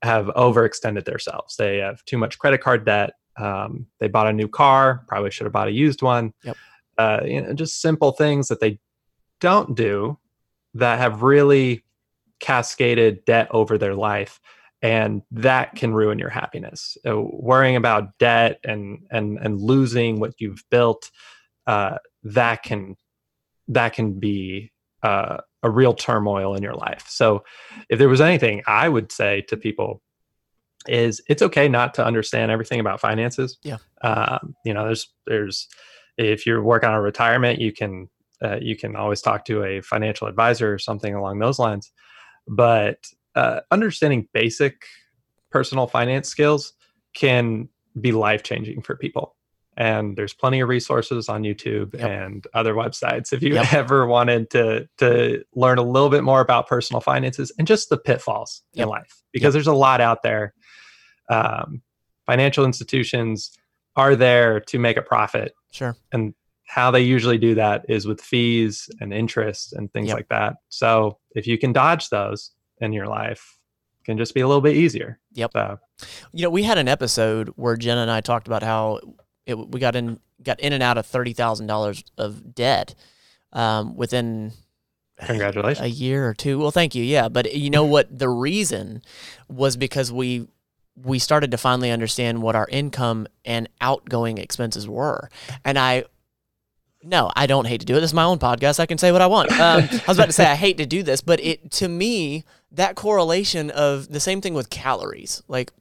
have 0.01 0.27
overextended 0.27 1.05
themselves. 1.05 1.55
They 1.55 1.77
have 1.77 2.03
too 2.05 2.17
much 2.17 2.39
credit 2.39 2.61
card 2.61 2.85
debt. 2.85 3.13
Um, 3.37 3.87
they 3.99 4.07
bought 4.07 4.27
a 4.27 4.33
new 4.33 4.47
car, 4.47 5.03
probably 5.07 5.31
should 5.31 5.45
have 5.45 5.53
bought 5.53 5.67
a 5.67 5.71
used 5.71 6.01
one. 6.01 6.33
Yep. 6.43 6.57
Uh, 6.97 7.19
you 7.25 7.41
know, 7.41 7.53
just 7.53 7.81
simple 7.81 8.11
things 8.11 8.47
that 8.47 8.59
they 8.59 8.79
don't 9.39 9.75
do 9.75 10.17
that 10.73 10.99
have 10.99 11.21
really 11.21 11.83
cascaded 12.39 13.25
debt 13.25 13.47
over 13.51 13.77
their 13.77 13.95
life, 13.95 14.39
and 14.81 15.21
that 15.31 15.75
can 15.75 15.93
ruin 15.93 16.17
your 16.17 16.29
happiness. 16.29 16.97
Uh, 17.07 17.19
worrying 17.19 17.75
about 17.75 18.17
debt 18.17 18.59
and 18.63 19.05
and 19.11 19.37
and 19.39 19.61
losing 19.61 20.19
what 20.19 20.33
you've 20.39 20.63
built, 20.71 21.11
uh, 21.67 21.97
that 22.23 22.63
can 22.63 22.95
that 23.67 23.93
can 23.93 24.19
be 24.19 24.71
uh, 25.03 25.37
a 25.67 25.69
real 25.69 25.93
turmoil 25.93 26.55
in 26.55 26.63
your 26.63 26.73
life. 26.73 27.05
So, 27.07 27.43
if 27.89 27.99
there 27.99 28.09
was 28.09 28.21
anything 28.21 28.63
I 28.67 28.89
would 28.89 29.11
say 29.11 29.41
to 29.49 29.57
people, 29.57 30.01
is 30.87 31.21
it's 31.27 31.41
okay 31.41 31.67
not 31.67 31.93
to 31.95 32.05
understand 32.05 32.51
everything 32.51 32.79
about 32.79 32.99
finances. 32.99 33.57
Yeah. 33.63 33.77
Um, 34.01 34.55
you 34.65 34.73
know, 34.73 34.85
there's 34.85 35.13
there's 35.25 35.67
if 36.17 36.45
you're 36.45 36.63
working 36.63 36.89
on 36.89 36.95
a 36.95 37.01
retirement, 37.01 37.59
you 37.59 37.71
can 37.71 38.09
uh, 38.43 38.57
you 38.61 38.75
can 38.75 38.95
always 38.95 39.21
talk 39.21 39.45
to 39.45 39.63
a 39.63 39.81
financial 39.81 40.27
advisor 40.27 40.73
or 40.73 40.79
something 40.79 41.13
along 41.13 41.39
those 41.39 41.59
lines. 41.59 41.91
But 42.47 43.05
uh, 43.35 43.61
understanding 43.71 44.27
basic 44.33 44.85
personal 45.51 45.87
finance 45.87 46.29
skills 46.29 46.73
can 47.13 47.69
be 47.99 48.11
life 48.11 48.43
changing 48.43 48.81
for 48.81 48.95
people. 48.95 49.35
And 49.79 50.17
there's 50.17 50.33
plenty 50.33 50.59
of 50.59 50.69
resources 50.69 51.29
on 51.29 51.43
YouTube 51.43 51.93
Yep. 51.93 52.09
and 52.09 52.47
other 52.55 52.73
websites 52.73 53.31
if 53.31 53.43
you 53.43 53.53
Yep. 53.53 53.73
ever 53.73 54.07
wanted 54.07 54.49
to 54.51 54.89
to 54.97 55.43
learn 55.55 55.77
a 55.77 55.83
little 55.83 56.09
bit 56.09 56.23
more 56.23 56.41
about 56.41 56.67
personal 56.67 56.99
finances 56.99 57.51
and 57.59 57.67
just 57.67 57.89
the 57.89 57.97
pitfalls 57.97 58.63
Yep. 58.73 58.83
in 58.83 58.89
life 58.89 59.21
because 59.31 59.53
there's 59.53 59.67
a 59.67 59.73
lot 59.73 60.01
out 60.01 60.23
there. 60.23 60.53
Um, 61.29 61.81
financial 62.25 62.65
institutions 62.65 63.51
are 63.95 64.15
there 64.15 64.59
to 64.61 64.79
make 64.79 64.97
a 64.97 65.01
profit 65.01 65.53
Sure. 65.71 65.95
and 66.11 66.33
how 66.65 66.91
they 66.91 67.01
usually 67.01 67.37
do 67.37 67.55
that 67.55 67.85
is 67.87 68.05
with 68.07 68.19
fees 68.21 68.89
and 68.99 69.13
interest 69.13 69.73
and 69.73 69.91
things 69.93 70.11
like 70.11 70.27
that. 70.29 70.55
So 70.69 71.17
if 71.35 71.47
you 71.47 71.57
can 71.57 71.71
dodge 71.71 72.09
those 72.09 72.51
in 72.81 72.91
your 72.93 73.07
life, 73.07 73.57
it 74.01 74.05
can 74.05 74.17
just 74.17 74.33
be 74.33 74.41
a 74.41 74.47
little 74.47 74.61
bit 74.61 74.75
easier. 74.75 75.19
Yep. 75.33 75.51
So 75.53 75.77
You 76.33 76.43
know, 76.43 76.49
we 76.49 76.63
had 76.63 76.77
an 76.77 76.87
episode 76.87 77.49
where 77.55 77.77
Jenna 77.77 78.01
and 78.01 78.11
I 78.11 78.21
talked 78.21 78.47
about 78.47 78.63
how 78.63 78.99
it, 79.47 79.55
we 79.57 79.79
got 79.79 79.95
in 79.95 80.19
got 80.43 80.59
in 80.59 80.73
and 80.73 80.83
out 80.83 80.97
of 80.97 81.05
thirty 81.05 81.33
thousand 81.33 81.67
dollars 81.67 82.03
of 82.17 82.53
debt 82.53 82.93
um, 83.53 83.95
within 83.95 84.51
congratulations. 85.25 85.83
a 85.85 85.89
year 85.89 86.27
or 86.27 86.33
two. 86.33 86.59
Well, 86.59 86.71
thank 86.71 86.93
you. 86.93 87.03
Yeah, 87.03 87.29
but 87.29 87.55
you 87.55 87.69
know 87.69 87.85
what? 87.85 88.19
The 88.19 88.29
reason 88.29 89.01
was 89.47 89.77
because 89.77 90.11
we 90.11 90.47
we 90.95 91.17
started 91.19 91.51
to 91.51 91.57
finally 91.57 91.91
understand 91.91 92.41
what 92.41 92.55
our 92.55 92.67
income 92.69 93.27
and 93.45 93.69
outgoing 93.81 94.37
expenses 94.37 94.87
were, 94.87 95.29
and 95.65 95.79
I. 95.79 96.05
No, 97.03 97.31
I 97.35 97.45
don't 97.45 97.67
hate 97.67 97.79
to 97.81 97.85
do 97.85 97.95
it. 97.95 98.01
This 98.01 98.09
is 98.09 98.13
my 98.15 98.23
own 98.23 98.39
podcast. 98.39 98.79
I 98.79 98.85
can 98.85 98.97
say 98.97 99.11
what 99.11 99.21
I 99.21 99.27
want. 99.27 99.51
Um, 99.51 99.83
I 99.83 100.03
was 100.07 100.17
about 100.17 100.25
to 100.25 100.33
say 100.33 100.45
I 100.45 100.55
hate 100.55 100.77
to 100.77 100.85
do 100.85 101.03
this, 101.03 101.21
but 101.21 101.39
it 101.39 101.71
to 101.73 101.87
me 101.87 102.43
that 102.71 102.95
correlation 102.95 103.69
of 103.69 104.09
the 104.09 104.19
same 104.19 104.41
thing 104.41 104.55
with 104.55 104.69
calories. 104.69 105.41
Like 105.47 105.71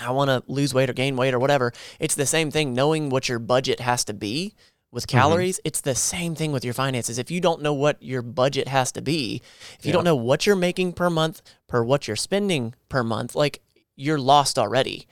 I 0.00 0.10
want 0.10 0.28
to 0.30 0.42
lose 0.50 0.74
weight 0.74 0.90
or 0.90 0.92
gain 0.92 1.16
weight 1.16 1.34
or 1.34 1.38
whatever. 1.38 1.72
It's 1.98 2.14
the 2.14 2.26
same 2.26 2.50
thing. 2.50 2.74
Knowing 2.74 3.10
what 3.10 3.28
your 3.28 3.38
budget 3.38 3.80
has 3.80 4.04
to 4.04 4.14
be 4.14 4.54
with 4.90 5.06
calories, 5.06 5.60
it's 5.64 5.80
the 5.82 5.94
same 5.94 6.34
thing 6.34 6.50
with 6.52 6.64
your 6.64 6.74
finances. 6.74 7.18
If 7.18 7.30
you 7.30 7.40
don't 7.40 7.60
know 7.62 7.74
what 7.74 8.02
your 8.02 8.22
budget 8.22 8.68
has 8.68 8.90
to 8.92 9.02
be, 9.02 9.42
if 9.78 9.84
you 9.84 9.90
Yeah. 9.90 9.92
don't 9.94 10.04
know 10.04 10.16
what 10.16 10.46
you're 10.46 10.56
making 10.56 10.92
per 10.94 11.10
month, 11.10 11.42
per 11.66 11.82
what 11.82 12.06
you're 12.06 12.16
spending 12.16 12.74
per 12.88 13.02
month, 13.02 13.34
like 13.34 13.60
you're 13.96 14.18
lost 14.18 14.58
already. 14.58 15.06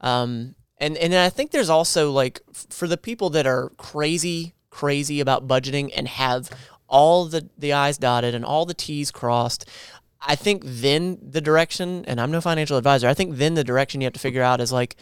Um, 0.00 0.54
and 0.78 0.96
and 0.98 1.14
I 1.14 1.30
think 1.30 1.50
there's 1.50 1.70
also 1.70 2.12
like 2.12 2.40
for 2.52 2.86
the 2.86 2.96
people 2.98 3.30
that 3.30 3.46
are 3.46 3.70
crazy 3.78 4.54
crazy 4.70 5.20
about 5.20 5.48
budgeting 5.48 5.90
and 5.96 6.06
have 6.06 6.50
all 6.86 7.24
the 7.24 7.48
the 7.56 7.72
i's 7.72 7.96
dotted 7.96 8.34
and 8.34 8.44
all 8.44 8.66
the 8.66 8.74
t's 8.74 9.10
crossed 9.10 9.64
I 10.20 10.34
think 10.36 10.62
then 10.64 11.18
the 11.22 11.40
direction, 11.40 12.04
and 12.06 12.20
I'm 12.20 12.30
no 12.30 12.40
financial 12.40 12.76
advisor, 12.76 13.08
I 13.08 13.14
think 13.14 13.36
then 13.36 13.54
the 13.54 13.64
direction 13.64 14.00
you 14.00 14.06
have 14.06 14.14
to 14.14 14.20
figure 14.20 14.42
out 14.42 14.60
is 14.60 14.72
like 14.72 14.96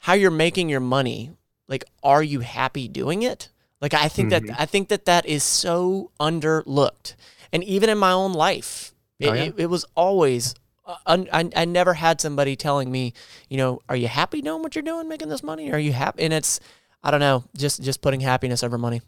how 0.00 0.12
you're 0.14 0.30
making 0.30 0.68
your 0.68 0.80
money. 0.80 1.32
Like, 1.68 1.84
are 2.02 2.22
you 2.22 2.40
happy 2.40 2.88
doing 2.88 3.22
it? 3.22 3.48
Like, 3.80 3.94
I 3.94 4.08
think 4.08 4.28
Mhm. 4.32 4.46
that 4.48 4.60
I 4.60 4.66
think 4.66 4.88
that 4.88 5.04
that 5.06 5.26
is 5.26 5.42
so 5.42 6.10
underlooked, 6.20 7.14
and 7.52 7.64
even 7.64 7.88
in 7.90 7.98
my 7.98 8.12
own 8.12 8.32
life, 8.32 8.94
it, 9.18 9.28
Oh, 9.28 9.32
yeah? 9.32 9.42
it, 9.44 9.54
it 9.58 9.66
was 9.66 9.84
always. 9.94 10.54
uh, 10.86 10.96
Un, 11.06 11.28
I, 11.32 11.48
I 11.56 11.64
never 11.64 11.94
had 11.94 12.20
somebody 12.20 12.56
telling 12.56 12.90
me, 12.92 13.14
you 13.48 13.56
know, 13.56 13.80
are 13.88 13.96
you 13.96 14.06
happy 14.08 14.42
doing 14.42 14.62
what 14.62 14.74
you're 14.74 14.82
doing, 14.82 15.08
making 15.08 15.30
this 15.30 15.42
money? 15.42 15.72
Are 15.72 15.78
you 15.78 15.92
happy? 15.94 16.22
And 16.24 16.32
it's, 16.34 16.60
I 17.02 17.10
don't 17.10 17.20
know, 17.20 17.44
just 17.56 17.82
just 17.82 18.02
putting 18.02 18.20
happiness 18.20 18.62
over 18.62 18.76
money. 18.76 19.00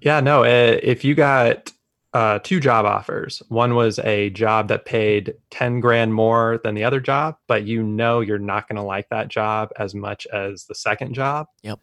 Yeah, 0.00 0.18
no. 0.20 0.42
Uh, 0.42 0.78
if 0.82 1.04
you 1.04 1.14
got 1.14 1.72
uh, 2.14 2.38
two 2.40 2.60
job 2.60 2.84
offers, 2.84 3.42
one 3.48 3.74
was 3.74 3.98
a 4.00 4.30
job 4.30 4.68
that 4.68 4.84
paid 4.84 5.34
ten 5.50 5.80
grand 5.80 6.12
more 6.12 6.60
than 6.62 6.74
the 6.74 6.84
other 6.84 7.00
job, 7.00 7.36
but 7.46 7.64
you 7.64 7.82
know 7.82 8.20
you're 8.20 8.38
not 8.38 8.68
going 8.68 8.76
to 8.76 8.82
like 8.82 9.08
that 9.08 9.28
job 9.28 9.70
as 9.78 9.94
much 9.94 10.26
as 10.26 10.66
the 10.66 10.74
second 10.74 11.14
job. 11.14 11.46
Yep. 11.62 11.80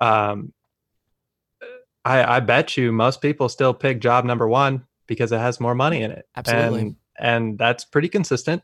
Um, 0.00 0.52
I, 2.04 2.36
I 2.36 2.40
bet 2.40 2.76
you 2.76 2.92
most 2.92 3.20
people 3.20 3.48
still 3.48 3.74
pick 3.74 4.00
job 4.00 4.24
number 4.24 4.48
one 4.48 4.86
because 5.06 5.32
it 5.32 5.38
has 5.38 5.60
more 5.60 5.74
money 5.74 6.02
in 6.02 6.10
it. 6.10 6.26
Absolutely. 6.36 6.80
and, 6.80 6.96
and 7.18 7.58
that's 7.58 7.84
pretty 7.84 8.08
consistent. 8.08 8.62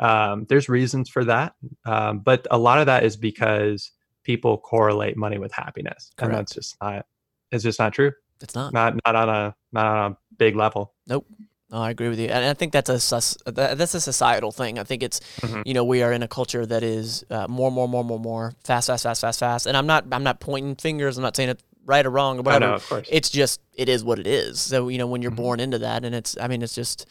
Um, 0.00 0.46
there's 0.48 0.68
reasons 0.68 1.08
for 1.08 1.24
that, 1.24 1.54
um, 1.84 2.18
but 2.20 2.46
a 2.50 2.58
lot 2.58 2.78
of 2.78 2.86
that 2.86 3.04
is 3.04 3.16
because 3.16 3.92
people 4.24 4.58
correlate 4.58 5.16
money 5.16 5.38
with 5.38 5.52
happiness, 5.52 6.10
and 6.18 6.34
that's 6.34 6.54
just 6.54 6.76
not. 6.82 7.06
It's 7.52 7.62
just 7.62 7.78
not 7.78 7.92
true 7.92 8.12
It's 8.40 8.54
not. 8.54 8.72
not 8.72 8.94
not 9.06 9.14
on 9.14 9.28
a 9.28 9.54
not 9.72 9.86
on 9.86 10.12
a 10.12 10.16
big 10.38 10.56
level. 10.56 10.92
No, 11.06 11.24
I 11.72 11.90
agree 11.90 12.08
with 12.08 12.18
you, 12.18 12.26
and 12.28 12.44
I 12.44 12.54
think 12.54 12.72
that's 12.72 12.90
a 12.90 13.00
sus- 13.00 13.36
that's 13.46 13.94
a 13.94 14.00
societal 14.00 14.52
thing. 14.52 14.78
I 14.78 14.84
think 14.84 15.02
it's 15.02 15.20
Mhm. 15.40 15.62
you 15.64 15.74
know 15.74 15.84
we 15.84 16.02
are 16.02 16.12
in 16.12 16.22
a 16.22 16.28
culture 16.28 16.66
that 16.66 16.82
is 16.82 17.24
uh, 17.30 17.46
more, 17.48 17.70
more, 17.72 17.88
more, 17.88 18.04
more, 18.04 18.20
more 18.20 18.52
fast, 18.64 18.88
fast, 18.88 19.04
fast, 19.04 19.20
fast, 19.22 19.38
fast. 19.40 19.66
And 19.66 19.76
I'm 19.76 19.86
not 19.86 20.04
I'm 20.12 20.22
not 20.22 20.40
pointing 20.40 20.76
fingers. 20.76 21.16
I'm 21.16 21.22
not 21.22 21.34
saying 21.36 21.48
it's 21.48 21.62
right 21.86 22.04
or 22.04 22.10
wrong 22.10 22.36
or 22.38 22.40
I 22.40 22.42
whatever. 22.44 22.66
know, 22.66 22.74
of 22.74 22.88
course. 22.88 23.08
It's 23.10 23.30
just 23.30 23.60
it 23.74 23.88
is 23.88 24.04
what 24.04 24.18
it 24.18 24.26
is. 24.26 24.60
So 24.60 24.88
you 24.88 24.98
know 24.98 25.06
when 25.06 25.22
you're 25.22 25.32
Mhm. 25.32 25.36
born 25.36 25.60
into 25.60 25.78
that, 25.78 26.04
and 26.04 26.14
it's 26.14 26.36
I 26.40 26.46
mean 26.46 26.60
it's 26.62 26.74
just 26.74 27.06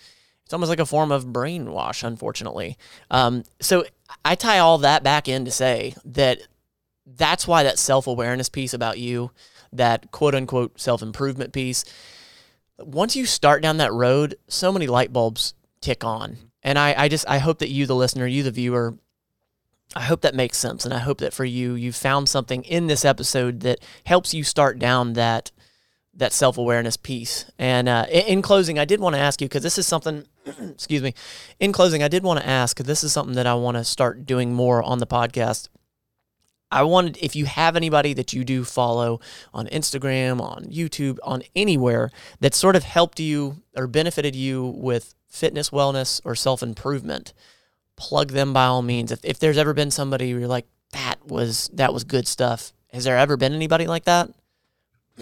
it's 0.46 0.54
almost 0.54 0.70
like 0.70 0.80
a 0.80 0.86
form 0.86 1.12
of 1.12 1.26
brainwash, 1.26 2.04
unfortunately. 2.04 2.78
Um, 3.10 3.44
so 3.62 3.84
I 4.26 4.36
tie 4.36 4.60
all 4.60 4.78
that 4.80 5.02
back 5.04 5.28
in 5.28 5.46
to 5.46 5.52
say 5.52 5.96
that 6.06 6.40
that's 7.06 7.48
why 7.48 7.64
that 7.64 7.80
self 7.80 8.06
awareness 8.06 8.48
piece 8.50 8.74
about 8.76 9.00
you, 9.00 9.32
that 9.74 10.12
quote 10.12 10.36
unquote 10.36 10.80
self 10.80 11.02
improvement 11.02 11.52
piece, 11.52 11.84
once 12.86 13.16
you 13.16 13.26
start 13.26 13.62
down 13.62 13.78
that 13.78 13.94
road, 13.94 14.36
so 14.48 14.72
many 14.72 14.88
light 14.88 15.14
bulbs 15.14 15.54
tick 15.82 16.04
on. 16.04 16.38
And 16.64 16.78
I, 16.78 16.94
I 16.98 17.08
just 17.08 17.28
I 17.28 17.40
hope 17.40 17.60
that 17.60 17.70
you, 17.70 17.86
the 17.86 17.96
listener, 17.96 18.28
you, 18.28 18.44
the 18.44 18.52
viewer, 18.52 18.96
I 19.96 20.02
hope 20.02 20.22
that 20.22 20.36
makes 20.36 20.58
sense. 20.58 20.86
And 20.86 20.94
I 20.94 21.00
hope 21.00 21.18
that 21.20 21.34
for 21.34 21.46
you, 21.46 21.74
you 21.74 21.92
found 21.92 22.30
something 22.30 22.64
in 22.64 22.88
this 22.88 23.04
episode 23.04 23.62
that 23.62 23.80
helps 24.06 24.34
you 24.34 24.44
start 24.44 24.80
down 24.80 25.14
that 25.14 25.52
that 26.14 26.34
self 26.34 26.58
awareness 26.58 26.98
piece. 26.98 27.46
And 27.58 27.90
uh, 27.90 28.06
in, 28.10 28.26
in 28.26 28.42
closing, 28.42 28.78
I 28.78 28.86
did 28.86 29.00
want 29.00 29.16
to 29.16 29.22
ask 29.22 29.42
you 29.42 29.48
because 29.48 29.64
this 29.64 29.78
is 29.78 29.88
something. 29.88 30.26
excuse 30.46 31.02
me. 31.02 31.14
In 31.60 31.72
closing, 31.72 32.04
I 32.04 32.08
did 32.08 32.24
want 32.24 32.40
to 32.40 32.48
ask. 32.48 32.76
Because 32.76 32.88
this 32.88 33.04
is 33.04 33.14
something 33.14 33.36
that 33.36 33.48
I 33.48 33.54
want 33.56 33.78
to 33.78 33.84
start 33.84 34.26
doing 34.26 34.54
more 34.54 34.84
on 34.84 35.00
the 35.00 35.08
podcast. 35.08 35.68
I 36.72 36.84
wanted 36.84 37.18
if 37.22 37.36
you 37.36 37.46
have 37.46 37.76
anybody 37.76 38.14
that 38.14 38.34
you 38.34 38.44
do 38.44 38.64
follow 38.64 39.20
on 39.54 39.68
Instagram, 39.68 40.42
on 40.42 40.66
YouTube, 40.66 41.18
on 41.24 41.44
anywhere 41.56 42.12
that 42.40 42.54
sort 42.56 42.76
of 42.76 42.84
helped 42.84 43.20
you 43.20 43.62
or 43.76 43.88
benefited 43.88 44.36
you 44.36 44.66
with 44.78 45.16
fitness, 45.28 45.70
wellness, 45.70 46.22
or 46.24 46.36
self 46.36 46.64
improvement, 46.64 47.34
plug 47.96 48.30
them 48.30 48.54
by 48.54 48.66
all 48.66 48.82
means. 48.82 49.12
If, 49.12 49.24
if 49.24 49.40
there's 49.40 49.58
ever 49.58 49.74
been 49.74 49.92
somebody 49.92 50.32
where 50.34 50.42
you're 50.42 50.50
like, 50.50 50.68
that 50.92 51.26
was 51.26 51.70
that 51.74 51.94
was 51.94 52.04
good 52.04 52.28
stuff. 52.28 52.74
Has 52.92 53.04
there 53.06 53.18
ever 53.18 53.38
been 53.38 53.54
anybody 53.54 53.88
like 53.88 54.06
that? 54.06 54.30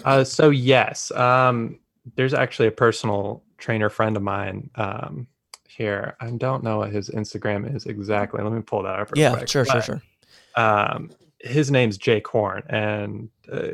Uh, 0.04 0.24
so 0.24 0.50
yes, 0.50 1.10
um, 1.12 1.78
there's 2.16 2.34
actually 2.34 2.68
a 2.68 2.72
personal 2.72 3.42
trainer 3.58 3.88
friend 3.88 4.16
of 4.16 4.22
mine 4.22 4.70
um, 4.76 5.26
here. 5.68 6.16
I 6.20 6.30
don't 6.30 6.64
know 6.64 6.78
what 6.78 6.90
his 6.92 7.10
Instagram 7.10 7.74
is 7.74 7.86
exactly. 7.86 8.42
Let 8.42 8.52
me 8.52 8.62
pull 8.62 8.82
that 8.82 8.98
up. 8.98 9.12
real 9.12 9.20
Yeah, 9.22 9.36
quick. 9.36 9.48
sure, 9.48 9.64
sure, 9.64 9.82
sure. 9.82 10.02
Um, 10.56 11.10
his 11.40 11.70
name's 11.70 11.96
Jake 11.98 12.26
Horn, 12.26 12.62
and 12.68 13.28
uh, 13.50 13.68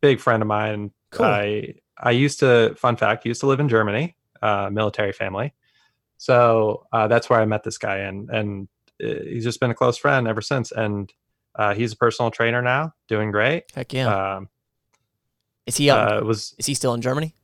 big 0.00 0.20
friend 0.20 0.42
of 0.42 0.46
mine. 0.46 0.90
Cool. 1.10 1.26
I 1.26 1.74
I 1.98 2.10
used 2.10 2.40
to. 2.40 2.74
Fun 2.76 2.96
fact: 2.96 3.24
used 3.26 3.40
to 3.40 3.46
live 3.46 3.60
in 3.60 3.68
Germany, 3.68 4.16
uh, 4.42 4.70
military 4.70 5.12
family. 5.12 5.54
So 6.16 6.86
uh, 6.92 7.08
that's 7.08 7.30
where 7.30 7.40
I 7.40 7.44
met 7.44 7.62
this 7.62 7.78
guy, 7.78 7.98
and 7.98 8.28
and 8.30 8.68
uh, 9.02 9.22
he's 9.24 9.44
just 9.44 9.60
been 9.60 9.70
a 9.70 9.74
close 9.74 9.96
friend 9.96 10.26
ever 10.26 10.40
since. 10.40 10.72
And 10.72 11.12
uh, 11.54 11.74
he's 11.74 11.92
a 11.92 11.96
personal 11.96 12.30
trainer 12.30 12.62
now, 12.62 12.94
doing 13.08 13.30
great. 13.30 13.64
Heck 13.74 13.92
yeah. 13.92 14.36
Um, 14.36 14.48
is 15.66 15.76
he 15.76 15.90
uh, 15.90 16.22
was 16.24 16.54
is 16.58 16.66
he 16.66 16.74
still 16.74 16.94
in 16.94 17.00
Germany? 17.00 17.34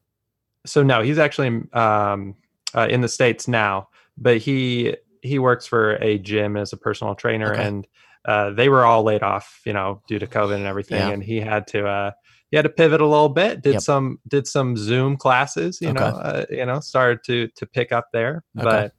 so 0.66 0.82
no, 0.82 1.02
he's 1.02 1.18
actually 1.18 1.62
um, 1.74 2.34
uh, 2.74 2.86
in 2.88 3.02
the 3.02 3.08
states 3.08 3.46
now, 3.46 3.88
but 4.16 4.38
he 4.38 4.96
he 5.20 5.38
works 5.38 5.66
for 5.66 5.96
a 5.96 6.18
gym 6.18 6.56
as 6.56 6.72
a 6.72 6.76
personal 6.76 7.14
trainer, 7.14 7.52
Okay. 7.52 7.62
and 7.62 7.86
uh, 8.24 8.50
they 8.50 8.68
were 8.68 8.84
all 8.84 9.02
laid 9.02 9.22
off, 9.22 9.60
you 9.66 9.72
know, 9.72 10.02
due 10.08 10.18
to 10.18 10.26
COVID 10.26 10.54
and 10.54 10.66
everything, 10.66 10.98
Yeah. 10.98 11.10
and 11.10 11.22
he 11.22 11.40
had 11.40 11.66
to 11.68 11.86
uh, 11.86 12.10
he 12.50 12.56
had 12.56 12.62
to 12.62 12.68
pivot 12.70 13.00
a 13.00 13.06
little 13.06 13.28
bit. 13.28 13.62
Did 13.62 13.74
Yep. 13.74 13.82
some 13.82 14.18
did 14.28 14.46
some 14.46 14.76
Zoom 14.76 15.16
classes, 15.16 15.78
you 15.80 15.92
know, 15.92 16.00
uh, 16.00 16.44
you 16.50 16.64
know, 16.66 16.80
started 16.80 17.20
to 17.26 17.48
to 17.56 17.66
pick 17.66 17.92
up 17.92 18.08
there, 18.12 18.42
Okay. 18.58 18.64
but 18.64 18.92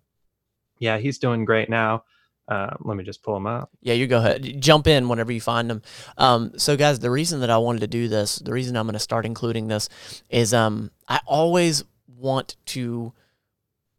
yeah, 0.79 0.97
he's 0.97 1.17
doing 1.19 1.45
great 1.45 1.69
now. 1.69 2.03
Uh, 2.47 2.69
let 2.81 2.95
me 2.95 3.03
just 3.03 3.23
pull 3.23 3.35
him 3.35 3.47
up. 3.47 3.71
Yeah, 3.81 3.95
you 3.95 4.05
go 4.05 4.19
ahead. 4.19 4.61
Jump 4.61 4.85
in 4.85 5.09
whenever 5.09 5.31
you 5.31 5.41
find 5.41 5.67
them. 5.67 5.81
Um, 6.17 6.51
so, 6.57 6.77
guys, 6.77 6.99
the 6.99 7.09
reason 7.09 7.39
that 7.39 7.49
I 7.49 7.57
wanted 7.57 7.79
to 7.79 7.87
do 7.87 8.07
this, 8.07 8.35
the 8.35 8.51
reason 8.53 8.77
I'm 8.77 8.85
going 8.85 8.93
to 8.93 8.99
start 8.99 9.25
including 9.25 9.67
this, 9.67 9.89
is 10.29 10.53
um, 10.53 10.91
I 11.09 11.21
always 11.25 11.83
want 12.07 12.55
to 12.67 13.13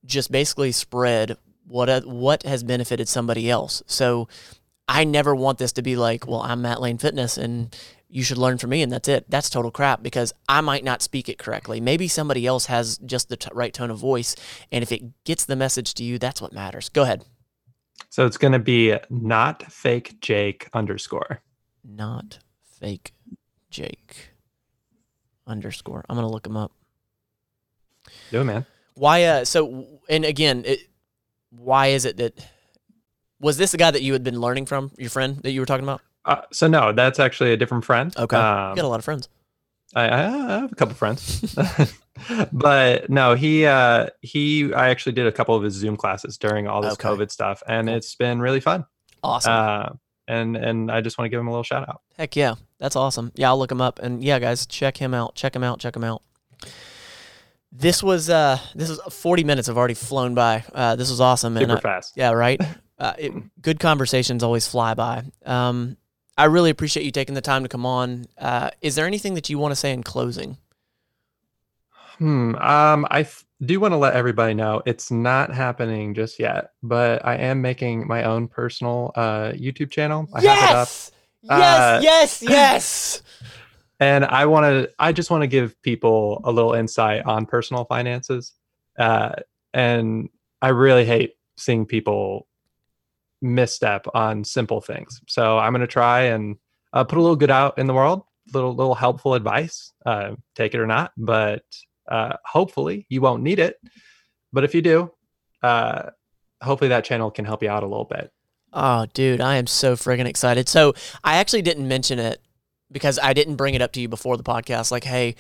just 0.05 0.31
basically 0.31 0.71
spread 0.71 1.39
what 1.67 1.89
uh, 1.89 2.03
what 2.03 2.45
has 2.45 2.63
benefited 2.63 3.09
somebody 3.09 3.51
else. 3.51 3.83
So, 3.87 4.29
I 4.89 5.05
never 5.05 5.35
want 5.35 5.59
this 5.59 5.73
to 5.73 5.83
be 5.83 5.97
like, 5.97 6.27
well, 6.27 6.41
I'm 6.43 6.63
Matt 6.63 6.81
Lane 6.81 6.99
Fitness 6.99 7.37
and 7.37 7.77
you 8.09 8.23
should 8.23 8.39
learn 8.39 8.57
from 8.57 8.71
me 8.71 8.83
and 8.83 8.93
that's 8.93 9.09
it. 9.09 9.29
That's 9.29 9.51
total 9.51 9.71
crap 9.73 10.03
because 10.03 10.33
I 10.49 10.61
might 10.61 10.85
not 10.85 11.03
speak 11.03 11.29
it 11.29 11.39
correctly. 11.39 11.81
Maybe 11.81 12.07
somebody 12.07 12.47
else 12.47 12.67
has 12.67 12.99
just 12.99 13.29
the 13.29 13.37
t- 13.37 13.51
right 13.53 13.75
tone 13.75 13.91
of 13.91 13.99
voice, 13.99 14.37
and 14.71 14.83
if 14.83 14.93
it 14.93 15.03
gets 15.25 15.45
the 15.45 15.57
message 15.57 15.93
to 15.95 16.05
you, 16.05 16.19
that's 16.19 16.41
what 16.41 16.53
matters. 16.53 16.89
Go 16.89 17.03
ahead. 17.03 17.25
So 18.11 18.27
it's 18.27 18.37
going 18.37 18.53
to 18.53 18.61
be 18.61 18.97
not 19.11 19.65
fake 19.73 20.21
Jake 20.21 20.69
underscore. 20.73 21.43
not 21.83 22.39
fake 22.81 23.13
Jake 23.71 24.31
underscore. 25.47 26.05
I'm 26.09 26.17
gonna 26.17 26.31
look 26.31 26.47
him 26.47 26.57
up. 26.57 26.73
Do 28.31 28.41
it, 28.43 28.45
man. 28.45 28.67
Why? 28.95 29.25
Uh, 29.25 29.45
so 29.45 29.87
and 30.09 30.25
again, 30.25 30.63
it, 30.67 30.81
why 31.51 31.89
is 31.89 32.05
it 32.05 32.17
that 32.19 32.39
was 33.41 33.57
this 33.57 33.73
the 33.73 33.79
guy 33.79 33.91
that 33.91 34.03
you 34.03 34.13
had 34.13 34.25
been 34.25 34.41
learning 34.41 34.67
from? 34.67 34.91
Your 34.99 35.11
friend 35.11 35.37
that 35.43 35.51
you 35.51 35.61
were 35.61 35.67
talking 35.67 35.85
about? 35.85 36.01
Uh, 36.25 36.43
so 36.53 36.67
no, 36.67 36.93
that's 36.93 37.19
actually 37.21 37.53
a 37.53 37.57
different 37.57 37.85
friend. 37.85 38.13
Okay, 38.17 38.37
Um, 38.37 38.71
you 38.71 38.77
got 38.77 38.85
a 38.85 38.89
lot 38.89 38.99
of 38.99 39.05
friends. 39.05 39.29
I, 39.95 40.05
I 40.11 40.17
have 40.17 40.73
a 40.73 40.75
couple 40.75 40.95
friends, 40.97 41.55
but 42.53 43.09
no, 43.09 43.35
he 43.35 43.65
uh, 43.67 44.09
he. 44.21 44.73
I 44.75 44.89
actually 44.89 45.13
did 45.13 45.27
a 45.27 45.33
couple 45.33 45.55
of 45.55 45.63
his 45.63 45.75
Zoom 45.75 45.97
classes 45.97 46.37
during 46.37 46.67
all 46.67 46.83
this 46.83 46.95
Okay. 46.95 47.09
COVID 47.09 47.31
stuff, 47.31 47.63
and 47.69 47.89
it's 47.89 48.15
been 48.17 48.41
really 48.41 48.61
fun. 48.61 48.85
Awesome. 49.23 49.53
Uh, 49.53 49.89
and 50.29 50.57
and 50.57 50.91
I 50.91 51.01
just 51.01 51.19
want 51.19 51.27
to 51.27 51.29
give 51.31 51.39
him 51.41 51.47
a 51.47 51.51
little 51.51 51.63
shout 51.63 51.89
out. 51.89 52.03
Heck 52.19 52.35
yeah, 52.35 52.57
that's 52.81 52.97
awesome. 52.97 53.31
Yeah, 53.37 53.49
I'll 53.51 53.59
look 53.59 53.71
him 53.71 53.81
up. 53.81 54.01
And 54.01 54.25
yeah, 54.25 54.39
guys, 54.41 54.67
check 54.67 54.97
him 54.97 55.15
out. 55.15 55.37
Check 55.37 55.55
him 55.55 55.63
out. 55.63 55.79
Check 55.79 55.95
him 55.95 56.05
out. 56.05 56.21
This 57.71 58.03
was 58.03 58.29
uh, 58.31 58.59
this 58.75 58.91
is 58.91 58.99
40 59.09 59.45
minutes 59.45 59.69
have 59.69 59.77
already 59.79 59.95
flown 59.95 60.35
by. 60.35 60.65
Uh, 60.75 60.97
this 60.97 61.11
was 61.11 61.21
awesome. 61.21 61.57
and 61.57 61.65
Super 61.67 61.79
I- 61.79 61.81
fast. 61.81 62.15
Yeah, 62.17 62.33
right. 62.33 62.61
Uh, 62.99 63.13
it, 63.19 63.33
good 63.63 63.79
conversations 63.81 64.43
always 64.43 64.67
fly 64.67 64.95
by. 64.95 65.23
Um, 65.45 65.97
I 66.39 66.45
really 66.45 66.71
appreciate 66.71 67.05
you 67.05 67.11
taking 67.11 67.35
the 67.35 67.41
time 67.41 67.63
to 67.63 67.69
come 67.69 67.85
on. 67.87 68.27
Uh, 68.39 68.71
is 68.81 68.95
there 68.95 69.07
anything 69.07 69.35
that 69.35 69.49
you 69.51 69.59
want 69.59 69.73
to 69.73 69.77
say 69.77 69.93
in 69.93 70.03
closing? 70.03 70.57
Hmm. 72.19 72.55
Um. 72.57 73.07
I 73.11 73.21
f- 73.21 73.45
do 73.65 73.79
want 73.81 73.93
to 73.93 73.99
let 73.99 74.15
everybody 74.15 74.55
know 74.55 74.83
it's 74.87 75.11
not 75.11 75.53
happening 75.53 76.15
just 76.15 76.39
yet, 76.39 76.71
but 76.83 77.25
I 77.25 77.37
am 77.37 77.61
making 77.61 78.07
my 78.07 78.25
own 78.25 78.49
personal 78.49 79.13
uh 79.15 79.53
YouTube 79.53 79.91
channel. 79.91 80.27
I 80.35 80.41
have 80.43 80.71
it 80.71 80.75
up. 80.77 80.89
yes, 80.89 81.13
Uh, 81.49 82.01
yes, 82.03 82.43
yes. 82.47 83.23
and 84.01 84.25
i 84.27 84.45
want 84.47 84.65
to 84.65 84.91
i 84.99 85.11
just 85.13 85.31
want 85.31 85.43
to 85.43 85.47
give 85.47 85.81
people 85.83 86.41
a 86.45 86.51
little 86.53 86.73
insight 86.75 87.25
on 87.25 87.47
personal 87.47 87.85
finances 87.85 88.53
uh, 88.99 89.31
and 89.73 90.29
i 90.61 90.69
really 90.69 91.05
hate 91.07 91.35
seeing 91.57 91.87
people 91.87 92.47
misstep 93.43 94.07
on 94.15 94.43
simple 94.45 94.81
things 94.81 95.21
so 95.27 95.59
i'm 95.59 95.73
going 95.73 95.81
to 95.81 95.87
try 95.87 96.23
and 96.23 96.57
uh, 96.93 97.05
put 97.05 97.19
a 97.19 97.21
little 97.21 97.37
good 97.37 97.51
out 97.51 97.79
in 97.79 97.87
the 97.87 97.95
world 97.95 98.23
little 98.55 98.75
little 98.75 98.95
helpful 98.95 99.35
advice 99.35 99.93
uh, 100.07 100.31
take 100.55 100.75
it 100.75 100.81
or 100.81 100.87
not 100.87 101.13
but 101.17 101.63
uh, 102.09 102.35
hopefully 102.45 103.07
you 103.09 103.21
won't 103.21 103.43
need 103.43 103.59
it 103.59 103.77
but 104.53 104.65
if 104.65 104.75
you 104.75 104.83
do 104.83 105.11
uh, 105.63 106.11
hopefully 106.63 106.89
that 106.89 107.05
channel 107.05 107.31
can 107.31 107.45
help 107.45 107.63
you 107.63 107.69
out 107.69 107.83
a 107.83 107.87
little 107.87 108.05
bit 108.05 108.31
Oh, 108.73 109.07
dude, 109.15 109.41
I 109.41 109.57
am 109.57 109.67
so 109.67 109.97
friggin' 109.97 110.27
excited. 110.27 110.69
So 110.69 110.95
I 111.25 111.37
actually 111.37 111.63
didn't 111.63 111.89
mention 111.89 112.19
it 112.19 112.43
because 112.93 113.19
I 113.19 113.33
didn't 113.33 113.57
bring 113.57 113.75
it 113.75 113.83
up 113.83 113.93
to 113.93 114.01
you 114.01 114.09
before 114.09 114.37
the 114.37 114.43
podcast. 114.43 114.91
Like, 114.91 115.05
hey, 115.05 115.35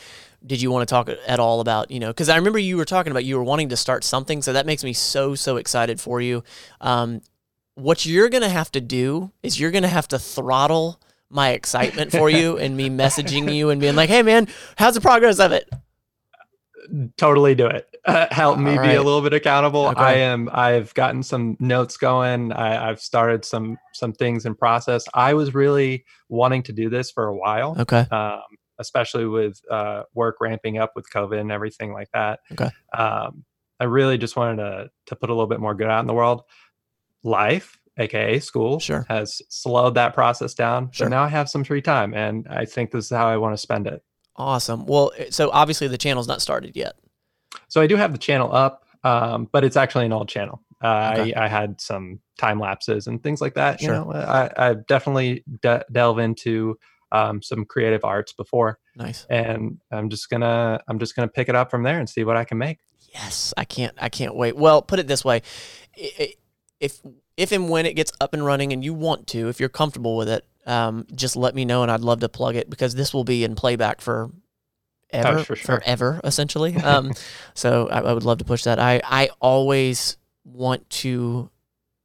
did 0.44 0.60
you 0.60 0.70
want 0.70 0.88
to 0.88 0.92
talk 0.92 1.08
at 1.08 1.38
all 1.38 1.60
about, 1.60 1.90
you 1.90 2.00
know, 2.00 2.08
because 2.08 2.28
I 2.28 2.36
remember 2.36 2.58
you 2.58 2.76
were 2.76 2.84
talking 2.84 3.10
about 3.10 3.24
you 3.24 3.36
were 3.36 3.44
wanting 3.44 3.68
to 3.68 3.76
start 3.76 4.04
something. 4.04 4.42
So 4.42 4.52
that 4.52 4.66
makes 4.66 4.82
me 4.82 4.92
so, 4.92 5.34
so 5.34 5.56
excited 5.56 6.00
for 6.00 6.20
you. 6.20 6.42
Um, 6.80 7.20
what 7.76 8.04
you're 8.06 8.28
going 8.30 8.42
to 8.42 8.48
have 8.48 8.72
to 8.72 8.80
do 8.80 9.30
is 9.42 9.60
you're 9.60 9.70
going 9.70 9.82
to 9.82 9.88
have 9.88 10.08
to 10.08 10.18
throttle 10.18 10.98
my 11.28 11.50
excitement 11.50 12.10
for 12.10 12.28
you 12.30 12.58
and 12.58 12.76
me 12.76 12.90
messaging 13.02 13.52
you 13.52 13.70
and 13.70 13.80
being 13.80 13.94
like, 13.94 14.08
hey, 14.08 14.22
man, 14.22 14.48
how's 14.76 14.94
the 14.94 15.00
progress 15.00 15.38
of 15.38 15.52
it? 15.52 15.68
totally 17.16 17.52
do 17.54 17.66
it 17.66 17.88
uh, 18.04 18.28
help 18.30 18.60
me 18.60 18.76
All 18.76 18.82
be 18.82 18.94
a 18.94 19.02
little 19.02 19.20
bit 19.20 19.32
accountable 19.32 19.88
Okay. 19.88 20.04
i 20.04 20.12
am 20.12 20.48
i've 20.52 20.94
gotten 20.94 21.20
some 21.20 21.56
notes 21.58 21.96
going 21.96 22.52
I, 22.52 22.88
i've 22.88 23.00
started 23.00 23.44
some 23.44 23.76
some 23.92 24.12
things 24.12 24.46
in 24.46 24.54
process 24.54 25.04
i 25.12 25.34
was 25.34 25.52
really 25.52 26.04
wanting 26.28 26.62
to 26.64 26.72
do 26.72 26.88
this 26.88 27.10
for 27.10 27.26
a 27.26 27.36
while 27.36 27.74
Okay. 27.80 28.06
um, 28.12 28.40
especially 28.78 29.26
with 29.26 29.60
uh, 29.68 30.04
work 30.14 30.36
ramping 30.40 30.78
up 30.78 30.92
with 30.94 31.10
covid 31.12 31.40
and 31.40 31.50
everything 31.50 31.92
like 31.92 32.08
that 32.14 32.38
Okay. 32.52 32.70
um, 32.96 33.44
i 33.80 33.84
really 33.84 34.16
just 34.16 34.36
wanted 34.36 34.56
to 34.62 34.88
to 35.06 35.16
put 35.16 35.28
a 35.28 35.32
little 35.32 35.48
bit 35.48 35.58
more 35.58 35.74
good 35.74 35.88
out 35.88 36.00
in 36.00 36.06
the 36.06 36.14
world 36.14 36.42
life 37.26 37.78
aka 37.98 38.38
school 38.38 38.78
Sure. 38.78 39.04
has 39.08 39.40
slowed 39.48 39.94
that 39.94 40.14
process 40.14 40.54
down 40.54 40.90
Sure. 40.92 41.06
so 41.06 41.08
now 41.10 41.22
i 41.22 41.28
have 41.28 41.48
some 41.48 41.64
free 41.64 41.82
time 41.82 42.14
and 42.14 42.46
i 42.48 42.64
think 42.64 42.90
this 42.90 43.06
is 43.06 43.10
how 43.10 43.26
i 43.26 43.36
want 43.36 43.52
to 43.54 43.58
spend 43.58 43.86
it 43.86 44.02
Awesome. 44.38 44.84
Well, 44.84 45.12
so 45.30 45.48
obviously 45.50 45.88
the 45.88 45.96
channel's 45.96 46.28
not 46.28 46.42
started 46.42 46.76
yet. 46.76 46.92
So 47.68 47.80
I 47.80 47.86
do 47.86 47.96
have 47.96 48.12
the 48.12 48.18
channel 48.18 48.54
up, 48.54 48.84
um, 49.02 49.48
but 49.50 49.64
it's 49.64 49.78
actually 49.78 50.04
an 50.04 50.12
old 50.12 50.28
channel. 50.28 50.60
Uh, 50.84 51.14
Okay. 51.16 51.32
I, 51.32 51.46
I 51.46 51.48
had 51.48 51.80
some 51.80 52.20
time 52.38 52.60
lapses 52.60 53.06
and 53.06 53.22
things 53.22 53.40
like 53.40 53.54
that. 53.54 53.80
Sure. 53.80 53.94
You 53.94 54.00
know, 54.04 54.12
I, 54.12 54.50
I 54.58 54.74
definitely 54.74 55.42
de- 55.62 55.86
delve 55.90 56.18
into 56.18 56.76
um, 57.12 57.40
some 57.40 57.64
creative 57.64 58.04
arts 58.04 58.34
before, 58.34 58.78
Nice. 58.94 59.24
and 59.30 59.78
I'm 59.90 60.10
just 60.10 60.28
gonna 60.28 60.80
I'm 60.86 60.98
just 60.98 61.16
gonna 61.16 61.28
pick 61.28 61.48
it 61.48 61.54
up 61.54 61.70
from 61.70 61.82
there 61.82 61.98
and 61.98 62.06
see 62.06 62.22
what 62.24 62.36
I 62.36 62.44
can 62.44 62.58
make. 62.58 62.80
Yes, 63.14 63.54
I 63.56 63.64
can't. 63.64 63.94
I 63.98 64.10
can't 64.10 64.36
wait. 64.36 64.54
Well, 64.54 64.82
put 64.82 64.98
it 64.98 65.06
this 65.08 65.24
way: 65.24 65.40
I- 65.98 66.10
I- 66.20 66.34
if 66.80 67.00
if 67.36 67.52
and 67.52 67.68
when 67.68 67.86
it 67.86 67.94
gets 67.94 68.12
up 68.20 68.32
and 68.34 68.44
running, 68.44 68.72
and 68.72 68.84
you 68.84 68.94
want 68.94 69.26
to, 69.28 69.48
if 69.48 69.60
you're 69.60 69.68
comfortable 69.68 70.16
with 70.16 70.28
it, 70.28 70.44
um, 70.66 71.06
just 71.14 71.36
let 71.36 71.54
me 71.54 71.64
know, 71.64 71.82
and 71.82 71.90
I'd 71.90 72.00
love 72.00 72.20
to 72.20 72.28
plug 72.28 72.56
it 72.56 72.68
because 72.70 72.94
this 72.94 73.12
will 73.14 73.24
be 73.24 73.44
in 73.44 73.54
playback 73.54 74.00
for 74.00 74.30
ever, 75.10 75.38
Oh, 75.38 75.44
for 75.44 75.56
sure. 75.56 75.80
forever, 75.80 76.20
essentially. 76.24 76.74
Um, 76.76 77.12
so 77.54 77.88
I, 77.88 78.00
I 78.00 78.12
would 78.12 78.24
love 78.24 78.38
to 78.38 78.44
push 78.44 78.64
that. 78.64 78.78
I 78.78 79.00
I 79.04 79.28
always 79.40 80.16
want 80.44 80.88
to 80.90 81.50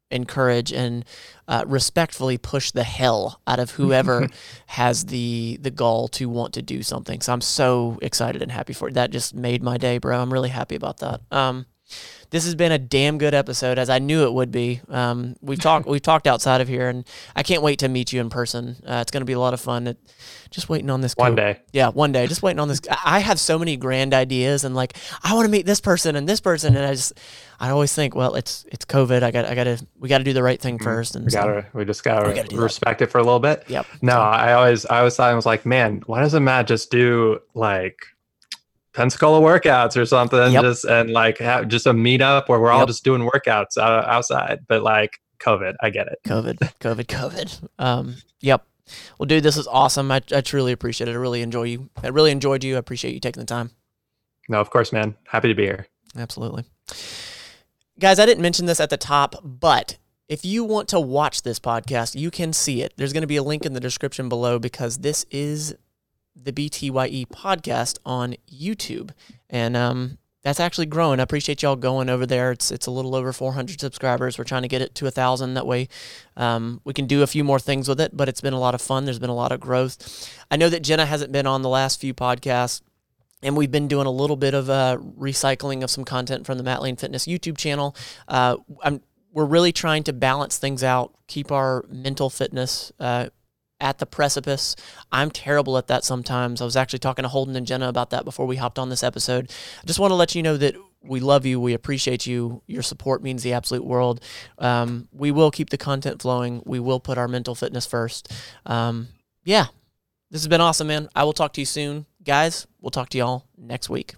encourage 0.09 0.73
and 0.73 1.05
uh, 1.47 1.63
respectfully 1.65 2.37
push 2.37 2.71
the 2.71 2.83
hell 2.83 3.39
out 3.47 3.59
of 3.59 3.71
whoever 3.71 4.27
has 4.67 5.05
the 5.05 5.57
the 5.61 5.71
gall 5.71 6.07
to 6.09 6.27
want 6.27 6.53
to 6.53 6.61
do 6.61 6.83
something. 6.83 7.21
So 7.21 7.31
I'm 7.31 7.41
so 7.41 7.97
excited 8.01 8.41
and 8.41 8.51
happy 8.51 8.73
for 8.73 8.89
it. 8.89 8.95
That 8.95 9.11
just 9.11 9.33
made 9.33 9.63
my 9.63 9.77
day, 9.77 9.97
bro. 9.99 10.19
I'm 10.21 10.31
really 10.33 10.49
happy 10.49 10.75
about 10.75 10.97
that. 10.97 11.21
Um, 11.31 11.65
this 12.31 12.45
has 12.45 12.55
been 12.55 12.71
a 12.71 12.77
damn 12.79 13.17
good 13.17 13.33
episode, 13.33 13.77
as 13.77 13.89
I 13.89 13.99
knew 13.99 14.23
it 14.23 14.33
would 14.33 14.51
be. 14.51 14.81
Um, 14.89 15.35
we've 15.41 15.59
talked 15.59 15.85
we've 15.87 16.01
talked 16.01 16.27
outside 16.27 16.61
of 16.61 16.67
here, 16.67 16.89
and 16.89 17.05
I 17.35 17.43
can't 17.43 17.61
wait 17.61 17.79
to 17.79 17.87
meet 17.89 18.11
you 18.13 18.19
in 18.21 18.29
person. 18.29 18.81
Uh, 18.87 18.95
it's 19.01 19.11
going 19.11 19.21
to 19.21 19.25
be 19.25 19.33
a 19.33 19.39
lot 19.39 19.53
of 19.53 19.61
fun. 19.61 19.87
It, 19.87 19.97
just 20.49 20.67
waiting 20.69 20.89
on 20.89 21.01
this. 21.01 21.13
One 21.15 21.31
co- 21.33 21.35
day. 21.35 21.59
yeah, 21.71 21.89
one 21.89 22.11
day. 22.11 22.27
Just 22.27 22.41
waiting 22.43 22.59
on 22.59 22.67
this. 22.67 22.81
I 23.05 23.19
have 23.19 23.39
so 23.39 23.59
many 23.59 23.77
grand 23.77 24.13
ideas, 24.13 24.63
and 24.63 24.73
like 24.75 24.95
I 25.23 25.33
want 25.33 25.45
to 25.45 25.51
meet 25.51 25.65
this 25.65 25.79
person 25.81 26.15
and 26.15 26.27
this 26.27 26.39
person, 26.41 26.75
and 26.75 26.85
I 26.85 26.93
just 26.93 27.13
I 27.59 27.69
always 27.69 27.93
think, 27.93 28.15
well, 28.15 28.35
it's 28.35 28.65
it's 28.71 28.85
COVID. 28.85 29.23
I 29.23 29.31
got 29.31 29.45
I 29.45 29.53
got 29.55 29.65
to 29.65 29.85
we 29.99 30.09
got 30.09 30.17
to 30.19 30.23
do 30.23 30.33
the 30.33 30.43
right 30.43 30.59
thing 30.59 30.79
first. 30.79 31.15
And 31.15 31.25
We 31.25 31.31
so- 31.31 31.39
gotta 31.41 31.65
we 31.73 31.83
just 31.85 32.03
gotta, 32.03 32.29
We 32.29 32.35
gotta 32.35 32.47
do 32.47 32.55
that. 32.57 32.61
respect 32.63 33.01
it 33.01 33.07
for 33.07 33.17
a 33.19 33.23
little 33.23 33.39
bit. 33.39 33.65
Yep. 33.67 33.85
No, 34.01 34.13
I 34.19 34.53
always 34.53 34.85
I 34.85 34.99
always 34.99 35.15
thought 35.17 35.29
I 35.29 35.33
was 35.35 35.45
like, 35.45 35.65
man, 35.65 36.01
why 36.05 36.21
doesn't 36.21 36.43
Matt 36.43 36.67
just 36.67 36.91
do 36.91 37.39
like 37.53 38.05
Pensacola 38.93 39.39
workouts 39.41 39.95
or 39.95 40.05
something? 40.05 40.51
Yep. 40.51 40.63
Just 40.63 40.85
and 40.85 41.11
like 41.11 41.37
have 41.37 41.67
just 41.67 41.87
a 41.87 41.93
meetup 41.93 42.49
where 42.49 42.59
we're 42.59 42.71
all 42.71 42.79
Yep. 42.79 42.87
just 42.89 43.03
doing 43.03 43.21
workouts 43.21 43.77
out, 43.77 44.05
outside. 44.05 44.59
But 44.67 44.83
like 44.83 45.19
COVID, 45.39 45.75
I 45.81 45.89
get 45.89 46.07
it. 46.07 46.19
COVID, 46.25 46.57
COVID, 46.79 47.05
COVID. 47.05 47.67
Um, 47.79 48.15
yep. 48.41 48.65
Well, 49.17 49.25
dude, 49.27 49.43
this 49.43 49.57
is 49.57 49.67
awesome. 49.67 50.11
I, 50.11 50.21
I 50.33 50.41
truly 50.41 50.71
appreciate 50.73 51.07
it. 51.07 51.11
I 51.13 51.15
really 51.15 51.41
enjoy 51.41 51.63
you. 51.63 51.89
I 52.03 52.09
really 52.09 52.31
enjoyed 52.31 52.63
you. 52.63 52.75
I 52.75 52.79
appreciate 52.79 53.13
you 53.13 53.19
taking 53.19 53.39
the 53.39 53.45
time. 53.45 53.71
No, 54.49 54.59
of 54.59 54.69
course, 54.69 54.91
man. 54.91 55.15
Happy 55.27 55.47
to 55.47 55.55
be 55.55 55.63
here. 55.63 55.87
Absolutely. 56.17 56.65
Guys, 57.99 58.19
I 58.19 58.25
didn't 58.25 58.41
mention 58.41 58.65
this 58.65 58.79
at 58.79 58.89
the 58.89 58.97
top, 58.97 59.35
but 59.43 59.97
if 60.27 60.43
you 60.43 60.63
want 60.63 60.87
to 60.89 60.99
watch 60.99 61.43
this 61.43 61.59
podcast, 61.59 62.19
you 62.19 62.31
can 62.31 62.51
see 62.51 62.81
it. 62.81 62.93
There's 62.97 63.13
going 63.13 63.21
to 63.21 63.27
be 63.27 63.37
a 63.37 63.43
link 63.43 63.65
in 63.65 63.73
the 63.73 63.79
description 63.79 64.27
below 64.27 64.59
because 64.59 64.99
this 64.99 65.25
is 65.29 65.75
the 66.35 66.51
BTYE 66.51 67.27
podcast 67.27 67.99
on 68.05 68.35
YouTube. 68.51 69.11
And 69.49 69.75
um, 69.75 70.17
that's 70.43 70.59
actually 70.59 70.87
growing. 70.87 71.19
I 71.19 71.23
appreciate 71.23 71.61
y'all 71.61 71.75
going 71.75 72.09
over 72.09 72.25
there. 72.25 72.51
It's 72.51 72.71
it's 72.71 72.87
a 72.87 72.91
little 72.91 73.15
over 73.15 73.31
400 73.31 73.79
subscribers. 73.79 74.37
We're 74.37 74.43
trying 74.43 74.63
to 74.63 74.67
get 74.67 74.81
it 74.81 74.95
to 74.95 75.07
a 75.07 75.11
thousand. 75.11 75.53
That 75.53 75.67
way, 75.67 75.87
um, 76.35 76.81
we 76.83 76.93
can 76.93 77.05
do 77.05 77.21
a 77.21 77.27
few 77.27 77.43
more 77.43 77.59
things 77.59 77.87
with 77.87 78.01
it. 78.01 78.15
But 78.15 78.29
it's 78.29 78.41
been 78.41 78.53
a 78.53 78.59
lot 78.59 78.75
of 78.75 78.81
fun. 78.81 79.05
There's 79.05 79.19
been 79.19 79.29
a 79.29 79.35
lot 79.35 79.51
of 79.51 79.59
growth. 79.59 80.29
I 80.49 80.57
know 80.57 80.69
that 80.69 80.81
Jenna 80.81 81.05
hasn't 81.05 81.31
been 81.31 81.47
on 81.47 81.61
the 81.61 81.69
last 81.69 82.01
few 82.01 82.13
podcasts 82.13 82.81
and 83.43 83.57
we've 83.57 83.71
been 83.71 83.87
doing 83.87 84.07
a 84.07 84.11
little 84.11 84.35
bit 84.35 84.53
of 84.53 84.69
uh, 84.69 84.97
recycling 85.19 85.83
of 85.83 85.89
some 85.89 86.05
content 86.05 86.45
from 86.45 86.57
the 86.57 86.63
Matt 86.63 86.81
Lane 86.81 86.95
Fitness 86.95 87.25
YouTube 87.25 87.57
channel. 87.57 87.95
Uh, 88.27 88.57
we're 89.33 89.45
really 89.45 89.71
trying 89.71 90.03
to 90.03 90.13
balance 90.13 90.57
things 90.57 90.83
out, 90.83 91.13
keep 91.27 91.51
our 91.51 91.85
mental 91.89 92.29
fitness 92.29 92.91
uh, 92.99 93.29
at 93.81 93.97
the 93.97 94.05
precipice. 94.05 94.75
I'm 95.11 95.31
terrible 95.31 95.77
at 95.77 95.87
that 95.87 96.05
sometimes. 96.05 96.61
I 96.61 96.65
was 96.65 96.77
actually 96.77 96.99
talking 96.99 97.23
to 97.23 97.29
Holden 97.29 97.55
and 97.55 97.67
Jenna 97.67 97.89
about 97.89 98.11
that 98.11 98.23
before 98.23 98.45
we 98.45 98.55
hopped 98.55 98.79
on 98.79 98.89
this 98.89 99.03
episode. 99.03 99.51
I 99.81 99.85
just 99.85 99.99
want 99.99 100.11
to 100.11 100.15
let 100.15 100.35
you 100.35 100.43
know 100.43 100.55
that 100.57 100.75
we 101.03 101.19
love 101.19 101.45
you. 101.45 101.59
We 101.59 101.73
appreciate 101.73 102.25
you. 102.25 102.61
Your 102.67 102.83
support 102.83 103.23
means 103.23 103.43
the 103.43 103.53
absolute 103.53 103.83
world. 103.83 104.23
Um, 104.59 105.07
we 105.11 105.31
will 105.31 105.51
keep 105.51 105.71
the 105.71 105.77
content 105.77 106.21
flowing. 106.21 106.61
We 106.65 106.79
will 106.79 106.99
put 106.99 107.17
our 107.17 107.27
mental 107.27 107.55
fitness 107.55 107.85
first. 107.85 108.31
Um, 108.65 109.07
yeah, 109.43 109.65
this 110.29 110.41
has 110.41 110.47
been 110.47 110.61
awesome, 110.61 110.87
man. 110.87 111.09
I 111.15 111.23
will 111.23 111.33
talk 111.33 111.53
to 111.53 111.61
you 111.61 111.65
soon. 111.65 112.05
Guys, 112.23 112.67
we'll 112.79 112.91
talk 112.91 113.09
to 113.09 113.17
y'all 113.17 113.45
next 113.57 113.89
week. 113.89 114.15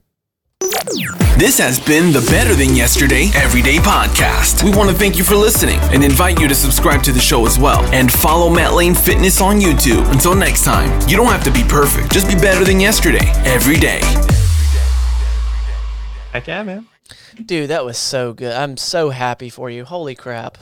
This 1.37 1.59
has 1.59 1.77
been 1.77 2.13
the 2.13 2.25
Better 2.31 2.55
Than 2.55 2.73
Yesterday 2.73 3.29
Everyday 3.35 3.77
Podcast. 3.77 4.63
We 4.63 4.71
want 4.71 4.89
to 4.89 4.95
thank 4.95 5.17
you 5.17 5.23
for 5.25 5.35
listening 5.35 5.77
and 5.91 6.05
invite 6.05 6.39
you 6.39 6.47
to 6.47 6.55
subscribe 6.55 7.03
to 7.03 7.11
the 7.11 7.19
show 7.19 7.45
as 7.45 7.59
well. 7.59 7.81
And 7.93 8.09
follow 8.09 8.49
Matt 8.49 8.73
Lane 8.73 8.95
Fitness 8.95 9.41
on 9.41 9.59
YouTube. 9.59 10.09
Until 10.13 10.35
next 10.35 10.63
time, 10.63 11.01
you 11.09 11.17
don't 11.17 11.27
have 11.27 11.43
to 11.43 11.51
be 11.51 11.63
perfect, 11.67 12.13
just 12.13 12.29
be 12.29 12.35
better 12.35 12.63
than 12.63 12.79
yesterday 12.79 13.25
every 13.43 13.75
day. 13.75 13.99
Heck 16.31 16.47
yeah, 16.47 16.63
man. 16.63 16.87
Dude, 17.45 17.69
that 17.69 17.83
was 17.83 17.97
so 17.97 18.31
good. 18.31 18.53
I'm 18.53 18.77
so 18.77 19.09
happy 19.09 19.49
for 19.49 19.69
you. 19.69 19.83
Holy 19.83 20.15
crap. 20.15 20.57